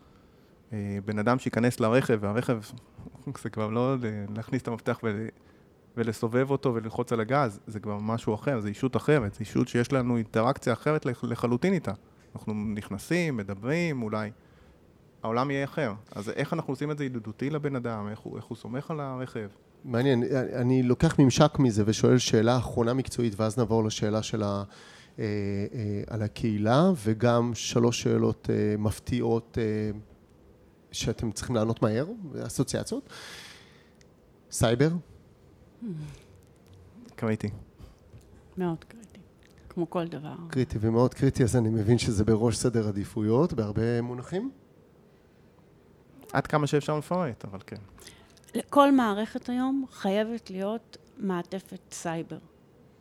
אה, 0.73 0.97
בן 1.05 1.19
אדם 1.19 1.39
שייכנס 1.39 1.79
לרכב, 1.79 2.17
והרכב 2.21 2.59
זה 3.43 3.49
כבר 3.49 3.69
לא 3.69 3.95
להכניס 4.35 4.61
את 4.61 4.67
המפתח 4.67 4.99
ול, 5.03 5.27
ולסובב 5.97 6.51
אותו 6.51 6.73
וללחוץ 6.73 7.13
על 7.13 7.19
הגז, 7.19 7.59
זה 7.67 7.79
כבר 7.79 7.97
משהו 7.97 8.35
אחר, 8.35 8.59
זה 8.59 8.67
אישות 8.67 8.95
אחרת, 8.95 9.33
זה 9.33 9.39
אישות 9.39 9.67
שיש 9.67 9.93
לנו 9.93 10.17
אינטראקציה 10.17 10.73
אחרת 10.73 11.05
לחלוטין 11.23 11.73
איתה. 11.73 11.91
אנחנו 12.35 12.53
נכנסים, 12.53 13.37
מדברים, 13.37 14.03
אולי 14.03 14.31
העולם 15.23 15.51
יהיה 15.51 15.63
אחר. 15.63 15.93
אז 16.15 16.29
איך 16.29 16.53
אנחנו 16.53 16.73
עושים 16.73 16.91
את 16.91 16.97
זה 16.97 17.05
ידידותי 17.05 17.49
לבן 17.49 17.75
אדם, 17.75 18.07
איך 18.11 18.19
הוא, 18.19 18.37
איך 18.37 18.45
הוא 18.45 18.57
סומך 18.57 18.91
על 18.91 18.99
הרכב. 18.99 19.47
מעניין, 19.85 20.23
אני 20.53 20.83
לוקח 20.83 21.19
ממשק 21.19 21.59
מזה 21.59 21.83
ושואל 21.85 22.17
שאלה 22.17 22.57
אחרונה 22.57 22.93
מקצועית 22.93 23.33
ואז 23.37 23.57
נעבור 23.57 23.83
לשאלה 23.83 24.23
של 24.23 24.43
ה... 24.43 24.63
אה, 25.19 25.25
אה, 25.73 26.01
על 26.07 26.21
הקהילה 26.21 26.91
וגם 27.03 27.51
שלוש 27.53 28.01
שאלות 28.01 28.49
אה, 28.49 28.75
מפתיעות 28.77 29.57
שאתם 30.91 31.31
צריכים 31.31 31.55
לענות 31.55 31.81
מהר, 31.81 32.05
אסוציאציות. 32.47 33.09
סייבר? 34.51 34.89
קריטי. 37.15 37.49
מאוד 38.57 38.83
קריטי, 38.83 39.19
כמו 39.69 39.89
כל 39.89 40.07
דבר. 40.07 40.35
קריטי 40.49 40.77
ומאוד 40.81 41.13
קריטי, 41.13 41.43
אז 41.43 41.55
אני 41.55 41.69
מבין 41.69 41.97
שזה 41.97 42.23
בראש 42.23 42.57
סדר 42.57 42.87
עדיפויות 42.87 43.53
בהרבה 43.53 44.01
מונחים? 44.01 44.51
עד 46.33 46.47
כמה 46.47 46.67
שאפשר 46.67 46.97
לפרט, 46.97 47.45
אבל 47.45 47.59
כן. 47.67 47.75
לכל 48.55 48.91
מערכת 48.91 49.49
היום 49.49 49.85
חייבת 49.91 50.49
להיות 50.49 50.97
מעטפת 51.17 51.79
סייבר. 51.91 52.37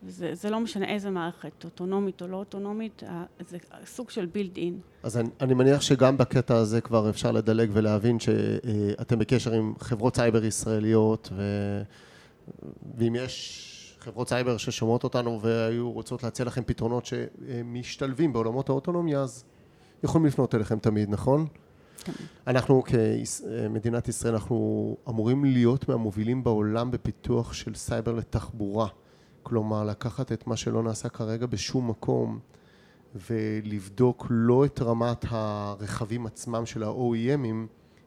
זה, 0.09 0.35
זה 0.35 0.51
לא 0.51 0.61
משנה 0.61 0.89
איזה 0.89 1.11
מערכת, 1.11 1.64
אוטונומית 1.64 2.22
או 2.22 2.26
לא 2.26 2.37
אוטונומית, 2.37 3.03
זה 3.49 3.59
סוג 3.85 4.11
של 4.11 4.26
built 4.26 4.57
in. 4.57 4.78
אז 5.03 5.16
אני, 5.16 5.28
אני 5.41 5.55
מניח 5.55 5.81
שגם 5.81 6.18
בקטע 6.18 6.57
הזה 6.57 6.81
כבר 6.81 7.11
אפשר 7.11 7.31
לדלג 7.31 7.70
ולהבין 7.72 8.20
שאתם 8.20 9.18
בקשר 9.18 9.53
עם 9.53 9.74
חברות 9.81 10.16
סייבר 10.16 10.45
ישראליות, 10.45 11.28
ו, 11.33 11.43
ואם 12.99 13.14
יש 13.14 13.97
חברות 14.01 14.28
סייבר 14.28 14.57
ששומעות 14.57 15.05
אותנו 15.05 15.41
והיו 15.43 15.93
רוצות 15.93 16.22
להציע 16.22 16.47
לכם 16.47 16.62
פתרונות 16.66 17.07
שמשתלבים 17.07 18.33
בעולמות 18.33 18.68
האוטונומיה, 18.68 19.20
אז 19.20 19.45
יכולים 20.05 20.26
לפנות 20.26 20.55
אליכם 20.55 20.78
תמיד, 20.78 21.11
נכון? 21.11 21.47
אנחנו 22.46 22.82
כמדינת 22.82 24.09
ישראל, 24.09 24.34
אנחנו 24.34 24.96
אמורים 25.09 25.44
להיות 25.44 25.88
מהמובילים 25.88 26.44
בעולם 26.44 26.90
בפיתוח 26.90 27.53
של 27.53 27.74
סייבר 27.74 28.12
לתחבורה. 28.12 28.88
כלומר, 29.42 29.84
לקחת 29.84 30.32
את 30.32 30.46
מה 30.46 30.57
שלא 30.57 30.82
נעשה 30.82 31.09
כרגע 31.09 31.46
בשום 31.46 31.90
מקום 31.90 32.38
ולבדוק 33.14 34.26
לא 34.30 34.64
את 34.64 34.80
רמת 34.82 35.24
הרכבים 35.28 36.26
עצמם 36.26 36.66
של 36.66 36.82
ה-OEMים, 36.82 37.66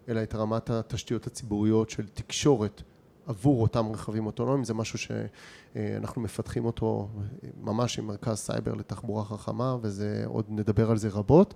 אלא 0.10 0.24
את 0.24 0.36
רמת 0.36 0.70
התשתיות 0.70 1.28
הציבוריות 1.28 1.90
של 1.90 2.08
תקשורת 2.08 2.82
עבור 3.26 3.62
אותם 3.62 3.92
רכבים 3.92 4.26
אוטונומיים, 4.26 4.64
זה 4.64 4.74
משהו 4.74 5.00
שאנחנו 5.00 6.22
מפתחים 6.22 6.66
אותו 6.66 7.10
ממש 7.62 8.00
עם 8.00 8.08
מרכז 8.08 8.38
סייבר 8.38 8.74
לתחבורה 8.74 9.26
חכמה, 9.26 9.78
וזה, 9.82 10.24
עוד 10.26 10.46
נדבר 10.50 10.92
על 10.92 10.98
זה 10.98 11.10
רבות. 11.10 11.54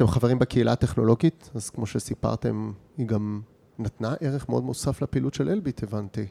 אתם 0.00 0.08
חברים 0.08 0.38
בקהילה 0.38 0.72
הטכנולוגית, 0.72 1.50
אז 1.54 1.70
כמו 1.70 1.86
שסיפרתם, 1.86 2.72
היא 2.96 3.06
גם 3.06 3.40
נתנה 3.78 4.14
ערך 4.20 4.48
מאוד 4.48 4.64
מוסף 4.64 5.02
לפעילות 5.02 5.34
של 5.34 5.48
אלביט, 5.48 5.82
הבנתי. 5.82 6.26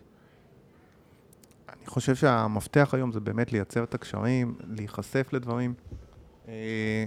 אני 1.70 1.86
חושב 1.88 2.16
שהמפתח 2.16 2.90
היום 2.94 3.12
זה 3.12 3.20
באמת 3.20 3.52
לייצר 3.52 3.84
את 3.84 3.94
הקשרים, 3.94 4.56
להיחשף 4.68 5.34
לדברים. 5.34 5.74
אה, 6.48 7.06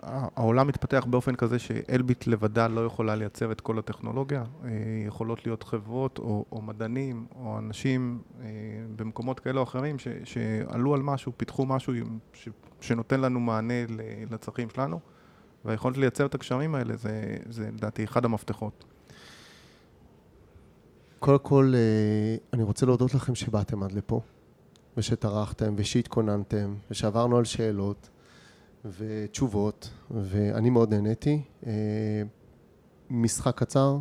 העולם 0.00 0.66
מתפתח 0.66 1.06
באופן 1.10 1.34
כזה 1.34 1.58
שאלביט 1.58 2.26
לבדה 2.26 2.68
לא 2.68 2.80
יכולה 2.86 3.14
לייצר 3.14 3.52
את 3.52 3.60
כל 3.60 3.78
הטכנולוגיה. 3.78 4.44
אה, 4.64 4.70
יכולות 5.06 5.46
להיות 5.46 5.62
חברות 5.62 6.18
או, 6.18 6.44
או 6.52 6.62
מדענים 6.62 7.26
או 7.36 7.58
אנשים 7.58 8.22
אה, 8.40 8.46
במקומות 8.96 9.40
כאלה 9.40 9.58
או 9.58 9.64
אחרים 9.64 9.98
ש, 9.98 10.08
שעלו 10.24 10.94
על 10.94 11.02
משהו, 11.02 11.32
פיתחו 11.36 11.66
משהו 11.66 11.92
ש, 12.32 12.48
שנותן 12.80 13.20
לנו 13.20 13.40
מענה 13.40 13.74
לצרכים 14.30 14.70
שלנו, 14.70 15.00
והיכולת 15.64 15.96
לייצר 15.96 16.26
את 16.26 16.34
הקשרים 16.34 16.74
האלה 16.74 16.96
זה, 16.96 17.36
זה 17.48 17.70
לדעתי 17.74 18.04
אחד 18.04 18.24
המפתחות. 18.24 18.84
קודם 21.18 21.38
כל, 21.38 21.72
אה, 21.74 22.36
אני 22.52 22.62
רוצה 22.62 22.86
להודות 22.86 23.14
לכם 23.14 23.34
שבאתם 23.34 23.82
עד 23.82 23.92
לפה, 23.92 24.20
ושטרחתם, 24.96 25.74
ושהתכוננתם, 25.76 26.74
ושעברנו 26.90 27.36
על 27.36 27.44
שאלות 27.44 28.08
ותשובות, 28.84 29.90
ואני 30.10 30.70
מאוד 30.70 30.94
נהניתי. 30.94 31.42
אה, 31.66 32.22
משחק 33.10 33.58
קצר, 33.58 33.98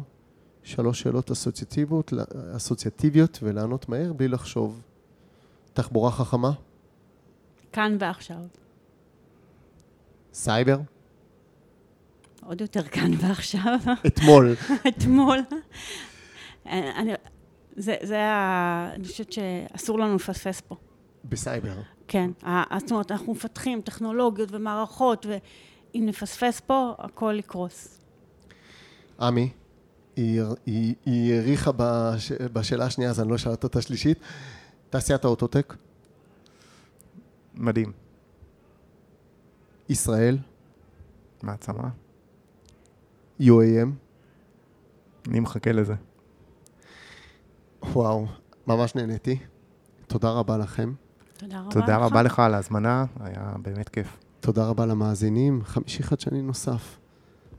שלוש 0.64 1.02
שאלות 1.02 1.32
אסוציאטיביות, 1.32 2.14
אסוציאטיביות 2.56 3.40
ולענות 3.44 3.90
מהר 3.90 4.14
בלי 4.14 4.28
לחשוב. 4.28 4.82
תחבורה 5.74 6.12
חכמה? 6.12 6.52
כאן 7.72 7.98
ועכשיו. 8.00 8.38
סייבר? 10.34 10.78
עוד 12.46 12.62
יותר 12.62 12.84
כאן 12.84 13.12
ועכשיו. 13.20 13.78
אתמול. 14.08 14.56
אתמול. 14.88 15.40
אני, 16.66 17.14
זה, 17.76 17.96
זה 18.02 18.24
ה... 18.24 18.90
אני 18.96 19.08
חושבת 19.08 19.32
שאסור 19.32 20.00
לנו 20.00 20.16
לפספס 20.16 20.62
פה. 20.62 20.76
בסייבר. 21.26 21.74
כן. 22.08 22.32
זאת 22.80 22.92
אומרת, 22.92 23.12
אנחנו 23.12 23.34
מפתחים 23.34 23.82
טכנולוגיות 23.82 24.50
ומערכות, 24.52 25.26
ואם 25.26 26.04
נפספס 26.06 26.60
פה, 26.60 26.94
הכל 26.98 27.36
יקרוס. 27.40 28.00
עמי, 29.20 29.50
היא 30.16 31.34
העריכה 31.34 31.72
בש, 31.78 32.32
בשאלה 32.32 32.86
השנייה, 32.86 33.10
אז 33.10 33.20
אני 33.20 33.30
לא 33.30 33.36
אשאל 33.36 33.52
אותה 33.52 33.80
השלישית. 33.80 34.20
תעשיית 34.90 35.26
האוטוטק? 35.26 35.76
מדהים. 37.56 37.92
ישראל? 39.90 40.38
מעצמה. 41.44 41.90
UAM? 43.42 43.90
אני 45.28 45.40
מחכה 45.40 45.72
לזה. 45.72 45.94
וואו, 47.84 48.26
ממש 48.68 48.96
נהניתי. 48.96 49.40
תודה 50.08 50.30
רבה 50.32 50.58
לכם. 50.58 50.94
תודה 51.38 51.60
רבה 51.60 51.72
תודה 51.72 51.98
לך. 51.98 52.04
רבה 52.04 52.24
לך 52.24 52.40
על 52.40 52.54
ההזמנה, 52.54 53.06
היה 53.20 53.54
באמת 53.62 53.90
כיף. 53.90 54.18
תודה 54.40 54.68
רבה 54.68 54.86
למאזינים. 54.86 55.62
חמישי 55.64 56.04
חדשני 56.04 56.42
נוסף. 56.42 57.00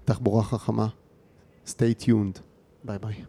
תחבורה 0.04 0.42
חכמה. 0.42 0.88
stay 1.66 2.02
tuned. 2.06 2.40
ביי 2.84 2.98
ביי. 2.98 3.24